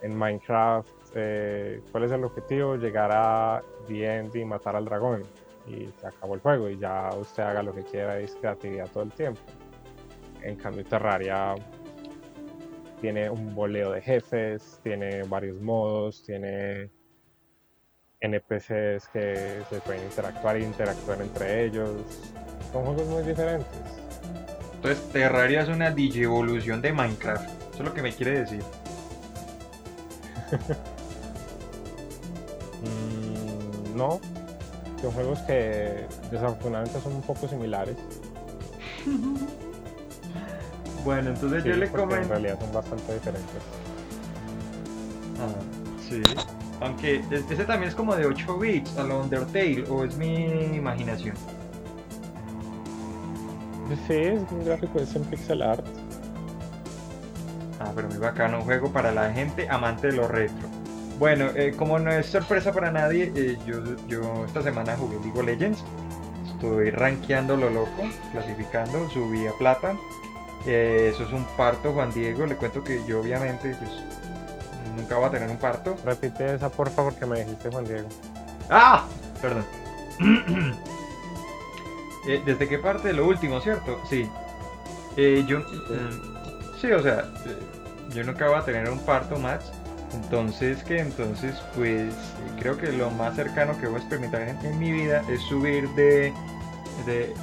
en 0.01 0.15
Minecraft, 0.17 0.87
eh, 1.15 1.81
¿cuál 1.91 2.03
es 2.05 2.11
el 2.11 2.23
objetivo? 2.23 2.75
Llegar 2.75 3.11
a 3.11 3.61
The 3.87 4.15
End 4.17 4.35
y 4.35 4.45
matar 4.45 4.75
al 4.75 4.85
dragón. 4.85 5.23
Y 5.67 5.89
se 5.99 6.07
acabó 6.07 6.35
el 6.35 6.41
juego 6.41 6.69
y 6.69 6.77
ya 6.77 7.09
usted 7.15 7.43
haga 7.43 7.63
lo 7.63 7.73
que 7.73 7.83
quiera 7.83 8.19
y 8.19 8.25
es 8.25 8.35
creatividad 8.35 8.89
todo 8.89 9.03
el 9.03 9.11
tiempo. 9.11 9.41
En 10.41 10.55
cambio, 10.55 10.83
Terraria 10.85 11.55
tiene 12.99 13.29
un 13.29 13.53
boleo 13.53 13.91
de 13.91 14.01
jefes, 14.01 14.79
tiene 14.83 15.23
varios 15.23 15.59
modos, 15.61 16.23
tiene 16.23 16.89
NPCs 18.21 19.07
que 19.11 19.61
se 19.69 19.81
pueden 19.83 20.03
interactuar 20.03 20.57
e 20.57 20.63
interactúan 20.63 21.21
entre 21.21 21.65
ellos. 21.65 22.01
Son 22.71 22.85
juegos 22.85 23.07
muy 23.07 23.23
diferentes. 23.23 23.67
Entonces, 24.75 25.11
Terraria 25.11 25.61
es 25.61 25.69
una 25.69 25.91
digievolución 25.91 26.81
de 26.81 26.93
Minecraft. 26.93 27.43
Eso 27.73 27.79
es 27.79 27.85
lo 27.85 27.93
que 27.93 28.01
me 28.01 28.13
quiere 28.13 28.39
decir. 28.39 28.63
Mm, 32.81 33.95
no, 33.95 34.19
son 35.01 35.11
juegos 35.11 35.39
que 35.39 36.05
desafortunadamente 36.29 37.01
son 37.01 37.15
un 37.15 37.21
poco 37.21 37.47
similares. 37.47 37.95
bueno, 41.05 41.31
entonces 41.31 41.63
yo 41.63 41.75
le 41.75 41.89
comento. 41.89 42.23
En 42.23 42.29
realidad 42.29 42.59
son 42.59 42.71
bastante 42.71 43.13
diferentes. 43.13 43.61
Ah, 45.39 45.49
sí. 46.07 46.21
Aunque 46.81 47.23
ese 47.31 47.63
también 47.65 47.89
es 47.89 47.95
como 47.95 48.15
de 48.15 48.25
8 48.25 48.57
bits, 48.57 48.97
a 48.97 49.03
lo 49.03 49.21
Undertale, 49.21 49.85
o 49.89 50.03
es 50.03 50.17
mi 50.17 50.45
imaginación. 50.75 51.35
Sí, 54.07 54.13
es 54.13 54.51
un 54.51 54.65
gráfico, 54.65 54.99
es 54.99 55.15
en 55.15 55.23
pixel 55.25 55.61
art. 55.61 55.85
Ah, 57.79 57.91
pero 57.95 58.07
muy 58.07 58.17
bacano, 58.17 58.59
un 58.59 58.63
juego 58.63 58.91
para 58.91 59.11
la 59.11 59.31
gente 59.31 59.67
amante 59.69 60.07
de 60.07 60.13
lo 60.13 60.27
retro. 60.27 60.70
Bueno, 61.21 61.51
eh, 61.53 61.75
como 61.77 61.99
no 61.99 62.11
es 62.11 62.25
sorpresa 62.25 62.73
para 62.73 62.91
nadie, 62.91 63.31
eh, 63.35 63.55
yo, 63.63 63.77
yo 64.07 64.43
esta 64.43 64.63
semana 64.63 64.97
jugué 64.97 65.19
League 65.19 65.39
of 65.39 65.45
Legends. 65.45 65.83
Estoy 66.47 66.89
rankeando 66.89 67.55
lo 67.55 67.69
loco, 67.69 68.09
clasificando, 68.31 69.07
subí 69.11 69.45
a 69.45 69.51
plata. 69.51 69.95
Eh, 70.65 71.11
eso 71.13 71.23
es 71.23 71.31
un 71.31 71.45
parto, 71.55 71.93
Juan 71.93 72.11
Diego. 72.11 72.47
Le 72.47 72.55
cuento 72.55 72.83
que 72.83 73.05
yo 73.05 73.19
obviamente 73.21 73.75
pues, 73.75 73.91
nunca 74.97 75.17
voy 75.17 75.25
a 75.27 75.29
tener 75.29 75.47
un 75.47 75.57
parto. 75.57 75.95
Repite 76.03 76.55
esa 76.55 76.69
por 76.69 76.89
favor 76.89 77.13
que 77.13 77.27
me 77.27 77.41
dijiste, 77.41 77.69
Juan 77.69 77.85
Diego. 77.85 78.09
¡Ah! 78.71 79.05
Perdón. 79.43 79.65
¿Desde 82.47 82.67
qué 82.67 82.79
parte? 82.79 83.13
Lo 83.13 83.27
último, 83.27 83.61
¿cierto? 83.61 84.01
Sí. 84.09 84.27
yo... 85.45 85.59
sí, 86.81 86.91
o 86.91 87.03
sea, 87.03 87.25
yo 88.09 88.23
nunca 88.23 88.47
voy 88.47 88.57
a 88.57 88.65
tener 88.65 88.89
un 88.89 88.97
parto, 89.05 89.37
Max 89.37 89.71
entonces, 90.13 90.83
que 90.83 90.99
entonces, 90.99 91.55
pues 91.75 92.13
creo 92.59 92.77
que 92.77 92.91
lo 92.91 93.09
más 93.11 93.35
cercano 93.35 93.77
que 93.79 93.87
voy 93.87 93.95
a 93.95 93.99
experimentar 93.99 94.41
en, 94.41 94.79
mi 94.79 94.91
vida 94.91 95.23
es 95.29 95.41
subir 95.41 95.87
de, 95.89 96.33
de, 97.05 97.33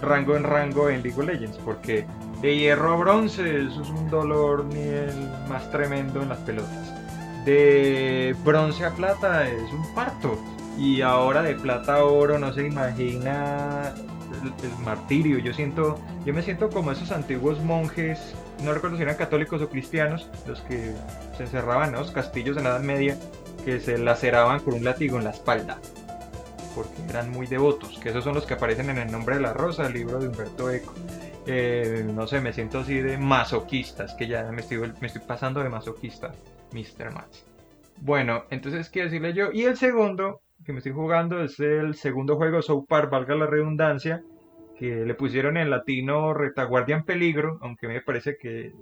rango 0.00 0.36
en 0.36 0.44
rango 0.44 0.88
en 0.90 1.02
League 1.02 1.18
of 1.18 1.26
Legends, 1.26 1.58
porque 1.58 2.06
de 2.40 2.56
hierro 2.56 2.92
a 2.92 2.96
bronce 2.96 3.64
eso 3.64 3.82
es 3.82 3.88
un 3.88 4.10
dolor 4.10 4.64
nivel 4.66 5.30
más 5.48 5.70
tremendo 5.70 6.22
en 6.22 6.28
las 6.28 6.38
pelotas. 6.38 6.92
De 7.44 8.34
bronce 8.44 8.84
a 8.84 8.90
plata 8.90 9.48
es 9.48 9.70
un 9.72 9.94
parto. 9.94 10.38
Y 10.78 11.02
ahora 11.02 11.42
de 11.42 11.54
plata 11.54 11.96
a 11.96 12.04
oro 12.04 12.38
no 12.38 12.52
se 12.52 12.66
imagina 12.66 13.92
el 14.42 14.84
martirio. 14.84 15.38
Yo 15.38 15.52
siento, 15.52 15.98
yo 16.24 16.34
me 16.34 16.42
siento 16.42 16.68
como 16.70 16.90
esos 16.90 17.12
antiguos 17.12 17.60
monjes 17.62 18.34
no 18.62 18.72
recuerdo 18.72 18.96
si 18.96 19.02
eran 19.02 19.16
católicos 19.16 19.60
o 19.62 19.68
cristianos, 19.68 20.28
los 20.46 20.60
que 20.62 20.92
se 21.36 21.42
encerraban 21.44 21.90
en 21.90 21.96
los 21.96 22.10
castillos 22.10 22.56
en 22.56 22.64
la 22.64 22.70
Edad 22.70 22.80
Media, 22.80 23.16
que 23.64 23.80
se 23.80 23.98
laceraban 23.98 24.60
con 24.60 24.74
un 24.74 24.84
látigo 24.84 25.18
en 25.18 25.24
la 25.24 25.30
espalda, 25.30 25.78
porque 26.74 27.02
eran 27.08 27.30
muy 27.30 27.46
devotos, 27.46 27.98
que 27.98 28.10
esos 28.10 28.24
son 28.24 28.34
los 28.34 28.46
que 28.46 28.54
aparecen 28.54 28.90
en 28.90 28.98
El 28.98 29.10
nombre 29.10 29.36
de 29.36 29.42
la 29.42 29.52
rosa, 29.52 29.86
el 29.86 29.94
libro 29.94 30.18
de 30.18 30.28
Humberto 30.28 30.70
Eco. 30.70 30.94
Eh, 31.46 32.06
no 32.14 32.26
sé, 32.26 32.40
me 32.40 32.52
siento 32.52 32.80
así 32.80 33.00
de 33.00 33.18
masoquista, 33.18 34.04
es 34.04 34.14
que 34.14 34.26
ya 34.26 34.44
me 34.50 34.62
estoy, 34.62 34.78
me 35.00 35.06
estoy 35.06 35.22
pasando 35.26 35.62
de 35.62 35.68
masoquista, 35.68 36.32
Mr. 36.72 37.12
Max. 37.12 37.44
Bueno, 38.00 38.44
entonces, 38.50 38.88
¿qué 38.90 39.04
decirle 39.04 39.34
yo? 39.34 39.52
Y 39.52 39.64
el 39.64 39.76
segundo 39.76 40.40
que 40.64 40.72
me 40.72 40.78
estoy 40.78 40.92
jugando 40.92 41.42
es 41.42 41.60
el 41.60 41.94
segundo 41.94 42.36
juego, 42.36 42.62
South 42.62 42.86
Park, 42.88 43.10
valga 43.10 43.34
la 43.34 43.46
redundancia, 43.46 44.22
que 44.84 45.06
le 45.06 45.14
pusieron 45.14 45.56
en 45.56 45.70
latino 45.70 46.34
retaguardia 46.34 46.96
en 46.96 47.04
peligro, 47.04 47.58
aunque 47.62 47.88
me 47.88 48.00
parece 48.00 48.36
que... 48.36 48.72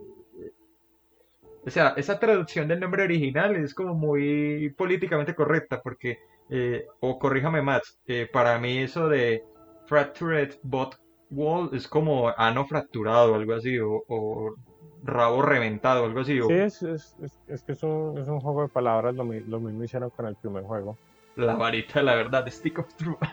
O 1.65 1.71
sea, 1.71 1.95
esa 1.97 2.19
traducción 2.19 2.67
del 2.67 2.81
nombre 2.81 3.05
original 3.05 3.55
es 3.55 3.73
como 3.73 3.95
muy 3.95 4.75
políticamente 4.77 5.35
correcta, 5.37 5.81
porque, 5.81 6.19
eh, 6.51 6.87
o 6.99 7.21
corríjame 7.21 7.63
más, 7.63 8.01
eh, 8.07 8.29
para 8.33 8.59
mí 8.59 8.79
eso 8.79 9.09
de 9.09 9.45
fractured 9.87 10.55
bot 10.65 10.99
wall 11.31 11.71
es 11.73 11.87
como 11.87 12.33
ano 12.37 12.67
fracturado, 12.67 13.37
algo 13.37 13.55
así, 13.55 13.79
o, 13.81 14.57
rabo 15.05 15.43
reventado, 15.43 16.05
algo 16.05 16.21
así. 16.21 16.41
Sí, 16.41 16.53
es, 16.53 16.83
es, 16.83 17.17
es, 17.47 17.63
que 17.63 17.73
es 17.73 17.83
un, 17.85 18.19
es 18.19 18.27
un, 18.27 18.41
juego 18.41 18.63
de 18.63 18.69
palabras, 18.69 19.15
lo, 19.15 19.23
lo, 19.23 19.61
mismo 19.61 19.85
hicieron 19.85 20.11
con 20.11 20.27
el 20.27 20.35
primer 20.35 20.65
juego. 20.65 20.99
La 21.37 21.55
varita, 21.55 22.03
la 22.03 22.17
verdad, 22.17 22.45
Stick 22.49 22.81
of 22.81 22.93
Truth. 22.95 23.19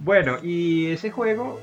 Bueno, 0.00 0.38
y 0.42 0.86
ese 0.90 1.12
juego 1.12 1.60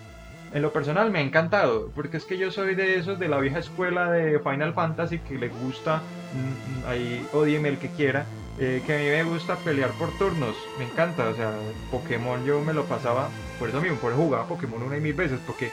en 0.53 0.61
lo 0.61 0.73
personal 0.73 1.11
me 1.11 1.19
ha 1.19 1.21
encantado, 1.21 1.91
porque 1.95 2.17
es 2.17 2.25
que 2.25 2.37
yo 2.37 2.51
soy 2.51 2.75
de 2.75 2.95
esos 2.95 3.19
de 3.19 3.29
la 3.29 3.39
vieja 3.39 3.59
escuela 3.59 4.11
de 4.11 4.39
Final 4.39 4.73
Fantasy 4.73 5.19
que 5.19 5.35
le 5.37 5.49
gusta, 5.49 6.03
mm, 6.33 6.81
mm, 6.81 6.85
ahí 6.87 7.27
odieme 7.31 7.69
el 7.69 7.79
que 7.79 7.89
quiera, 7.89 8.27
eh, 8.59 8.81
que 8.85 8.93
a 8.93 8.97
mí 8.97 9.05
me 9.05 9.23
gusta 9.23 9.55
pelear 9.57 9.91
por 9.97 10.17
turnos, 10.17 10.57
me 10.77 10.85
encanta, 10.85 11.29
o 11.29 11.33
sea, 11.35 11.53
Pokémon 11.89 12.43
yo 12.45 12.59
me 12.61 12.73
lo 12.73 12.85
pasaba, 12.85 13.29
por 13.59 13.69
eso 13.69 13.81
mismo, 13.81 13.97
por 13.97 14.13
jugar 14.13 14.47
Pokémon 14.47 14.83
una 14.83 14.97
y 14.97 15.01
mil 15.01 15.13
veces, 15.13 15.39
porque 15.45 15.71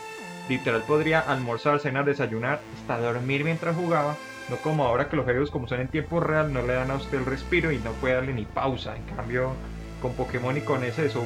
literal 0.49 0.85
podría 0.85 1.20
almorzar, 1.20 1.81
cenar, 1.81 2.05
desayunar, 2.05 2.61
hasta 2.74 2.99
dormir 2.99 3.45
mientras 3.45 3.74
jugaba, 3.74 4.16
no 4.49 4.57
como 4.59 4.85
ahora 4.85 5.09
que 5.09 5.16
los 5.16 5.24
juegos 5.24 5.51
como 5.51 5.66
son 5.66 5.81
en 5.81 5.89
tiempo 5.89 6.20
real 6.20 6.53
no 6.53 6.62
le 6.62 6.74
dan 6.74 6.91
a 6.91 6.97
usted 6.97 7.18
el 7.18 7.26
respiro 7.26 7.72
y 7.72 7.79
no 7.79 7.93
puede 7.93 8.14
darle 8.14 8.33
ni 8.33 8.45
pausa, 8.45 8.97
en 8.97 9.03
cambio 9.16 9.53
con 10.01 10.14
Pokémon 10.14 10.57
y 10.57 10.61
con 10.61 10.85
ese 10.85 11.03
de 11.03 11.11
yo 11.11 11.24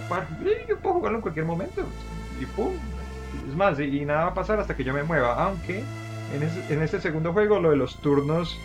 puedo 0.80 0.94
jugarlo 0.94 1.18
en 1.18 1.22
cualquier 1.22 1.44
momento 1.44 1.82
y 2.40 2.46
pum, 2.46 2.72
es 3.48 3.54
más, 3.54 3.78
y, 3.80 4.04
nada 4.04 4.24
va 4.24 4.30
a 4.30 4.34
pasar 4.34 4.60
hasta 4.60 4.76
que 4.76 4.84
yo 4.84 4.92
me 4.92 5.02
mueva. 5.02 5.34
Aunque 5.44 5.78
en, 5.78 6.72
en 6.74 6.82
este 6.82 7.00
segundo 7.00 7.32
juego 7.32 7.60
lo 7.60 7.70
de 7.70 7.76
los 7.76 8.00
turnos, 8.00 8.58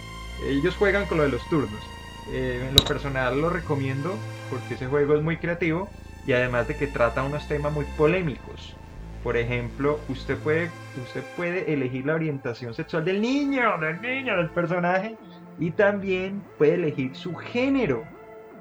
ellos 0.45 0.75
juegan 0.75 1.05
con 1.05 1.17
lo 1.17 1.23
de 1.23 1.29
los 1.29 1.47
turnos. 1.49 1.81
Eh, 2.31 2.65
en 2.67 2.75
lo 2.75 2.81
personal 2.81 3.39
lo 3.39 3.49
recomiendo 3.49 4.13
porque 4.49 4.73
ese 4.73 4.87
juego 4.87 5.15
es 5.15 5.23
muy 5.23 5.37
creativo 5.37 5.89
y 6.25 6.33
además 6.33 6.67
de 6.67 6.75
que 6.75 6.87
trata 6.87 7.23
unos 7.23 7.47
temas 7.47 7.73
muy 7.73 7.85
polémicos. 7.97 8.75
Por 9.23 9.37
ejemplo, 9.37 9.99
usted 10.09 10.37
puede, 10.37 10.71
usted 11.01 11.23
puede 11.35 11.73
elegir 11.73 12.05
la 12.05 12.15
orientación 12.15 12.73
sexual 12.73 13.05
del 13.05 13.21
niño, 13.21 13.77
del 13.79 14.01
niño, 14.01 14.37
del 14.37 14.49
personaje, 14.49 15.17
y 15.57 15.71
también 15.71 16.43
puede 16.57 16.75
elegir 16.75 17.15
su 17.15 17.35
género. 17.35 18.03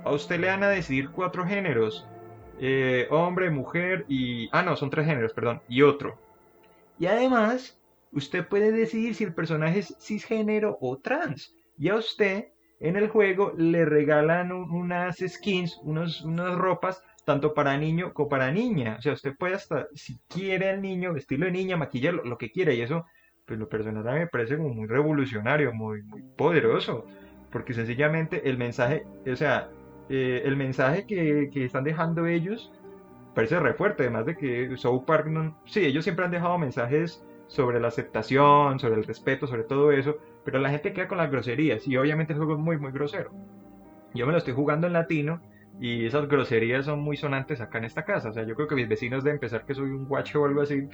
A 0.04 0.12
usted 0.12 0.40
le 0.40 0.48
van 0.48 0.62
a 0.62 0.68
decidir 0.68 1.10
cuatro 1.10 1.44
géneros. 1.44 2.06
Eh, 2.60 3.06
hombre, 3.10 3.50
mujer 3.50 4.04
y... 4.08 4.48
Ah, 4.52 4.62
no, 4.62 4.76
son 4.76 4.90
tres 4.90 5.06
géneros, 5.06 5.32
perdón, 5.32 5.60
y 5.68 5.82
otro. 5.82 6.18
Y 6.98 7.06
además, 7.06 7.78
usted 8.12 8.46
puede 8.46 8.72
decidir 8.72 9.14
si 9.14 9.24
el 9.24 9.34
personaje 9.34 9.80
es 9.80 9.96
cisgénero 10.00 10.78
o 10.80 10.98
trans. 10.98 11.54
Y 11.78 11.88
a 11.88 11.96
usted 11.96 12.48
en 12.80 12.96
el 12.96 13.08
juego 13.08 13.52
le 13.56 13.84
regalan 13.84 14.52
unas 14.52 15.16
skins, 15.18 15.78
unos, 15.82 16.22
unas 16.22 16.54
ropas, 16.54 17.02
tanto 17.24 17.54
para 17.54 17.76
niño 17.76 18.14
como 18.14 18.28
para 18.28 18.52
niña. 18.52 18.96
O 18.98 19.02
sea, 19.02 19.12
usted 19.12 19.34
puede 19.36 19.54
hasta, 19.54 19.88
si 19.94 20.18
quiere 20.28 20.70
al 20.70 20.80
niño, 20.80 21.12
vestirlo 21.12 21.46
de 21.46 21.52
niña, 21.52 21.76
maquillarlo, 21.76 22.24
lo 22.24 22.38
que 22.38 22.50
quiera. 22.50 22.72
Y 22.72 22.80
eso, 22.80 23.06
pues 23.44 23.58
lo 23.58 23.68
personal 23.68 24.06
a 24.08 24.12
mí 24.12 24.20
me 24.20 24.26
parece 24.28 24.56
como 24.56 24.70
muy 24.70 24.86
revolucionario, 24.86 25.72
muy, 25.72 26.02
muy 26.02 26.22
poderoso. 26.22 27.04
Porque 27.50 27.74
sencillamente 27.74 28.48
el 28.48 28.58
mensaje, 28.58 29.04
o 29.30 29.36
sea, 29.36 29.70
eh, 30.08 30.42
el 30.44 30.56
mensaje 30.56 31.06
que, 31.06 31.50
están 31.64 31.84
dejando 31.84 32.26
ellos 32.26 32.72
parece 33.34 33.58
re 33.60 33.74
fuerte, 33.74 34.04
además 34.04 34.26
de 34.26 34.36
que 34.36 34.76
South 34.76 35.04
Park, 35.04 35.26
no, 35.26 35.56
sí, 35.66 35.84
ellos 35.84 36.04
siempre 36.04 36.24
han 36.24 36.30
dejado 36.30 36.56
mensajes 36.58 37.22
sobre 37.48 37.80
la 37.80 37.88
aceptación, 37.88 38.78
sobre 38.78 38.94
el 38.94 39.04
respeto, 39.04 39.46
sobre 39.46 39.64
todo 39.64 39.92
eso, 39.92 40.16
pero 40.44 40.58
la 40.58 40.70
gente 40.70 40.92
queda 40.92 41.08
con 41.08 41.18
las 41.18 41.30
groserías 41.30 41.86
y 41.86 41.96
obviamente 41.96 42.32
el 42.32 42.38
juego 42.38 42.54
es 42.54 42.58
muy, 42.58 42.78
muy 42.78 42.92
grosero. 42.92 43.30
Yo 44.14 44.26
me 44.26 44.32
lo 44.32 44.38
estoy 44.38 44.54
jugando 44.54 44.86
en 44.86 44.94
latino 44.94 45.40
y 45.80 46.06
esas 46.06 46.28
groserías 46.28 46.86
son 46.86 47.00
muy 47.00 47.16
sonantes 47.16 47.60
acá 47.60 47.78
en 47.78 47.84
esta 47.84 48.04
casa, 48.04 48.30
o 48.30 48.32
sea, 48.32 48.44
yo 48.44 48.54
creo 48.54 48.68
que 48.68 48.74
mis 48.74 48.88
vecinos 48.88 49.22
deben 49.22 49.38
pensar 49.38 49.66
que 49.66 49.74
soy 49.74 49.90
un 49.90 50.06
guacho 50.06 50.42
o 50.42 50.46
algo 50.46 50.62
así, 50.62 50.88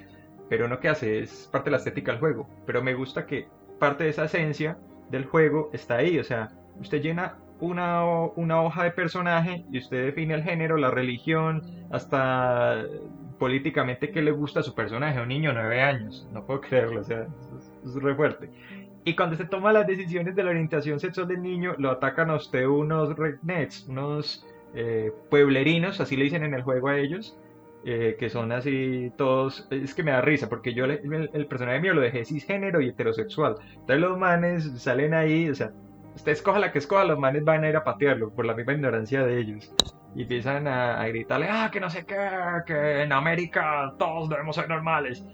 pero 0.49 0.67
no 0.67 0.81
que 0.81 0.89
hace, 0.89 1.21
es 1.21 1.49
parte 1.53 1.67
de 1.67 1.73
la 1.73 1.77
estética 1.77 2.11
del 2.11 2.21
juego, 2.21 2.49
pero 2.67 2.83
me 2.83 2.95
gusta 2.95 3.25
que 3.25 3.47
parte 3.79 4.05
de 4.05 4.11
esa 4.11 4.25
esencia 4.25 4.79
del 5.11 5.27
juego 5.27 5.71
está 5.73 5.97
ahí, 5.97 6.19
o 6.19 6.25
sea, 6.25 6.51
usted 6.81 7.01
llena 7.01 7.39
una, 7.63 8.05
una 8.05 8.61
hoja 8.61 8.85
de 8.85 8.91
personaje 8.91 9.65
y 9.71 9.79
usted 9.79 10.05
define 10.05 10.35
el 10.35 10.43
género, 10.43 10.77
la 10.77 10.91
religión, 10.91 11.63
hasta 11.91 12.85
políticamente 13.39 14.11
qué 14.11 14.21
le 14.21 14.33
gusta 14.33 14.61
a 14.61 14.63
su 14.63 14.75
personaje, 14.75 15.21
un 15.21 15.29
niño 15.29 15.51
de 15.51 15.63
9 15.63 15.81
años, 15.81 16.29
no 16.33 16.45
puedo 16.45 16.61
creerlo, 16.61 17.01
o 17.01 17.05
sea, 17.05 17.27
es, 17.85 17.95
re 17.95 18.15
fuerte. 18.15 18.51
Y 19.05 19.15
cuando 19.15 19.37
se 19.37 19.45
toma 19.45 19.73
las 19.73 19.87
decisiones 19.87 20.35
de 20.35 20.45
la 20.45 20.51
orientación 20.51 20.99
sexual 20.99 21.29
del 21.29 21.43
niño, 21.43 21.75
lo 21.79 21.91
atacan 21.91 22.31
a 22.31 22.37
usted 22.37 22.67
unos 22.67 23.17
rednecks, 23.17 23.87
unos 23.89 24.45
eh, 24.75 25.13
pueblerinos, 25.31 26.01
así 26.01 26.17
le 26.17 26.25
dicen 26.25 26.43
en 26.43 26.55
el 26.55 26.63
juego 26.63 26.89
a 26.89 26.99
ellos, 26.99 27.39
eh, 27.85 28.17
que 28.19 28.29
son 28.29 28.51
así 28.53 29.13
todos, 29.17 29.69
es 29.71 29.95
que 29.95 30.03
me 30.03 30.11
da 30.11 30.21
risa, 30.21 30.49
porque 30.49 30.75
yo 30.75 30.85
el, 30.85 31.31
el, 31.33 31.47
personaje 31.47 31.81
mío 31.81 31.95
lo 31.95 32.01
dejé 32.01 32.25
cisgénero 32.25 32.81
y 32.81 32.89
heterosexual. 32.89 33.57
Entonces 33.73 34.01
los 34.01 34.19
manes 34.19 34.65
salen 34.81 35.15
ahí, 35.15 35.49
o 35.49 35.55
sea, 35.55 35.73
usted 36.15 36.33
escoja 36.33 36.59
la 36.59 36.73
que 36.73 36.79
escoja, 36.79 37.05
los 37.05 37.19
manes 37.19 37.45
van 37.45 37.65
a 37.65 37.69
ir 37.69 37.77
a 37.77 37.85
patearlo 37.85 38.33
por 38.33 38.45
la 38.45 38.55
misma 38.55 38.73
ignorancia 38.73 39.25
de 39.25 39.39
ellos. 39.39 39.73
Y 40.15 40.23
empiezan 40.23 40.69
a, 40.69 41.07
gritarle, 41.09 41.49
ah, 41.51 41.71
que 41.73 41.81
no 41.81 41.89
sé 41.89 42.05
qué, 42.05 42.17
que 42.67 43.03
en 43.03 43.13
América 43.13 43.95
todos 43.99 44.29
debemos 44.29 44.57
ser 44.57 44.69
normales. 44.69 45.25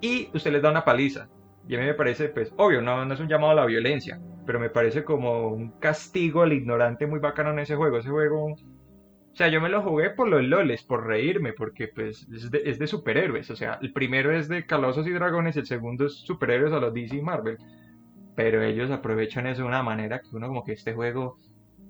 Y 0.00 0.30
usted 0.34 0.52
les 0.52 0.62
da 0.62 0.70
una 0.70 0.84
paliza. 0.84 1.28
Y 1.66 1.76
a 1.76 1.78
mí 1.78 1.86
me 1.86 1.94
parece, 1.94 2.28
pues, 2.28 2.52
obvio, 2.56 2.82
no, 2.82 3.04
no 3.04 3.14
es 3.14 3.20
un 3.20 3.28
llamado 3.28 3.52
a 3.52 3.54
la 3.54 3.66
violencia, 3.66 4.20
pero 4.46 4.58
me 4.58 4.70
parece 4.70 5.04
como 5.04 5.48
un 5.48 5.70
castigo 5.78 6.42
al 6.42 6.52
ignorante 6.52 7.06
muy 7.06 7.18
bacano 7.18 7.50
en 7.50 7.60
ese 7.60 7.76
juego. 7.76 7.98
Ese 7.98 8.10
juego 8.10 8.52
O 8.52 8.56
sea, 9.34 9.48
yo 9.48 9.60
me 9.60 9.68
lo 9.68 9.82
jugué 9.82 10.10
por 10.10 10.28
los 10.28 10.42
loles, 10.42 10.82
por 10.82 11.06
reírme, 11.06 11.52
porque 11.52 11.88
pues 11.88 12.26
es 12.32 12.50
de, 12.50 12.62
es 12.64 12.78
de 12.78 12.86
superhéroes. 12.86 13.50
O 13.50 13.56
sea, 13.56 13.78
el 13.80 13.92
primero 13.92 14.32
es 14.32 14.48
de 14.48 14.66
Calabozos 14.66 15.06
y 15.06 15.12
Dragones, 15.12 15.56
el 15.56 15.66
segundo 15.66 16.06
es 16.06 16.14
superhéroes 16.14 16.72
a 16.72 16.80
los 16.80 16.92
DC 16.92 17.16
y 17.16 17.22
Marvel. 17.22 17.56
Pero 18.42 18.62
ellos 18.62 18.90
aprovechan 18.90 19.46
eso 19.46 19.60
de 19.60 19.68
una 19.68 19.82
manera 19.82 20.22
que 20.22 20.34
uno 20.34 20.48
como 20.48 20.64
que 20.64 20.72
este 20.72 20.94
juego, 20.94 21.36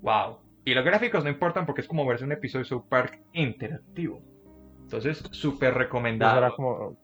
wow. 0.02 0.38
Y 0.64 0.74
los 0.74 0.84
gráficos 0.84 1.22
no 1.22 1.30
importan 1.30 1.64
porque 1.64 1.82
es 1.82 1.86
como 1.86 2.04
verse 2.04 2.24
un 2.24 2.32
episodio 2.32 2.64
de 2.64 2.68
South 2.68 2.88
Park 2.88 3.22
interactivo. 3.34 4.20
Entonces, 4.80 5.22
súper 5.30 5.74
recomendado. 5.74 6.32
Eso 6.32 6.38
era 6.38 6.50
como, 6.50 6.96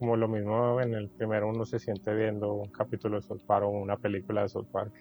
como 0.00 0.16
lo 0.16 0.26
mismo 0.26 0.80
en 0.80 0.94
el 0.94 1.08
primero 1.10 1.48
uno 1.48 1.64
se 1.64 1.78
siente 1.78 2.12
viendo 2.12 2.54
un 2.54 2.68
capítulo 2.72 3.20
de 3.20 3.22
South 3.22 3.42
Park 3.46 3.66
o 3.66 3.68
una 3.68 3.98
película 3.98 4.42
de 4.42 4.48
South 4.48 4.66
Park. 4.72 4.92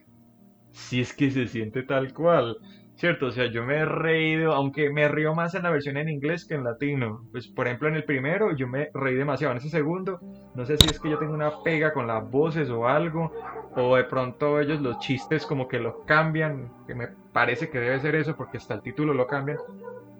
Si 0.69 1.01
es 1.01 1.11
que 1.11 1.31
se 1.31 1.47
siente 1.47 1.81
tal 1.81 2.13
cual. 2.13 2.57
Cierto, 2.97 3.25
o 3.25 3.31
sea, 3.31 3.47
yo 3.47 3.65
me 3.65 3.75
he 3.75 3.85
reído, 3.85 4.53
aunque 4.53 4.89
me 4.89 5.09
río 5.09 5.35
más 5.35 5.53
en 5.53 5.63
la 5.63 5.69
versión 5.69 5.97
en 5.97 6.07
inglés 6.07 6.45
que 6.45 6.55
en 6.55 6.63
latino. 6.63 7.27
Pues, 7.31 7.47
por 7.47 7.67
ejemplo, 7.67 7.89
en 7.89 7.95
el 7.95 8.05
primero 8.05 8.55
yo 8.55 8.69
me 8.69 8.89
reí 8.93 9.15
demasiado. 9.15 9.51
En 9.51 9.57
ese 9.57 9.69
segundo, 9.69 10.19
no 10.53 10.65
sé 10.65 10.77
si 10.77 10.87
es 10.87 10.99
que 10.99 11.09
yo 11.09 11.19
tengo 11.19 11.33
una 11.33 11.61
pega 11.61 11.91
con 11.91 12.07
las 12.07 12.29
voces 12.29 12.69
o 12.69 12.87
algo, 12.87 13.33
o 13.75 13.97
de 13.97 14.05
pronto 14.05 14.61
ellos 14.61 14.79
los 14.81 14.97
chistes 14.99 15.45
como 15.45 15.67
que 15.67 15.79
los 15.79 15.95
cambian, 16.05 16.71
que 16.87 16.95
me 16.95 17.09
parece 17.33 17.69
que 17.69 17.79
debe 17.79 17.99
ser 17.99 18.15
eso, 18.15 18.37
porque 18.37 18.57
hasta 18.57 18.75
el 18.75 18.81
título 18.81 19.13
lo 19.13 19.27
cambian. 19.27 19.57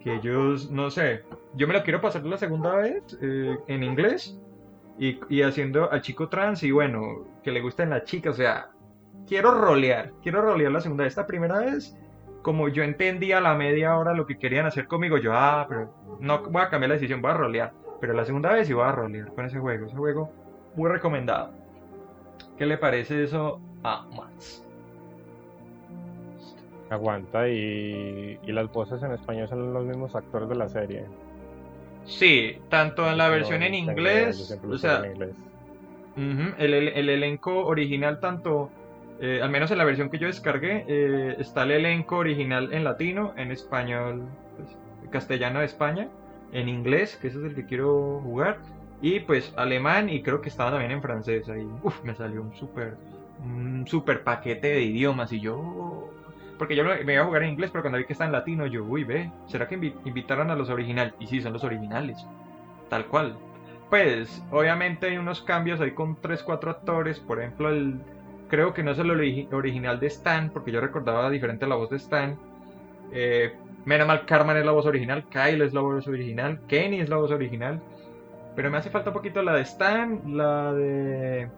Que 0.02 0.16
ellos, 0.16 0.70
no 0.70 0.90
sé, 0.90 1.22
yo 1.54 1.66
me 1.66 1.72
lo 1.72 1.82
quiero 1.82 2.02
pasar 2.02 2.26
la 2.26 2.36
segunda 2.36 2.76
vez 2.76 3.02
eh, 3.22 3.56
en 3.68 3.82
inglés 3.84 4.38
y, 4.98 5.18
y 5.30 5.42
haciendo 5.42 5.90
al 5.90 6.02
chico 6.02 6.28
trans 6.28 6.62
y 6.62 6.72
bueno, 6.72 7.24
que 7.42 7.52
le 7.52 7.62
gusten 7.62 7.88
las 7.88 8.04
chicas, 8.04 8.34
o 8.34 8.36
sea, 8.36 8.68
quiero 9.26 9.52
rolear, 9.52 10.12
quiero 10.22 10.42
rolear 10.42 10.72
la 10.72 10.80
segunda. 10.82 11.06
Esta 11.06 11.26
primera 11.26 11.58
vez 11.60 11.96
como 12.46 12.68
yo 12.68 12.84
entendía 12.84 13.38
a 13.38 13.40
la 13.40 13.56
media 13.56 13.98
hora 13.98 14.14
lo 14.14 14.24
que 14.24 14.38
querían 14.38 14.66
hacer 14.66 14.86
conmigo, 14.86 15.18
yo, 15.18 15.32
ah, 15.34 15.66
pero 15.68 15.90
no 16.20 16.44
voy 16.44 16.62
a 16.62 16.68
cambiar 16.68 16.90
la 16.90 16.94
decisión, 16.94 17.20
voy 17.20 17.32
a 17.32 17.34
rolear. 17.34 17.72
Pero 18.00 18.12
la 18.12 18.24
segunda 18.24 18.52
vez 18.52 18.68
sí 18.68 18.72
voy 18.72 18.84
a 18.84 18.92
rolear 18.92 19.34
con 19.34 19.46
ese 19.46 19.58
juego. 19.58 19.86
Ese 19.86 19.96
juego 19.96 20.30
muy 20.76 20.88
recomendado. 20.88 21.50
¿Qué 22.56 22.64
le 22.64 22.78
parece 22.78 23.24
eso 23.24 23.60
a 23.82 24.06
Max? 24.16 24.64
Aguanta 26.88 27.48
y, 27.48 28.38
y 28.46 28.52
las 28.52 28.70
voces 28.72 29.02
en 29.02 29.10
español 29.10 29.48
son 29.48 29.72
los 29.74 29.84
mismos 29.84 30.14
actores 30.14 30.48
de 30.48 30.54
la 30.54 30.68
serie. 30.68 31.04
Sí, 32.04 32.58
tanto 32.68 33.10
en 33.10 33.18
la 33.18 33.28
versión 33.28 33.64
en 33.64 33.74
inglés, 33.74 34.56
o 34.70 34.78
sea, 34.78 34.98
en 35.04 35.10
inglés. 35.10 35.34
el, 36.58 36.74
el- 36.74 36.88
el 36.90 37.08
elenco 37.08 37.66
original 37.66 38.20
tanto, 38.20 38.70
eh, 39.20 39.40
al 39.42 39.50
menos 39.50 39.70
en 39.70 39.78
la 39.78 39.84
versión 39.84 40.10
que 40.10 40.18
yo 40.18 40.26
descargué, 40.26 40.84
eh, 40.88 41.36
está 41.38 41.62
el 41.64 41.72
elenco 41.72 42.16
original 42.18 42.72
en 42.72 42.84
latino, 42.84 43.32
en 43.36 43.50
español, 43.50 44.22
pues, 44.56 44.76
castellano 45.10 45.60
de 45.60 45.66
España, 45.66 46.08
en 46.52 46.68
inglés, 46.68 47.16
que 47.20 47.28
ese 47.28 47.38
es 47.38 47.44
el 47.44 47.54
que 47.54 47.66
quiero 47.66 48.20
jugar, 48.22 48.58
y 49.02 49.20
pues 49.20 49.52
alemán 49.56 50.08
y 50.08 50.22
creo 50.22 50.40
que 50.40 50.48
estaba 50.48 50.70
también 50.70 50.90
en 50.92 51.02
francés. 51.02 51.48
Ahí, 51.48 51.66
me 52.02 52.14
salió 52.14 52.42
un 52.42 52.54
super, 52.54 52.96
un 53.44 53.86
super 53.86 54.22
paquete 54.22 54.68
de 54.68 54.82
idiomas 54.82 55.32
y 55.32 55.40
yo, 55.40 56.10
porque 56.58 56.74
yo 56.76 56.84
me 56.84 57.12
iba 57.12 57.22
a 57.22 57.26
jugar 57.26 57.42
en 57.42 57.50
inglés, 57.50 57.70
pero 57.70 57.82
cuando 57.82 57.98
vi 57.98 58.04
que 58.06 58.14
está 58.14 58.24
en 58.24 58.32
latino, 58.32 58.66
yo, 58.66 58.84
uy, 58.84 59.04
ve, 59.04 59.30
¿será 59.46 59.68
que 59.68 59.78
invi- 59.78 59.94
invitaron 60.04 60.50
a 60.50 60.56
los 60.56 60.70
originales? 60.70 61.14
Y 61.18 61.26
sí, 61.26 61.40
son 61.40 61.52
los 61.52 61.64
originales, 61.64 62.24
tal 62.88 63.06
cual. 63.06 63.36
Pues, 63.90 64.42
obviamente 64.50 65.06
hay 65.06 65.16
unos 65.18 65.42
cambios 65.42 65.80
ahí 65.80 65.92
con 65.92 66.16
3, 66.20 66.42
4 66.42 66.70
actores, 66.70 67.20
por 67.20 67.38
ejemplo, 67.40 67.68
el, 67.68 68.00
creo 68.48 68.74
que 68.74 68.82
no 68.82 68.92
es 68.92 68.98
el 68.98 69.10
origi- 69.10 69.52
original 69.52 70.00
de 70.00 70.06
Stan, 70.08 70.50
porque 70.50 70.72
yo 70.72 70.80
recordaba 70.80 71.30
diferente 71.30 71.66
la 71.66 71.76
voz 71.76 71.90
de 71.90 71.96
Stan. 71.96 72.36
Eh, 73.12 73.54
menos 73.84 74.06
mal 74.06 74.26
Carmen 74.26 74.56
es 74.56 74.64
la 74.66 74.72
voz 74.72 74.86
original, 74.86 75.24
Kyle 75.28 75.62
es 75.62 75.72
la 75.74 75.80
voz 75.80 76.06
original, 76.08 76.60
Kenny 76.68 77.00
es 77.00 77.08
la 77.08 77.16
voz 77.16 77.30
original. 77.30 77.80
Pero 78.54 78.70
me 78.70 78.78
hace 78.78 78.90
falta 78.90 79.10
un 79.10 79.14
poquito 79.14 79.42
la 79.42 79.54
de 79.54 79.62
Stan, 79.62 80.22
la 80.36 80.72
de... 80.72 81.48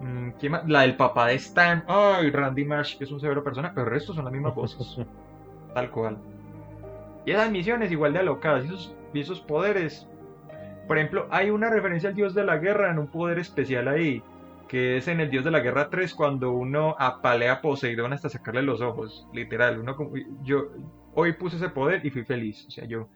mm, 0.00 0.30
¿quién 0.40 0.52
más? 0.52 0.68
La 0.68 0.82
del 0.82 0.96
papá 0.96 1.26
de 1.28 1.34
Stan. 1.34 1.84
Ay, 1.86 2.30
Randy 2.30 2.64
Marsh, 2.64 2.96
que 2.98 3.04
es 3.04 3.10
un 3.12 3.20
severo 3.20 3.44
persona, 3.44 3.72
pero 3.74 3.86
el 3.86 3.92
resto 3.92 4.14
son 4.14 4.24
las 4.24 4.32
mismas 4.32 4.54
voces. 4.54 4.98
Tal 5.74 5.90
cual. 5.90 6.18
Y 7.24 7.30
esas 7.32 7.50
misiones 7.50 7.92
igual 7.92 8.12
de 8.12 8.20
alocadas, 8.20 8.64
y 8.64 8.68
esos, 8.68 8.96
y 9.12 9.20
esos 9.20 9.40
poderes. 9.40 10.08
Por 10.88 10.98
ejemplo, 10.98 11.26
hay 11.30 11.50
una 11.50 11.70
referencia 11.70 12.08
al 12.10 12.14
dios 12.16 12.34
de 12.34 12.44
la 12.44 12.58
guerra 12.58 12.90
en 12.90 12.98
un 12.98 13.06
poder 13.06 13.38
especial 13.38 13.88
ahí, 13.88 14.22
que 14.72 14.96
es 14.96 15.06
en 15.06 15.20
el 15.20 15.28
dios 15.28 15.44
de 15.44 15.50
la 15.50 15.60
guerra 15.60 15.90
3 15.90 16.14
cuando 16.14 16.52
uno 16.52 16.96
apalea 16.98 17.52
a 17.52 17.60
Poseidón 17.60 18.14
hasta 18.14 18.30
sacarle 18.30 18.62
los 18.62 18.80
ojos, 18.80 19.28
literal. 19.34 19.78
Uno 19.78 19.94
como- 19.96 20.14
yo 20.42 20.70
hoy 21.14 21.34
puse 21.34 21.56
ese 21.56 21.68
poder 21.68 22.06
y 22.06 22.10
fui 22.10 22.24
feliz. 22.24 22.64
O 22.68 22.70
sea, 22.70 22.86
yo 22.86 23.06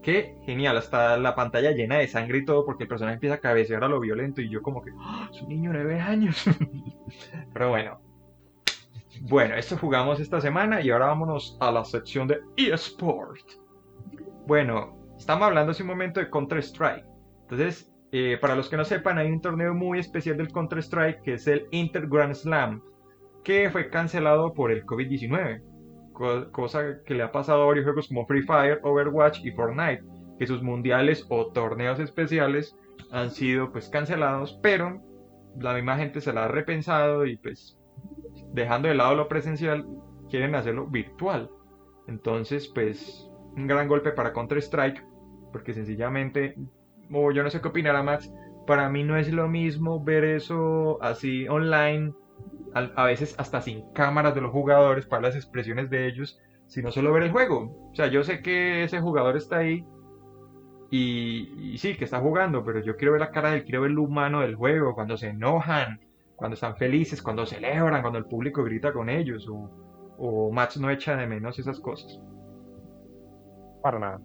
qué 0.00 0.36
genial, 0.46 0.76
hasta 0.76 1.16
la 1.16 1.34
pantalla 1.34 1.72
llena 1.72 1.96
de 1.96 2.06
sangre 2.06 2.38
y 2.38 2.44
todo 2.44 2.64
porque 2.64 2.84
el 2.84 2.88
personaje 2.88 3.14
empieza 3.14 3.34
a 3.34 3.40
cabecear 3.40 3.82
a 3.82 3.88
lo 3.88 3.98
violento 3.98 4.40
y 4.40 4.48
yo 4.48 4.62
como 4.62 4.80
que 4.80 4.92
¡Ah! 5.00 5.28
es 5.32 5.42
un 5.42 5.48
niño 5.48 5.72
de 5.72 5.78
9 5.78 6.00
años. 6.00 6.44
Pero 7.52 7.70
bueno. 7.70 7.98
Bueno, 9.22 9.56
esto 9.56 9.76
jugamos 9.76 10.20
esta 10.20 10.40
semana 10.40 10.82
y 10.82 10.90
ahora 10.90 11.06
vámonos 11.06 11.56
a 11.60 11.72
la 11.72 11.84
sección 11.84 12.28
de 12.28 12.38
eSport. 12.56 13.40
Bueno, 14.46 14.96
estamos 15.18 15.48
hablando 15.48 15.72
hace 15.72 15.82
un 15.82 15.88
momento 15.88 16.20
de 16.20 16.30
Counter-Strike. 16.30 17.04
Entonces, 17.42 17.90
eh, 18.18 18.38
para 18.38 18.54
los 18.56 18.68
que 18.68 18.76
no 18.76 18.84
sepan, 18.84 19.18
hay 19.18 19.30
un 19.30 19.40
torneo 19.40 19.74
muy 19.74 19.98
especial 19.98 20.36
del 20.36 20.52
Counter-Strike 20.52 21.22
que 21.22 21.34
es 21.34 21.46
el 21.46 21.66
Inter 21.70 22.06
Grand 22.08 22.34
Slam, 22.34 22.82
que 23.44 23.70
fue 23.70 23.90
cancelado 23.90 24.52
por 24.54 24.70
el 24.72 24.84
COVID-19. 24.84 25.62
Co- 26.12 26.50
cosa 26.52 27.02
que 27.04 27.14
le 27.14 27.22
ha 27.22 27.32
pasado 27.32 27.62
a 27.62 27.66
varios 27.66 27.84
juegos 27.84 28.08
como 28.08 28.26
Free 28.26 28.42
Fire, 28.42 28.80
Overwatch 28.82 29.44
y 29.44 29.50
Fortnite, 29.52 30.02
que 30.38 30.46
sus 30.46 30.62
mundiales 30.62 31.26
o 31.28 31.52
torneos 31.52 32.00
especiales 32.00 32.74
han 33.10 33.30
sido 33.30 33.72
pues 33.72 33.88
cancelados, 33.88 34.58
pero 34.62 35.00
la 35.60 35.74
misma 35.74 35.96
gente 35.96 36.20
se 36.20 36.32
la 36.32 36.44
ha 36.44 36.48
repensado 36.48 37.26
y 37.26 37.36
pues 37.38 37.78
dejando 38.52 38.88
de 38.88 38.94
lado 38.94 39.14
lo 39.14 39.28
presencial, 39.28 39.86
quieren 40.30 40.54
hacerlo 40.54 40.86
virtual. 40.86 41.50
Entonces, 42.08 42.68
pues, 42.68 43.28
un 43.56 43.66
gran 43.66 43.88
golpe 43.88 44.12
para 44.12 44.32
Counter-Strike, 44.32 45.04
porque 45.52 45.74
sencillamente, 45.74 46.54
o 47.12 47.32
yo 47.32 47.42
no 47.42 47.50
sé 47.50 47.60
qué 47.60 47.68
opinará 47.68 48.02
Max, 48.02 48.32
para 48.66 48.88
mí 48.88 49.04
no 49.04 49.16
es 49.16 49.32
lo 49.32 49.48
mismo 49.48 50.02
ver 50.02 50.24
eso 50.24 50.98
así 51.02 51.48
online, 51.48 52.12
a 52.74 53.04
veces 53.04 53.34
hasta 53.38 53.62
sin 53.62 53.90
cámaras 53.92 54.34
de 54.34 54.42
los 54.42 54.52
jugadores 54.52 55.06
para 55.06 55.22
las 55.22 55.36
expresiones 55.36 55.88
de 55.88 56.08
ellos, 56.08 56.38
sino 56.66 56.90
solo 56.90 57.12
ver 57.12 57.22
el 57.22 57.32
juego. 57.32 57.88
O 57.90 57.94
sea, 57.94 58.08
yo 58.08 58.22
sé 58.22 58.42
que 58.42 58.84
ese 58.84 59.00
jugador 59.00 59.36
está 59.36 59.58
ahí 59.58 59.86
y, 60.90 61.76
sí, 61.78 61.96
que 61.96 62.04
está 62.04 62.20
jugando, 62.20 62.64
pero 62.64 62.80
yo 62.80 62.96
quiero 62.96 63.12
ver 63.12 63.20
la 63.20 63.30
cara 63.30 63.50
del, 63.50 63.64
quiero 63.64 63.82
ver 63.82 63.90
lo 63.92 64.02
humano 64.02 64.40
del 64.40 64.54
juego, 64.56 64.94
cuando 64.94 65.16
se 65.16 65.28
enojan, 65.28 66.00
cuando 66.36 66.54
están 66.54 66.76
felices, 66.76 67.22
cuando 67.22 67.46
celebran, 67.46 68.02
cuando 68.02 68.18
el 68.18 68.26
público 68.26 68.62
grita 68.62 68.92
con 68.92 69.08
ellos, 69.08 69.48
o 70.18 70.50
Max 70.52 70.78
no 70.78 70.90
echa 70.90 71.16
de 71.16 71.26
menos 71.26 71.58
esas 71.58 71.80
cosas. 71.80 72.20
Para 73.82 73.98
nada. 73.98 74.20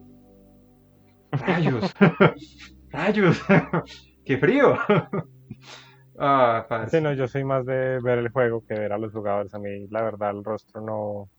Rayos, 1.31 1.93
rayos, 2.91 3.41
qué 4.25 4.37
frío. 4.37 4.77
ah. 6.19 6.87
Sí, 6.89 7.01
no, 7.01 7.13
yo 7.13 7.27
soy 7.27 7.43
más 7.43 7.65
de 7.65 7.99
ver 8.01 8.19
el 8.19 8.29
juego 8.31 8.63
que 8.67 8.75
ver 8.75 8.93
a 8.93 8.97
los 8.97 9.11
jugadores. 9.11 9.53
A 9.53 9.59
mí, 9.59 9.87
la 9.89 10.01
verdad, 10.03 10.31
el 10.31 10.43
rostro 10.43 10.81
no. 10.81 11.29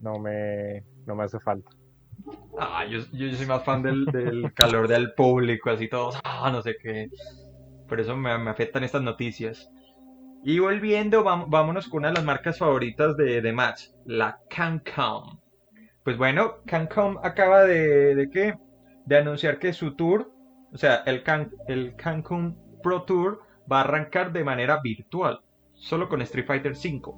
No 0.00 0.18
me, 0.18 0.84
no 1.06 1.14
me 1.14 1.24
hace 1.24 1.38
falta. 1.40 1.70
Ah, 2.58 2.84
yo, 2.84 3.00
yo 3.12 3.34
soy 3.36 3.46
más 3.46 3.64
fan 3.64 3.82
del, 3.82 4.04
del 4.06 4.52
calor 4.54 4.88
del 4.88 5.14
público, 5.14 5.70
así 5.70 5.88
todos, 5.88 6.18
ah, 6.24 6.50
no 6.52 6.60
sé 6.62 6.76
qué. 6.82 7.08
Por 7.88 8.00
eso 8.00 8.16
me, 8.16 8.36
me 8.38 8.50
afectan 8.50 8.84
estas 8.84 9.02
noticias. 9.02 9.68
Y 10.44 10.58
volviendo, 10.58 11.24
vam- 11.24 11.46
vámonos 11.48 11.88
con 11.88 11.98
una 12.00 12.08
de 12.08 12.14
las 12.14 12.24
marcas 12.24 12.58
favoritas 12.58 13.16
de, 13.16 13.40
de 13.42 13.52
Max, 13.52 13.94
la 14.04 14.38
Cancom. 14.48 15.41
Pues 16.04 16.16
bueno, 16.18 16.54
Cancom 16.66 17.18
acaba 17.22 17.62
de, 17.64 18.14
de 18.14 18.30
qué? 18.30 18.54
De 19.06 19.16
anunciar 19.18 19.58
que 19.58 19.72
su 19.72 19.94
tour, 19.94 20.32
o 20.72 20.76
sea, 20.78 20.96
el, 21.06 21.22
Can, 21.22 21.50
el 21.68 21.94
Cancun 21.96 22.56
Pro 22.82 23.02
Tour 23.02 23.40
va 23.70 23.78
a 23.78 23.84
arrancar 23.84 24.32
de 24.32 24.44
manera 24.44 24.80
virtual, 24.82 25.40
solo 25.74 26.08
con 26.08 26.22
Street 26.22 26.46
Fighter 26.46 26.72
V. 26.72 27.12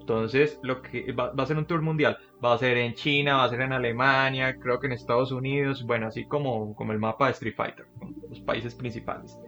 Entonces, 0.00 0.58
lo 0.62 0.82
que 0.82 1.12
va, 1.12 1.32
va 1.32 1.44
a 1.44 1.46
ser 1.46 1.56
un 1.58 1.66
tour 1.66 1.80
mundial. 1.82 2.16
Va 2.44 2.54
a 2.54 2.58
ser 2.58 2.76
en 2.78 2.94
China, 2.94 3.36
va 3.36 3.44
a 3.44 3.48
ser 3.50 3.60
en 3.60 3.72
Alemania, 3.72 4.58
creo 4.58 4.80
que 4.80 4.86
en 4.86 4.92
Estados 4.94 5.30
Unidos, 5.30 5.84
bueno, 5.86 6.06
así 6.08 6.26
como, 6.26 6.74
como 6.74 6.92
el 6.92 6.98
mapa 6.98 7.26
de 7.26 7.32
Street 7.32 7.54
Fighter, 7.56 7.86
los 8.28 8.40
países 8.40 8.74
principales. 8.74 9.38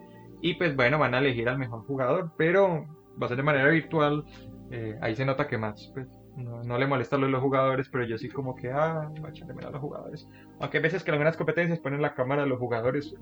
Y 0.43 0.55
pues 0.55 0.76
bueno, 0.76 0.99
van 0.99 1.14
a 1.14 1.18
elegir 1.18 1.49
al 1.49 1.59
mejor 1.59 1.85
jugador, 1.87 2.32
pero 2.37 2.85
va 3.20 3.26
a 3.26 3.28
ser 3.28 3.37
de 3.39 3.43
manera 3.43 3.68
virtual. 3.70 4.24
eh, 4.70 4.97
ahí 5.01 5.14
se 5.16 5.24
nota 5.24 5.47
que 5.49 5.59
más, 5.59 5.91
pues 5.95 6.09
no, 6.37 6.62
no 6.64 6.78
le 6.78 6.87
molesta 6.87 7.16
de 7.16 7.28
los 7.28 7.41
jugadores, 7.41 7.89
pero 7.89 8.05
yo 8.05 8.18
sí 8.18 8.28
como 8.28 8.55
que, 8.55 8.70
ah, 8.70 9.11
va 9.22 9.28
a 9.28 9.68
a 9.68 9.70
los 9.70 9.80
jugadores. 9.80 10.28
Aunque 10.61 10.78
hay 10.78 10.82
veces 10.82 11.05
que 11.05 11.11
en 11.11 11.14
algunas 11.14 11.37
competencias 11.37 11.78
ponen 11.78 12.03
la 12.03 12.14
cámara 12.14 12.43
de 12.43 12.49
los 12.49 12.59
jugadores, 12.59 13.14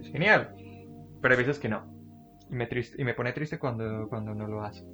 es 0.00 0.08
genial, 0.08 0.54
pero 1.20 1.34
hay 1.34 1.38
veces 1.38 1.58
que 1.58 1.68
no. 1.68 1.84
Y 2.50 2.54
me, 2.54 2.66
triste, 2.66 3.00
y 3.00 3.04
me 3.04 3.14
pone 3.14 3.32
triste 3.32 3.58
cuando, 3.58 4.08
cuando 4.08 4.34
no 4.34 4.46
lo 4.46 4.62
hace. 4.62 4.84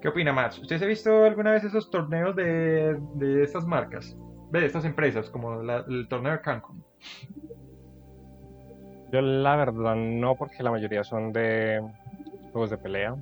¿Qué 0.00 0.08
opina 0.08 0.32
Max? 0.32 0.58
¿Usted 0.58 0.78
se 0.78 0.84
ha 0.84 0.88
visto 0.88 1.24
alguna 1.24 1.52
vez 1.52 1.64
esos 1.64 1.90
torneos 1.90 2.36
de, 2.36 2.98
de 3.14 3.42
estas 3.42 3.66
marcas? 3.66 4.16
De 4.50 4.64
estas 4.64 4.84
empresas, 4.84 5.30
como 5.30 5.60
el 5.62 6.08
torneo 6.08 6.32
de 6.32 6.40
Cancún. 6.40 6.84
Yo 9.12 9.20
la 9.20 9.56
verdad 9.56 9.94
no, 9.94 10.34
porque 10.34 10.62
la 10.62 10.70
mayoría 10.70 11.04
son 11.04 11.32
de 11.32 11.80
juegos 12.52 12.70
de 12.70 12.78
pelea. 12.78 13.16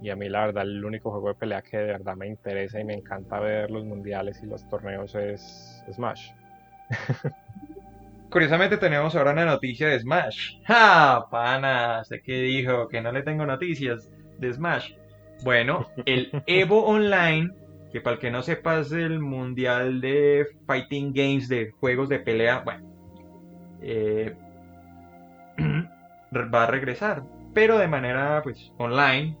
Y 0.00 0.10
a 0.10 0.16
mí 0.16 0.28
la 0.28 0.46
verdad 0.46 0.62
el 0.64 0.84
único 0.84 1.10
juego 1.10 1.28
de 1.28 1.34
pelea 1.34 1.62
que 1.62 1.76
de 1.76 1.86
verdad 1.86 2.16
me 2.16 2.28
interesa 2.28 2.80
y 2.80 2.84
me 2.84 2.94
encanta 2.94 3.40
ver 3.40 3.70
los 3.70 3.84
mundiales 3.84 4.40
y 4.42 4.46
los 4.46 4.68
torneos 4.68 5.14
es 5.14 5.84
Smash. 5.92 6.30
Curiosamente 8.30 8.76
tenemos 8.76 9.16
ahora 9.16 9.32
una 9.32 9.46
noticia 9.46 9.88
de 9.88 9.98
Smash. 10.00 10.58
¡Ja! 10.64 11.26
Pana, 11.30 12.04
sé 12.04 12.20
que 12.20 12.42
dijo 12.42 12.88
que 12.88 13.00
no 13.00 13.10
le 13.10 13.22
tengo 13.22 13.46
noticias 13.46 14.12
de 14.38 14.52
Smash. 14.52 14.92
Bueno, 15.42 15.88
el 16.04 16.30
Evo 16.46 16.84
Online, 16.84 17.50
que 17.90 18.00
para 18.00 18.14
el 18.14 18.20
que 18.20 18.30
no 18.30 18.42
sepa 18.42 18.80
es 18.80 18.92
el 18.92 19.18
mundial 19.18 20.00
de 20.00 20.46
fighting 20.66 21.12
games, 21.12 21.48
de 21.48 21.70
juegos 21.70 22.08
de 22.08 22.18
pelea, 22.18 22.60
bueno, 22.60 22.86
eh, 23.80 24.36
va 26.54 26.64
a 26.64 26.66
regresar, 26.66 27.22
pero 27.54 27.78
de 27.78 27.88
manera 27.88 28.42
pues 28.42 28.72
online, 28.76 29.36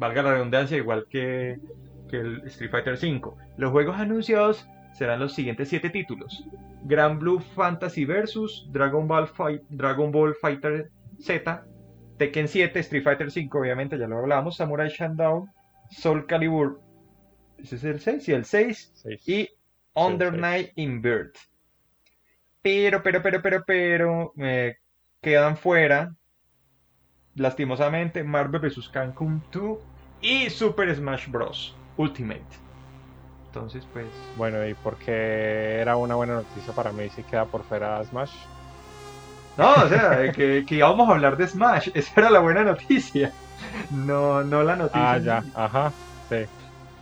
valga 0.00 0.22
la 0.22 0.32
redundancia, 0.32 0.78
igual 0.78 1.06
que, 1.08 1.60
que 2.08 2.16
el 2.16 2.42
Street 2.46 2.70
Fighter 2.70 2.94
V. 2.94 3.32
Los 3.58 3.70
juegos 3.70 4.00
anunciados 4.00 4.66
serán 4.94 5.20
los 5.20 5.34
siguientes 5.34 5.68
siete 5.68 5.90
títulos. 5.90 6.44
Grand 6.84 7.20
Blue 7.20 7.38
Fantasy 7.38 8.06
Versus, 8.06 8.66
Dragon 8.72 9.06
Ball, 9.06 9.28
Fight, 9.28 9.62
Dragon 9.68 10.10
Ball 10.10 10.34
Fighter 10.34 10.90
Z, 11.18 11.64
Tekken 12.16 12.48
7, 12.48 12.80
Street 12.80 13.04
Fighter 13.04 13.30
5, 13.30 13.58
obviamente 13.58 13.98
ya 13.98 14.08
lo 14.08 14.18
hablamos, 14.18 14.56
Samurai 14.56 14.88
Shodown, 14.88 15.50
Soul 15.90 16.26
Calibur, 16.26 16.80
ese 17.58 17.76
es 17.76 17.84
el 17.84 18.00
6, 18.00 18.28
y 18.28 18.32
el 18.32 18.44
6, 18.46 18.92
y 19.26 19.48
Under 19.94 20.32
Night 20.32 20.72
Invert. 20.76 21.36
Pero, 22.62 23.02
pero, 23.02 23.22
pero, 23.22 23.42
pero, 23.42 23.64
pero, 23.66 24.32
eh, 24.38 24.76
quedan 25.20 25.58
fuera, 25.58 26.14
lastimosamente, 27.34 28.24
Marvel 28.24 28.62
vs. 28.62 28.88
Cancun 28.88 29.42
2 29.52 29.89
y 30.20 30.50
Super 30.50 30.94
Smash 30.94 31.28
Bros. 31.28 31.74
Ultimate. 31.96 32.44
Entonces, 33.46 33.84
pues. 33.92 34.06
Bueno, 34.36 34.66
¿y 34.66 34.74
por 34.74 34.96
qué 34.96 35.78
era 35.80 35.96
una 35.96 36.14
buena 36.14 36.34
noticia 36.34 36.72
para 36.72 36.92
mí 36.92 37.08
si 37.10 37.22
queda 37.24 37.46
por 37.46 37.64
fuera 37.64 38.02
Smash? 38.04 38.32
No, 39.56 39.74
o 39.74 39.88
sea, 39.88 40.32
que, 40.32 40.64
que, 40.66 40.74
íbamos 40.76 41.08
a 41.08 41.12
hablar 41.12 41.36
de 41.36 41.46
Smash. 41.46 41.90
Esa 41.94 42.12
era 42.16 42.30
la 42.30 42.38
buena 42.38 42.62
noticia. 42.62 43.32
No, 43.90 44.42
no 44.44 44.62
la 44.62 44.76
noticia. 44.76 45.12
Ah, 45.12 45.18
ya, 45.18 45.44
ajá, 45.54 45.92
sí. 46.28 46.44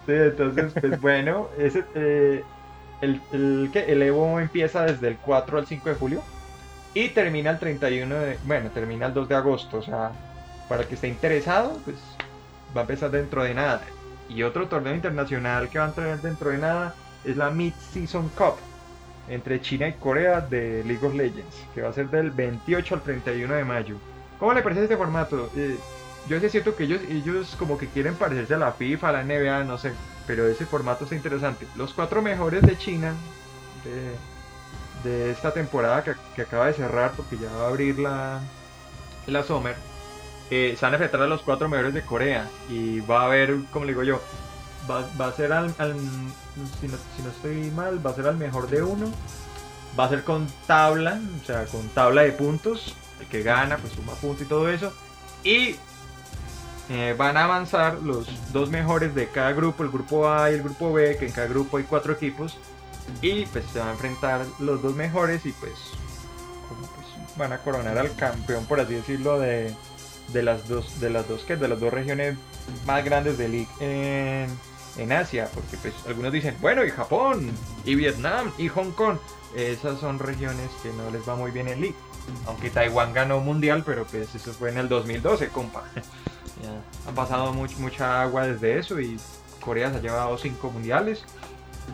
Sí, 0.07 0.13
entonces, 0.13 0.73
pues 0.81 1.01
bueno, 1.03 1.49
ese, 1.59 1.85
eh, 1.95 2.43
el, 3.03 3.21
el, 3.33 3.71
el 3.75 4.03
Evo 4.03 4.41
empieza 4.41 4.85
desde 4.85 5.09
el 5.09 5.17
4 5.19 5.59
al 5.59 5.67
5 5.67 5.89
de 5.91 5.95
julio 5.95 6.23
y 6.95 7.11
termina 7.11 7.51
el 7.51 7.59
31 7.59 8.15
de. 8.15 8.39
Bueno, 8.45 8.71
termina 8.71 9.07
el 9.07 9.15
2 9.15 9.29
de 9.29 9.35
agosto. 9.35 9.79
O 9.79 9.83
sea, 9.83 10.13
para 10.69 10.83
el 10.83 10.89
que 10.89 10.95
esté 10.95 11.09
interesado, 11.09 11.79
pues 11.85 11.97
va 12.77 12.81
a 12.81 12.85
empezar 12.85 13.11
dentro 13.11 13.43
de 13.43 13.55
nada. 13.55 13.83
Y 14.29 14.43
otro 14.43 14.69
torneo 14.69 14.95
internacional 14.95 15.69
que 15.69 15.79
va 15.79 15.87
a 15.87 15.89
entrar 15.89 16.21
dentro 16.21 16.51
de 16.51 16.59
nada 16.59 16.95
es 17.25 17.37
la 17.37 17.51
Mid-Season 17.51 18.29
Cup 18.31 18.57
entre 19.29 19.61
China 19.61 19.89
y 19.89 19.93
Corea 19.95 20.41
de 20.41 20.83
League 20.85 21.07
of 21.07 21.15
Legends, 21.15 21.57
que 21.75 21.83
va 21.83 21.91
a 21.91 21.93
ser 21.93 22.09
del 22.11 22.31
28 22.31 22.95
al 22.95 23.03
31 23.03 23.55
de 23.55 23.65
mayo. 23.65 23.97
¿Cómo 24.39 24.55
le 24.55 24.63
parece 24.63 24.85
este 24.85 24.97
formato? 24.97 25.51
Eh, 25.57 25.77
yo 26.29 26.41
sé 26.41 26.49
cierto 26.49 26.77
que 26.77 26.85
ellos, 26.85 27.01
ellos 27.09 27.57
como 27.59 27.79
que 27.79 27.89
quieren 27.89 28.15
parecerse 28.15 28.55
a 28.55 28.59
la 28.59 28.73
FIFA, 28.73 29.09
a 29.09 29.13
la 29.13 29.25
NBA, 29.25 29.65
no 29.65 29.79
sé, 29.79 29.93
pero 30.27 30.47
ese 30.47 30.67
formato 30.67 31.05
está 31.05 31.17
interesante. 31.17 31.67
Los 31.77 31.93
cuatro 31.93 32.23
mejores 32.23 32.63
de 32.63 32.77
China 32.77 33.15
de, 35.05 35.31
esta 35.31 35.53
temporada 35.53 36.03
que, 36.05 36.13
que, 36.35 36.43
acaba 36.43 36.67
de 36.67 36.75
cerrar, 36.75 37.13
porque 37.13 37.39
ya 37.39 37.51
va 37.53 37.65
a 37.65 37.69
abrir 37.69 37.99
la, 37.99 38.41
la 39.27 39.43
Summer, 39.43 39.77
se 40.49 40.79
van 40.81 40.93
a 40.93 40.97
enfrentar 40.97 41.23
a 41.23 41.27
los 41.27 41.43
cuatro 41.43 41.69
mejores 41.69 41.95
de 41.95 42.03
Corea 42.03 42.49
y 42.69 43.01
va 43.01 43.23
a 43.23 43.27
haber, 43.27 43.57
como 43.71 43.85
le 43.85 43.93
digo 43.93 44.03
yo, 44.03 44.21
va, 44.91 45.27
a 45.27 45.33
ser 45.33 45.53
al, 45.53 45.71
si, 46.81 46.89
no, 46.89 47.31
estoy 47.31 47.71
mal, 47.71 48.05
va 48.05 48.11
a 48.11 48.15
ser 48.15 48.27
al 48.27 48.37
mejor 48.37 48.69
de 48.69 48.83
uno, 48.83 49.13
va 49.99 50.05
a 50.05 50.09
ser 50.09 50.25
con 50.25 50.47
tabla, 50.67 51.21
o 51.43 51.47
sea, 51.47 51.67
con 51.67 51.89
tabla 51.89 52.23
de 52.23 52.33
puntos, 52.33 52.95
el 53.21 53.27
que 53.27 53.43
gana 53.43 53.77
pues 53.77 53.93
suma 53.93 54.15
puntos 54.15 54.43
y 54.47 54.49
todo 54.49 54.69
eso, 54.69 54.93
y 55.45 55.77
eh, 56.91 57.15
van 57.19 57.37
a 57.37 57.45
avanzar 57.45 57.99
los 58.03 58.27
dos 58.53 58.71
mejores 58.71 59.15
de 59.15 59.29
cada 59.29 59.53
grupo, 59.53 59.83
el 59.83 59.91
grupo 59.91 60.31
A 60.31 60.51
y 60.51 60.55
el 60.55 60.63
grupo 60.63 60.93
B, 60.93 61.17
que 61.19 61.27
en 61.27 61.33
cada 61.33 61.47
grupo 61.47 61.77
hay 61.77 61.85
cuatro 61.85 62.13
equipos, 62.13 62.59
y 63.21 63.47
pues 63.47 63.65
se 63.73 63.79
van 63.79 63.89
a 63.89 63.93
enfrentar 63.93 64.45
los 64.59 64.83
dos 64.83 64.95
mejores 64.95 65.45
y 65.47 65.53
pues, 65.53 65.73
pues 66.69 67.37
van 67.37 67.53
a 67.53 67.59
coronar 67.59 67.99
al 67.99 68.15
campeón, 68.17 68.65
por 68.67 68.81
así 68.81 68.95
decirlo, 68.95 69.39
de 69.39 69.75
de 70.33 70.43
las 70.43 70.69
dos, 70.69 71.01
de 71.01 71.11
las 71.11 71.29
dos, 71.29 71.43
que 71.43 71.57
de 71.57 71.69
las 71.69 71.81
dos 71.81 71.93
regiones 71.93 72.37
más 72.87 73.05
grandes 73.05 73.39
de 73.39 73.49
League 73.49 73.69
en, 73.81 74.49
en 74.99 75.13
Asia, 75.13 75.49
porque 75.55 75.77
pues 75.79 75.95
algunos 76.07 76.33
dicen, 76.33 76.57
bueno, 76.61 76.85
y 76.85 76.91
Japón, 76.91 77.51
y 77.85 77.95
Vietnam, 77.95 78.53
y 78.59 78.69
Hong 78.69 78.91
Kong, 78.93 79.19
esas 79.57 79.99
son 80.01 80.19
regiones 80.19 80.71
que 80.83 80.93
no 80.93 81.11
les 81.11 81.27
va 81.29 81.37
muy 81.37 81.51
bien 81.51 81.69
en 81.69 81.81
League. 81.81 81.97
Aunque 82.47 82.69
Taiwán 82.69 83.15
ganó 83.15 83.41
mundial, 83.41 83.83
pero 83.87 84.05
pues 84.05 84.35
eso 84.35 84.53
fue 84.53 84.71
en 84.71 84.79
el 84.79 84.89
2012, 84.89 85.49
compa. 85.49 85.85
ya, 86.63 87.11
ha 87.11 87.15
pasado 87.15 87.53
mucha 87.53 88.23
agua 88.23 88.47
desde 88.47 88.79
eso 88.79 89.01
y 89.01 89.19
Corea 89.61 89.91
se 89.91 89.97
ha 89.97 90.01
llevado 90.01 90.37
cinco 90.37 90.71
mundiales. 90.71 91.25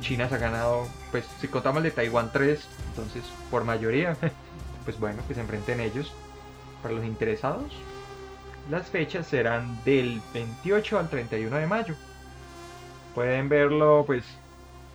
China 0.01 0.29
se 0.29 0.35
ha 0.35 0.39
ganado, 0.39 0.89
pues 1.13 1.25
si 1.41 1.47
contamos 1.47 1.79
el 1.79 1.85
de 1.85 1.91
Taiwán 1.93 2.31
3, 2.33 2.61
entonces 2.89 3.23
por 3.49 3.63
mayoría, 3.63 4.17
pues 4.85 4.99
bueno, 4.99 5.23
que 5.29 5.35
se 5.35 5.41
enfrenten 5.41 5.81
ellos. 5.81 6.13
Para 6.83 6.97
los 6.97 7.05
interesados, 7.05 7.73
las 8.71 8.89
fechas 8.89 9.27
serán 9.27 9.83
del 9.85 10.21
28 10.33 10.99
al 10.99 11.11
31 11.11 11.57
de 11.57 11.67
mayo. 11.67 11.95
Pueden 13.15 13.49
verlo, 13.49 14.05
pues, 14.07 14.25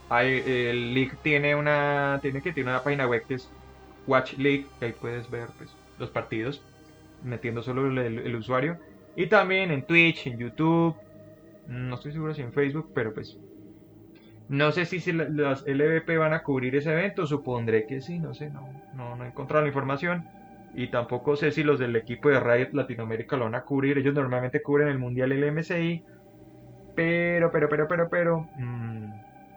hay, 0.09 0.43
el 0.45 0.93
League 0.93 1.13
tiene 1.21 1.55
una, 1.55 2.19
tiene 2.21 2.41
que 2.41 2.51
tiene 2.51 2.71
una 2.71 2.83
página 2.83 3.07
web 3.07 3.23
que 3.27 3.35
es 3.35 3.49
Watch 4.07 4.33
League, 4.37 4.65
que 4.79 4.85
ahí 4.85 4.93
puedes 4.93 5.29
ver 5.29 5.47
pues, 5.57 5.69
los 5.99 6.09
partidos 6.09 6.63
metiendo 7.23 7.61
solo 7.61 7.87
el, 8.01 8.35
usuario. 8.35 8.77
Y 9.15 9.27
también 9.27 9.71
en 9.71 9.83
Twitch, 9.83 10.27
en 10.27 10.37
YouTube, 10.37 10.95
no 11.67 11.95
estoy 11.95 12.13
seguro 12.13 12.33
si 12.33 12.41
en 12.41 12.53
Facebook, 12.53 12.91
pero 12.93 13.13
pues 13.13 13.37
no 14.47 14.71
sé 14.71 14.85
si, 14.85 15.11
las 15.11 15.63
LVP 15.67 16.17
van 16.17 16.33
a 16.33 16.41
cubrir 16.41 16.75
ese 16.75 16.91
evento, 16.91 17.27
supondré 17.27 17.85
que 17.85 18.01
sí, 18.01 18.17
no 18.17 18.33
sé, 18.33 18.49
no, 18.49 18.67
no, 18.95 19.15
no 19.15 19.25
he 19.25 19.27
encontrado 19.27 19.61
la 19.61 19.67
información 19.67 20.27
y 20.73 20.87
tampoco 20.87 21.35
sé 21.35 21.51
si 21.51 21.63
los 21.63 21.79
del 21.79 21.95
equipo 21.95 22.29
de 22.29 22.39
Riot 22.39 22.73
Latinoamérica 22.73 23.37
lo 23.37 23.45
van 23.45 23.55
a 23.55 23.63
cubrir. 23.63 23.97
Ellos 23.97 24.13
normalmente 24.13 24.61
cubren 24.61 24.87
el 24.87 24.99
Mundial 24.99 25.33
y 25.33 25.41
el. 25.41 26.03
Pero, 26.95 27.51
pero, 27.51 27.69
pero, 27.69 27.87
pero, 27.87 28.09
pero, 28.09 28.49
mm, 28.57 29.11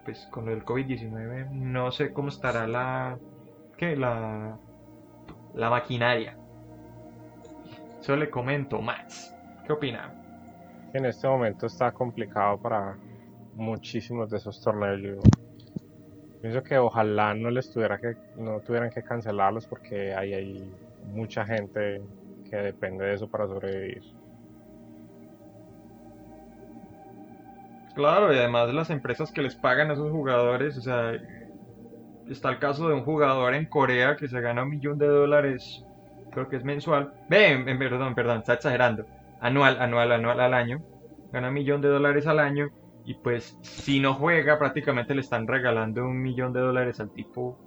pues 0.05 0.27
con 0.31 0.49
el 0.49 0.65
COVID-19 0.65 1.51
no 1.51 1.91
sé 1.91 2.13
cómo 2.13 2.29
estará 2.29 2.67
la, 2.67 3.19
¿qué? 3.77 3.97
La, 3.97 4.57
la 5.55 5.71
maquinaria. 5.71 6.37
Eso 8.01 8.17
le 8.17 8.31
comento, 8.31 8.81
Max. 8.81 9.35
¿Qué 9.67 9.73
opina? 9.73 10.13
En 10.93 11.07
este 11.07 11.27
momento 11.27 11.67
está 11.67 11.93
complicado 11.93 12.59
para 12.59 12.97
muchísimos 13.55 14.31
de 14.31 14.39
esos 14.39 14.61
torneos. 14.61 15.23
pienso 16.41 16.63
que 16.63 16.79
ojalá 16.79 17.35
no 17.35 17.51
les 17.51 17.71
tuviera 17.71 17.99
que, 17.99 18.17
no 18.37 18.61
tuvieran 18.61 18.91
que 18.91 19.03
cancelarlos 19.03 19.67
porque 19.67 20.15
hay 20.15 20.35
ahí 20.35 20.75
mucha 21.05 21.45
gente 21.45 22.03
que 22.49 22.57
depende 22.57 23.05
de 23.05 23.15
eso 23.15 23.29
para 23.29 23.47
sobrevivir. 23.47 24.03
Claro, 27.95 28.33
y 28.33 28.39
además 28.39 28.69
de 28.69 28.73
las 28.73 28.91
empresas 28.91 29.31
que 29.33 29.43
les 29.43 29.55
pagan 29.55 29.91
a 29.91 29.93
esos 29.95 30.11
jugadores, 30.11 30.79
o 30.79 30.81
sea, 30.81 31.13
está 32.29 32.49
el 32.51 32.59
caso 32.59 32.89
de 32.89 32.95
un 32.95 33.05
jugador 33.05 33.55
en 33.55 33.67
Corea 33.67 34.17
que 34.17 34.29
se 34.29 34.41
gana 34.41 34.63
un 34.63 34.71
millón 34.71 34.99
de 34.99 35.07
dólares, 35.07 35.85
creo 36.31 36.49
que 36.49 36.57
es 36.57 36.65
mensual. 36.65 37.13
Ven, 37.29 37.65
perdón, 37.79 38.15
perdón, 38.15 38.39
está 38.39 38.55
exagerando. 38.55 39.05
Anual, 39.41 39.79
anual, 39.81 40.13
anual 40.13 40.41
al 40.41 40.55
año. 40.55 40.83
Gana 41.33 41.49
un 41.49 41.55
millón 41.55 41.81
de 41.83 41.89
dólares 41.89 42.27
al 42.27 42.39
año 42.39 42.71
y 43.05 43.15
pues 43.15 43.59
si 43.63 44.01
no 44.01 44.15
juega 44.15 44.59
prácticamente 44.59 45.15
le 45.15 45.23
están 45.23 45.47
regalando 45.47 46.05
un 46.05 46.23
millón 46.23 46.53
de 46.53 46.61
dólares 46.61 47.01
al 47.01 47.11
tipo 47.11 47.59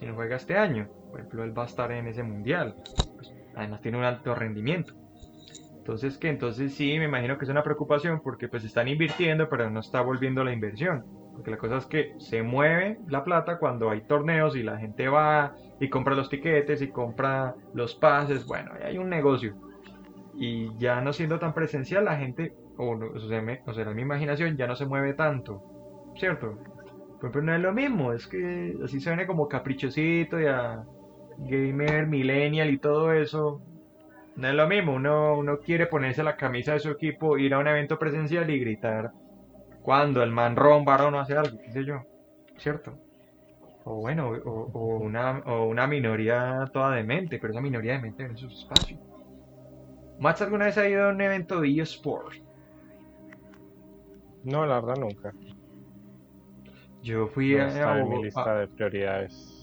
si 0.00 0.06
no 0.06 0.14
juega 0.14 0.36
este 0.36 0.56
año. 0.56 0.88
Por 1.10 1.20
ejemplo, 1.20 1.44
él 1.44 1.56
va 1.56 1.64
a 1.64 1.66
estar 1.66 1.92
en 1.92 2.08
ese 2.08 2.22
mundial. 2.22 2.74
Pues, 3.14 3.32
además 3.54 3.82
tiene 3.82 3.98
un 3.98 4.04
alto 4.04 4.34
rendimiento. 4.34 4.94
Entonces, 5.76 6.18
¿qué? 6.18 6.28
Entonces 6.30 6.74
sí, 6.74 6.98
me 6.98 7.04
imagino 7.04 7.38
que 7.38 7.44
es 7.44 7.50
una 7.50 7.62
preocupación 7.62 8.20
porque 8.20 8.48
pues 8.48 8.64
están 8.64 8.88
invirtiendo, 8.88 9.48
pero 9.48 9.70
no 9.70 9.80
está 9.80 10.00
volviendo 10.00 10.42
la 10.42 10.52
inversión. 10.52 11.04
Porque 11.32 11.50
la 11.50 11.58
cosa 11.58 11.76
es 11.76 11.86
que 11.86 12.14
se 12.18 12.42
mueve 12.42 12.98
la 13.08 13.24
plata 13.24 13.58
cuando 13.58 13.90
hay 13.90 14.02
torneos 14.02 14.56
y 14.56 14.62
la 14.62 14.78
gente 14.78 15.08
va 15.08 15.54
y 15.78 15.88
compra 15.88 16.14
los 16.14 16.28
tiquetes 16.28 16.82
y 16.82 16.88
compra 16.88 17.54
los 17.74 17.94
pases. 17.94 18.46
Bueno, 18.46 18.72
hay 18.82 18.98
un 18.98 19.08
negocio. 19.08 19.54
y 20.34 20.74
ya 20.78 21.00
no 21.02 21.12
siendo 21.12 21.38
tan 21.38 21.52
presencial, 21.52 22.04
la 22.06 22.16
gente, 22.16 22.54
o, 22.78 22.94
no, 22.94 23.06
o, 23.08 23.20
sea, 23.20 23.42
me, 23.42 23.60
o 23.66 23.94
mi 23.94 24.02
imaginación 24.02 24.56
ya 24.56 24.66
no 24.66 24.74
se 24.74 24.86
mueve 24.86 25.12
tanto, 25.12 25.62
¿cierto? 26.16 26.58
Pero 27.20 27.42
no 27.42 27.54
es 27.54 27.60
lo 27.60 27.72
mismo, 27.72 28.12
es 28.12 28.26
que 28.26 28.76
así 28.82 29.00
se 29.00 29.10
viene 29.10 29.26
como 29.26 29.48
caprichosito, 29.48 30.40
ya 30.40 30.84
gamer, 31.38 32.06
millennial 32.06 32.70
y 32.70 32.78
todo 32.78 33.12
eso. 33.12 33.60
No 34.36 34.48
es 34.48 34.54
lo 34.54 34.66
mismo, 34.66 34.94
uno, 34.94 35.36
uno 35.36 35.58
quiere 35.58 35.86
ponerse 35.86 36.22
la 36.22 36.36
camisa 36.36 36.72
de 36.72 36.80
su 36.80 36.90
equipo, 36.90 37.36
ir 37.36 37.52
a 37.52 37.58
un 37.58 37.66
evento 37.66 37.98
presencial 37.98 38.48
y 38.50 38.58
gritar 38.58 39.12
cuando 39.82 40.22
el 40.22 40.30
man 40.30 40.56
romba 40.56 41.04
o 41.06 41.10
no 41.10 41.20
hace 41.20 41.34
algo, 41.34 41.58
qué 41.58 41.72
sé 41.72 41.84
yo, 41.84 42.02
¿cierto? 42.56 42.98
O 43.84 43.96
bueno, 43.96 44.30
o, 44.44 44.98
una, 44.98 45.38
o 45.46 45.66
una 45.66 45.86
minoría 45.86 46.64
toda 46.72 46.94
demente, 46.94 47.38
pero 47.38 47.52
esa 47.52 47.62
minoría 47.62 47.94
demente 47.94 48.24
en 48.24 48.32
esos 48.32 48.52
espacios. 48.52 49.00
¿Max 50.18 50.42
alguna 50.42 50.66
vez 50.66 50.76
ha 50.76 50.88
ido 50.88 51.04
a 51.04 51.08
un 51.08 51.20
evento 51.20 51.60
de 51.60 51.80
eSport? 51.80 52.34
No, 54.44 54.66
la 54.66 54.80
verdad 54.80 54.96
nunca. 54.96 55.32
Yo 57.02 57.28
fui 57.28 57.58
a, 57.58 58.04
mi 58.04 58.24
lista 58.24 58.60
de 58.60 58.68
prioridades. 58.68 59.60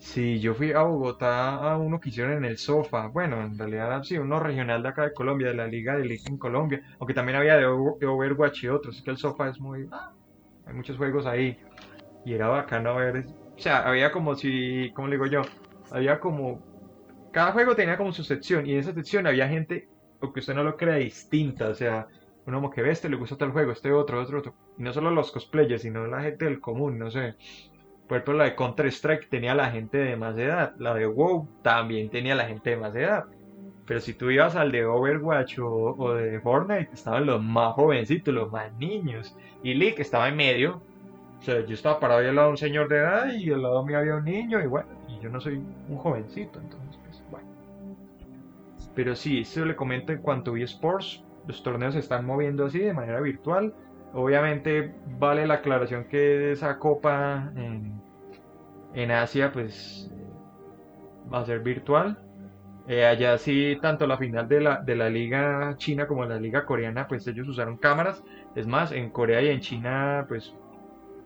Sí, 0.00 0.40
yo 0.40 0.54
fui 0.54 0.72
a 0.72 0.82
Bogotá 0.82 1.56
a 1.56 1.76
uno 1.76 2.00
que 2.00 2.08
hicieron 2.08 2.32
en 2.32 2.46
el 2.46 2.56
Sofa. 2.56 3.08
Bueno, 3.08 3.42
en 3.42 3.56
realidad 3.56 4.02
sí, 4.02 4.16
uno 4.16 4.40
regional 4.40 4.82
de 4.82 4.88
acá 4.88 5.02
de 5.02 5.12
Colombia, 5.12 5.48
de 5.48 5.54
la 5.54 5.66
Liga 5.66 5.96
de 5.96 6.06
Liga 6.06 6.22
en 6.26 6.38
Colombia. 6.38 6.82
Aunque 6.98 7.14
también 7.14 7.36
había 7.36 7.56
de, 7.56 7.66
Overwatch 7.66 8.64
y 8.64 8.68
otros. 8.68 8.96
Es 8.96 9.02
que 9.02 9.10
el 9.10 9.18
Sofa 9.18 9.50
es 9.50 9.60
muy. 9.60 9.86
Ah, 9.92 10.12
hay 10.64 10.74
muchos 10.74 10.96
juegos 10.96 11.26
ahí. 11.26 11.56
Y 12.24 12.32
era 12.32 12.48
bacano 12.48 12.96
ver. 12.96 13.26
O 13.56 13.60
sea, 13.60 13.86
había 13.86 14.10
como 14.10 14.34
si. 14.34 14.90
¿Cómo 14.94 15.06
le 15.06 15.16
digo 15.16 15.26
yo? 15.26 15.42
Había 15.90 16.18
como. 16.18 16.60
Cada 17.30 17.52
juego 17.52 17.76
tenía 17.76 17.98
como 17.98 18.12
su 18.12 18.24
sección. 18.24 18.66
Y 18.66 18.72
en 18.72 18.78
esa 18.78 18.94
sección 18.94 19.26
había 19.26 19.48
gente, 19.48 19.86
aunque 20.20 20.40
usted 20.40 20.54
no 20.54 20.64
lo 20.64 20.78
crea, 20.78 20.96
distinta. 20.96 21.68
O 21.68 21.74
sea, 21.74 22.08
uno 22.46 22.70
que 22.70 22.82
ve 22.82 22.90
este, 22.90 23.08
le 23.08 23.16
gusta 23.16 23.36
tal 23.36 23.52
juego, 23.52 23.72
este 23.72 23.92
otro, 23.92 24.20
otro, 24.20 24.38
otro. 24.38 24.54
Y 24.78 24.82
no 24.82 24.92
solo 24.92 25.10
los 25.10 25.30
cosplayers, 25.30 25.82
sino 25.82 26.06
la 26.06 26.22
gente 26.22 26.46
del 26.46 26.60
común, 26.60 26.98
no 26.98 27.10
sé. 27.10 27.34
Por 28.08 28.16
ejemplo, 28.16 28.34
la 28.34 28.44
de 28.44 28.56
Counter-Strike 28.56 29.28
tenía 29.28 29.54
la 29.54 29.70
gente 29.70 29.98
de 29.98 30.16
más 30.16 30.36
edad. 30.36 30.74
La 30.78 30.94
de 30.94 31.06
WoW 31.06 31.46
también 31.62 32.10
tenía 32.10 32.34
la 32.34 32.46
gente 32.46 32.70
de 32.70 32.76
más 32.76 32.94
edad. 32.94 33.26
Pero 33.86 34.00
si 34.00 34.14
tú 34.14 34.30
ibas 34.30 34.56
al 34.56 34.72
de 34.72 34.84
Overwatch 34.84 35.58
o, 35.60 36.14
de 36.14 36.40
Fortnite, 36.40 36.90
estaban 36.92 37.26
los 37.26 37.42
más 37.42 37.74
jovencitos, 37.74 38.32
los 38.34 38.50
más 38.50 38.72
niños. 38.74 39.36
Y 39.62 39.74
League 39.74 39.96
estaba 39.98 40.28
en 40.28 40.36
medio. 40.36 40.82
O 41.38 41.42
sea, 41.42 41.64
yo 41.64 41.74
estaba 41.74 42.00
parado 42.00 42.20
ahí 42.20 42.26
al 42.26 42.36
lado 42.36 42.50
un 42.50 42.56
señor 42.56 42.88
de 42.88 42.98
edad 42.98 43.32
y 43.32 43.50
al 43.52 43.62
lado 43.62 43.84
mío 43.84 43.98
había 43.98 44.16
un 44.16 44.24
niño. 44.24 44.60
Y 44.60 44.66
bueno, 44.66 44.88
y 45.08 45.22
yo 45.22 45.30
no 45.30 45.40
soy 45.40 45.62
un 45.88 45.96
jovencito, 45.96 46.58
entonces, 46.58 46.98
pues, 47.04 47.22
bueno. 47.30 47.48
Pero 48.94 49.14
sí, 49.14 49.40
eso 49.40 49.64
le 49.64 49.76
comento 49.76 50.12
en 50.12 50.18
cuanto 50.18 50.54
a 50.54 50.60
eSports. 50.60 51.24
Los 51.50 51.64
torneos 51.64 51.94
se 51.94 51.98
están 51.98 52.24
moviendo 52.24 52.66
así 52.66 52.78
de 52.78 52.92
manera 52.92 53.20
virtual. 53.20 53.74
Obviamente 54.14 54.94
vale 55.18 55.48
la 55.48 55.54
aclaración 55.54 56.04
que 56.04 56.52
esa 56.52 56.78
copa 56.78 57.52
en, 58.94 59.10
Asia 59.10 59.50
pues 59.52 60.08
va 61.32 61.40
a 61.40 61.44
ser 61.44 61.58
virtual. 61.58 62.16
Eh, 62.86 63.04
allá 63.04 63.36
sí, 63.36 63.76
tanto 63.82 64.06
la 64.06 64.16
final 64.16 64.46
de 64.46 64.60
la, 64.60 64.76
de 64.80 64.94
la 64.94 65.10
liga 65.10 65.74
china 65.76 66.06
como 66.06 66.24
la 66.24 66.38
liga 66.38 66.64
coreana, 66.64 67.08
pues 67.08 67.26
ellos 67.26 67.48
usaron 67.48 67.76
cámaras. 67.76 68.22
Es 68.54 68.68
más, 68.68 68.92
en 68.92 69.10
Corea 69.10 69.42
y 69.42 69.48
en 69.48 69.58
China 69.58 70.26
pues 70.28 70.54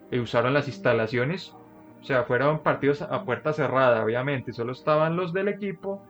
eh, 0.09 0.19
usaron 0.19 0.55
las 0.55 0.67
instalaciones. 0.67 1.53
O 2.01 2.03
sea, 2.03 2.23
fueron 2.23 2.63
partidos 2.63 3.03
a 3.03 3.23
puerta 3.25 3.53
cerrada, 3.53 4.03
obviamente. 4.03 4.53
Solo 4.53 4.71
estaban 4.71 5.15
los 5.15 5.33
del 5.33 5.49
equipo, 5.49 6.03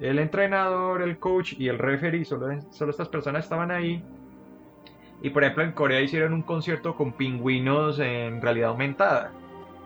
el 0.00 0.18
entrenador, 0.18 1.02
el 1.02 1.18
coach 1.18 1.54
y 1.58 1.68
el 1.68 1.78
referee. 1.78 2.24
Solo, 2.24 2.48
solo 2.70 2.90
estas 2.90 3.08
personas 3.08 3.44
estaban 3.44 3.70
ahí 3.70 4.02
y 5.22 5.30
por 5.30 5.42
ejemplo 5.42 5.64
en 5.64 5.72
Corea 5.72 6.00
hicieron 6.00 6.32
un 6.32 6.42
concierto 6.42 6.94
con 6.94 7.12
pingüinos 7.12 7.98
en 7.98 8.40
realidad 8.40 8.70
aumentada. 8.70 9.32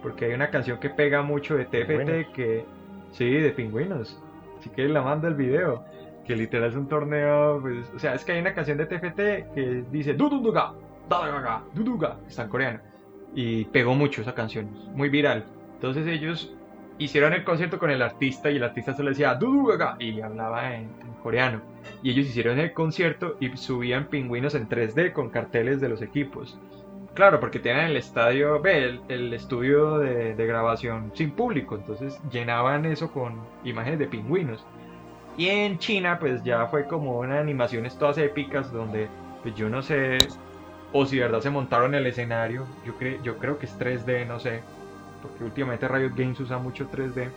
Porque 0.03 0.27
hay 0.27 0.35
una 0.35 0.51
canción 0.51 0.79
que 0.79 0.91
pega 0.91 1.23
mucho 1.23 1.57
de 1.57 1.65
TFT 1.65 2.33
que... 2.35 2.65
Sí, 3.13 3.31
de 3.31 3.51
pingüinos. 3.51 4.21
Así 4.59 4.69
que 4.71 4.87
la 4.87 5.03
manda 5.03 5.29
el 5.29 5.35
video. 5.35 5.83
Que 6.27 6.37
literal 6.37 6.69
es 6.69 6.77
un 6.77 6.89
torneo... 6.89 7.59
Pues, 7.61 7.91
o 7.95 7.99
sea, 7.99 8.15
es 8.15 8.25
que 8.25 8.33
hay 8.33 8.41
una 8.41 8.55
canción 8.55 8.77
de 8.77 8.87
TFT 8.87 9.55
que 9.55 9.85
dice... 9.91 10.13
Dududuga, 10.13 10.75
Duduga. 11.75 12.19
Está 12.29 12.43
en 12.43 12.49
coreano. 12.49 12.81
Y 13.35 13.65
pegó 13.67 13.95
mucho 13.95 14.21
esa 14.21 14.35
canción. 14.35 14.69
Muy 14.95 15.09
viral. 15.09 15.47
Entonces 15.75 16.07
ellos 16.07 16.55
hicieron 16.99 17.33
el 17.33 17.45
concierto 17.45 17.79
con 17.79 17.91
el 17.91 18.03
artista 18.03 18.51
y 18.51 18.57
el 18.57 18.65
artista 18.65 18.95
se 18.95 19.03
le 19.03 19.11
decía 19.11 19.39
y 19.99 20.21
hablaba 20.21 20.75
en 20.75 20.89
coreano. 21.23 21.63
Y 22.03 22.11
ellos 22.11 22.27
hicieron 22.27 22.59
el 22.61 22.73
concierto 22.73 23.37
y 23.41 23.57
subían 23.57 24.07
pingüinos 24.07 24.55
en 24.55 24.69
3D 24.69 25.13
con 25.13 25.31
carteles 25.31 25.81
de 25.81 25.89
los 25.89 26.03
equipos. 26.03 26.59
Claro, 27.15 27.41
porque 27.41 27.61
tienen 27.61 27.87
el 27.87 27.97
estadio, 27.97 28.61
ve, 28.61 29.01
el, 29.09 29.33
estudio 29.33 29.99
de, 29.99 30.35
grabación 30.35 31.13
sin 31.15 31.31
público, 31.31 31.77
entonces 31.77 32.21
llenaban 32.31 32.85
eso 32.87 33.13
con 33.13 33.41
imágenes 33.65 34.01
de 34.01 34.09
pingüinos. 34.09 34.67
Y 35.37 35.49
en 35.49 35.79
China, 35.79 36.19
pues 36.19 36.43
ya 36.43 36.67
fue 36.67 36.87
como 36.87 37.21
una 37.21 37.39
animaciones 37.39 37.97
todas 37.97 38.19
épicas 38.19 38.73
donde, 38.73 39.09
pues 39.43 39.55
yo 39.55 39.69
no 39.69 39.81
sé, 39.81 40.27
o 40.93 41.07
si 41.07 41.19
verdad 41.19 41.41
se 41.41 41.51
montaron 41.51 41.95
el 41.95 42.07
escenario, 42.07 42.67
yo, 42.85 42.95
yo 43.23 43.39
creo 43.39 43.59
que 43.59 43.67
es 43.67 43.79
3D, 43.79 44.27
no 44.27 44.41
sé, 44.41 44.63
porque 45.29 45.45
últimamente 45.45 45.89
Riot 45.89 46.13
Games 46.15 46.39
usa 46.41 46.59
mucho 46.59 46.89
3D, 46.91 47.29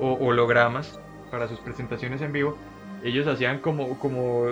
o 0.00 0.14
hologramas 0.14 0.98
para 1.30 1.48
sus 1.48 1.58
presentaciones 1.60 2.20
en 2.22 2.32
vivo, 2.32 2.56
ellos 3.02 3.26
hacían 3.26 3.58
como, 3.58 3.98
como, 3.98 4.44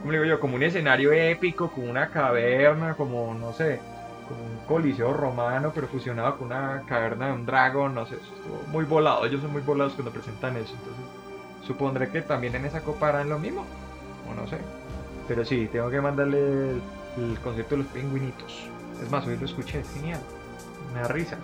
¿cómo 0.00 0.12
digo 0.12 0.24
yo? 0.24 0.40
Como 0.40 0.56
un 0.56 0.62
escenario 0.62 1.12
épico, 1.12 1.70
como 1.70 1.90
una 1.90 2.08
caverna, 2.08 2.94
como, 2.94 3.34
no 3.34 3.52
sé, 3.52 3.80
como 4.28 4.42
un 4.42 4.66
coliseo 4.66 5.12
romano, 5.12 5.72
pero 5.74 5.86
fusionado 5.86 6.36
con 6.38 6.48
una 6.48 6.82
caverna 6.86 7.28
de 7.28 7.32
un 7.32 7.46
dragón, 7.46 7.94
no 7.94 8.06
sé, 8.06 8.14
estuvo 8.16 8.62
muy 8.70 8.84
volado, 8.84 9.26
ellos 9.26 9.40
son 9.40 9.52
muy 9.52 9.62
volados 9.62 9.94
cuando 9.94 10.12
presentan 10.12 10.56
eso, 10.56 10.74
entonces 10.74 11.04
supondré 11.66 12.10
que 12.10 12.22
también 12.22 12.54
en 12.54 12.64
esa 12.64 12.80
copa 12.80 13.08
harán 13.08 13.28
lo 13.28 13.38
mismo, 13.38 13.64
o 14.30 14.34
no 14.34 14.46
sé, 14.46 14.58
pero 15.28 15.44
sí, 15.44 15.68
tengo 15.70 15.90
que 15.90 16.00
mandarle 16.00 16.70
el, 16.70 17.38
concepto 17.42 17.76
de 17.76 17.82
los 17.82 17.92
pingüinitos, 17.92 18.68
es 19.02 19.10
más, 19.10 19.26
hoy 19.26 19.36
lo 19.36 19.44
escuché, 19.44 19.80
es 19.80 19.92
genial, 19.92 20.20
me 20.94 21.00
da 21.00 21.08
risa. 21.08 21.36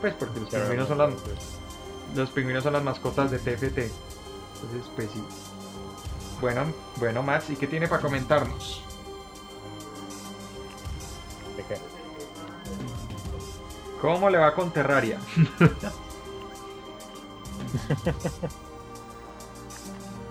Pues 0.00 0.12
porque 0.14 0.40
los 0.40 0.48
pingüinos 0.48 0.88
son 0.88 0.98
las, 0.98 1.10
los 2.16 2.30
pingüinos 2.30 2.64
son 2.64 2.72
las 2.72 2.82
mascotas 2.82 3.30
de 3.30 3.38
TFT. 3.38 3.78
Entonces, 3.78 4.90
pues 4.96 5.08
sí. 5.12 5.22
Bueno, 6.40 6.64
bueno, 6.96 7.22
Max, 7.22 7.50
¿y 7.50 7.56
qué 7.56 7.68
tiene 7.68 7.86
para 7.86 8.02
comentarnos? 8.02 8.82
¿De 11.56 11.62
qué? 11.64 11.76
¿Cómo 14.00 14.28
le 14.30 14.38
va 14.38 14.54
con 14.54 14.72
Terraria? 14.72 15.20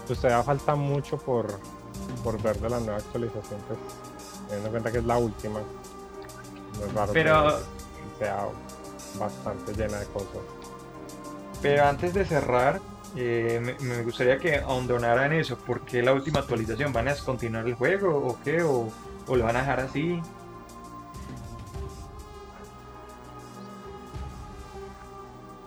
pues 0.08 0.20
todavía 0.20 0.44
falta 0.44 0.76
mucho 0.76 1.18
por, 1.18 1.60
por 2.24 2.42
ver 2.42 2.60
de 2.60 2.70
la 2.70 2.80
nueva 2.80 2.98
actualización, 2.98 3.62
pues 3.68 3.80
teniendo 4.48 4.68
en 4.68 4.72
cuenta 4.74 4.92
que 4.92 4.98
es 4.98 5.06
la 5.06 5.18
última. 5.20 5.62
No 6.78 6.86
es 6.86 6.94
raro 6.94 7.14
Pero... 7.14 7.60
que 8.18 8.26
sea 8.26 8.48
bastante 9.18 9.74
llena 9.74 10.00
de 10.00 10.06
cosas. 10.08 10.42
Pero 11.62 11.86
antes 11.86 12.14
de 12.14 12.26
cerrar, 12.26 12.80
eh, 13.16 13.76
me, 13.82 14.04
gustaría 14.04 14.38
que 14.38 14.58
ahondonaran 14.58 15.34
eso. 15.34 15.58
¿Por 15.58 15.82
qué 15.82 16.02
la 16.02 16.14
última 16.14 16.40
actualización? 16.40 16.94
¿Van 16.94 17.08
a 17.08 17.16
continuar 17.16 17.66
el 17.68 17.76
juego 17.76 18.16
o 18.18 18.38
qué? 18.44 18.62
¿O, 18.62 18.90
lo 19.28 19.44
van 19.44 19.56
a 19.56 19.60
dejar 19.60 19.80
así? 19.82 20.22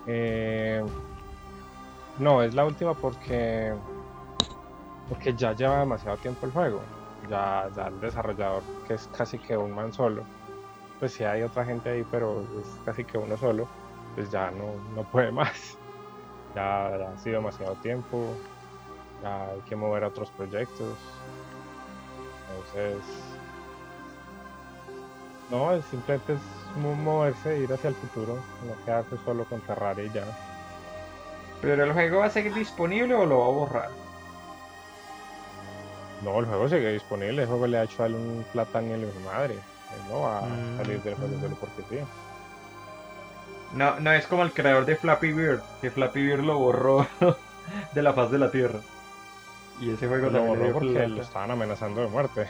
Eh, 0.06 0.82
no, 2.18 2.42
es 2.42 2.54
la 2.54 2.64
última 2.64 2.94
porque 2.94 3.72
porque 5.08 5.34
ya 5.34 5.52
lleva 5.52 5.80
demasiado 5.80 6.16
tiempo 6.18 6.46
el 6.46 6.52
juego. 6.52 6.80
Ya, 7.28 7.68
ya 7.76 7.88
el 7.88 8.00
desarrollador, 8.00 8.62
que 8.86 8.94
es 8.94 9.08
casi 9.16 9.38
que 9.38 9.56
un 9.56 9.72
man 9.72 9.92
solo, 9.92 10.24
pues 11.02 11.14
si 11.14 11.24
hay 11.24 11.42
otra 11.42 11.64
gente 11.64 11.90
ahí, 11.90 12.06
pero 12.12 12.46
es 12.60 12.68
casi 12.84 13.02
que 13.02 13.18
uno 13.18 13.36
solo, 13.36 13.66
pues 14.14 14.30
ya 14.30 14.52
no, 14.52 14.66
no 14.94 15.02
puede 15.02 15.32
más 15.32 15.76
ya, 16.54 16.86
ha 16.94 17.18
sido 17.18 17.40
demasiado 17.40 17.74
tiempo, 17.82 18.24
ya 19.20 19.46
hay 19.46 19.60
que 19.68 19.74
mover 19.74 20.04
a 20.04 20.06
otros 20.06 20.30
proyectos. 20.30 20.94
Entonces, 22.48 23.02
no, 25.50 25.72
es 25.72 25.84
simplemente 25.86 26.34
es 26.34 26.40
moverse, 26.80 27.58
ir 27.58 27.72
hacia 27.72 27.88
el 27.88 27.96
futuro, 27.96 28.36
no 28.64 28.84
quedarse 28.84 29.16
solo 29.24 29.44
con 29.46 29.60
Terraria 29.62 30.04
y 30.04 30.10
ya. 30.12 30.24
¿Pero 31.62 31.82
el 31.82 31.92
juego 31.92 32.20
va 32.20 32.26
a 32.26 32.30
seguir 32.30 32.54
disponible 32.54 33.12
o 33.12 33.26
lo 33.26 33.40
va 33.40 33.46
a 33.46 33.48
borrar? 33.48 33.90
No, 36.22 36.38
el 36.38 36.46
juego 36.46 36.68
sigue 36.68 36.92
disponible, 36.92 37.42
el 37.42 37.48
juego 37.48 37.66
le 37.66 37.78
ha 37.78 37.82
hecho 37.82 38.04
a 38.04 38.06
un 38.06 38.44
plata 38.52 38.78
en 38.78 38.92
el 38.92 39.12
madre. 39.24 39.58
No 40.08 40.20
va 40.20 40.38
a 40.38 40.42
mm. 40.42 40.76
salir 40.78 41.02
del 41.02 41.14
juego 41.14 41.40
solo 41.40 41.56
porque 41.56 41.82
sí. 41.90 41.98
No, 43.74 43.98
no 44.00 44.12
es 44.12 44.26
como 44.26 44.42
el 44.42 44.52
creador 44.52 44.84
de 44.84 44.96
Flappy 44.96 45.32
Bird, 45.32 45.60
que 45.80 45.90
Flappy 45.90 46.22
Bird 46.22 46.42
lo 46.42 46.58
borró 46.58 47.06
de 47.94 48.02
la 48.02 48.12
faz 48.12 48.30
de 48.30 48.38
la 48.38 48.50
Tierra. 48.50 48.80
Y 49.80 49.90
ese 49.90 50.06
juego 50.06 50.30
Lo 50.30 50.42
borró 50.42 50.64
dio 50.64 50.72
porque 50.72 50.90
plata. 50.90 51.08
lo 51.08 51.22
estaban 51.22 51.50
amenazando 51.50 52.02
de 52.02 52.08
muerte. 52.08 52.46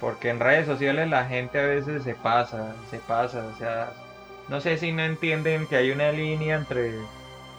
Porque 0.00 0.30
en 0.30 0.40
redes 0.40 0.66
sociales 0.66 1.08
la 1.08 1.26
gente 1.26 1.58
a 1.58 1.66
veces 1.66 2.02
se 2.02 2.14
pasa, 2.14 2.74
se 2.90 2.98
pasa, 2.98 3.44
o 3.46 3.58
sea, 3.58 3.92
no 4.48 4.60
sé 4.60 4.78
si 4.78 4.92
no 4.92 5.02
entienden 5.02 5.66
que 5.66 5.76
hay 5.76 5.90
una 5.90 6.12
línea 6.12 6.56
entre, 6.56 6.94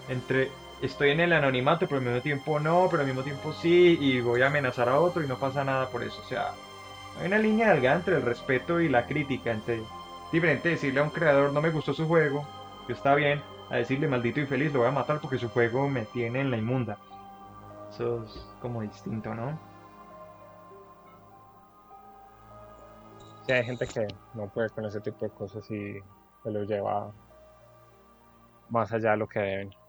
entre 0.08 0.52
estoy 0.82 1.12
en 1.12 1.20
el 1.20 1.34
anonimato, 1.34 1.88
pero 1.88 2.00
al 2.00 2.06
mismo 2.06 2.22
tiempo 2.22 2.60
no, 2.60 2.88
pero 2.90 3.02
al 3.02 3.08
mismo 3.08 3.24
tiempo 3.24 3.54
sí, 3.54 3.98
y 4.00 4.22
voy 4.22 4.42
a 4.42 4.48
amenazar 4.48 4.90
a 4.90 5.00
otro 5.00 5.24
y 5.24 5.28
no 5.28 5.38
pasa 5.38 5.64
nada 5.64 5.88
por 5.90 6.04
eso. 6.04 6.22
O 6.24 6.28
sea, 6.28 6.52
hay 7.20 7.28
una 7.28 7.38
línea 7.38 7.74
delgada 7.74 7.98
entre 7.98 8.16
el 8.16 8.22
respeto 8.22 8.80
y 8.80 8.90
la 8.90 9.06
crítica, 9.06 9.52
entre 9.52 9.82
diferente 10.32 10.70
decirle 10.70 11.00
a 11.00 11.04
un 11.04 11.10
creador 11.10 11.54
no 11.54 11.62
me 11.62 11.70
gustó 11.70 11.94
su 11.94 12.08
juego, 12.08 12.46
que 12.88 12.94
está 12.94 13.16
bien, 13.16 13.42
a 13.70 13.78
decirle 13.78 14.08
maldito 14.08 14.40
infeliz, 14.40 14.74
lo 14.74 14.80
voy 14.80 14.90
a 14.90 14.92
matar 14.92 15.20
porque 15.20 15.38
su 15.38 15.50
juego 15.50 15.88
me 15.88 16.06
tiene 16.06 16.42
en 16.42 16.52
la 16.52 16.58
inmunda. 16.58 16.98
Eso 17.90 18.24
es 18.24 18.46
como 18.62 18.82
distinto, 18.82 19.34
¿no? 19.34 19.58
Sí, 23.46 23.54
hay 23.54 23.64
gente 23.64 23.88
que 23.88 24.08
no 24.34 24.48
puede 24.48 24.70
con 24.72 24.86
ese 24.86 25.00
tipo 25.00 25.26
de 25.26 25.32
cosas 25.32 25.70
y 25.72 26.00
se 26.44 26.52
lo 26.52 26.64
lleva 26.64 27.12
más 28.70 28.92
allá 28.92 29.12
de 29.12 29.18
lo 29.18 29.28
que 29.28 29.40
deben. 29.40 29.85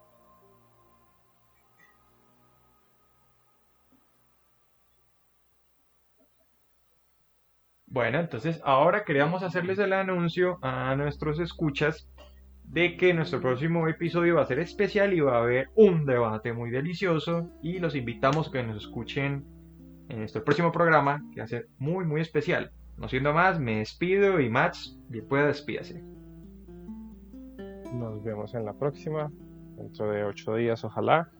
Bueno, 7.97 8.21
entonces 8.21 8.61
ahora 8.63 9.05
queríamos 9.05 9.43
hacerles 9.43 9.79
el 9.79 9.95
anuncio 9.95 10.59
a 10.61 10.95
nuestros 10.97 11.41
escuchas 11.41 12.07
de 12.65 12.95
que 12.99 13.15
nuestro 13.15 13.41
próximo 13.41 13.89
episodio 13.89 14.35
va 14.35 14.43
a 14.43 14.47
ser 14.47 14.59
especial 14.59 15.15
y 15.15 15.21
va 15.21 15.39
a 15.39 15.43
haber 15.43 15.71
un 15.77 16.05
debate 16.05 16.53
muy 16.53 16.69
delicioso 16.69 17.51
y 17.63 17.79
los 17.79 17.95
invitamos 17.95 18.49
a 18.49 18.53
que 18.53 18.63
nos 18.63 18.85
escuchen 18.85 19.47
en 20.11 20.19
nuestro 20.19 20.45
próximo 20.45 20.71
programa 20.73 21.25
que 21.33 21.41
va 21.41 21.45
a 21.45 21.49
ser 21.49 21.69
muy 21.79 22.05
muy 22.05 22.21
especial. 22.21 22.71
No 22.99 23.09
siendo 23.09 23.33
más, 23.33 23.59
me 23.59 23.79
despido 23.79 24.41
y 24.41 24.51
Max, 24.51 25.01
bien 25.09 25.27
pueda 25.27 25.47
despídase. 25.47 26.05
Nos 27.95 28.23
vemos 28.23 28.55
en 28.55 28.67
la 28.67 28.75
próxima, 28.75 29.33
dentro 29.79 30.11
de 30.11 30.23
ocho 30.23 30.55
días, 30.57 30.85
ojalá. 30.85 31.31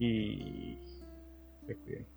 Y 0.00 0.80
se 1.64 1.76
cuiden. 1.76 2.15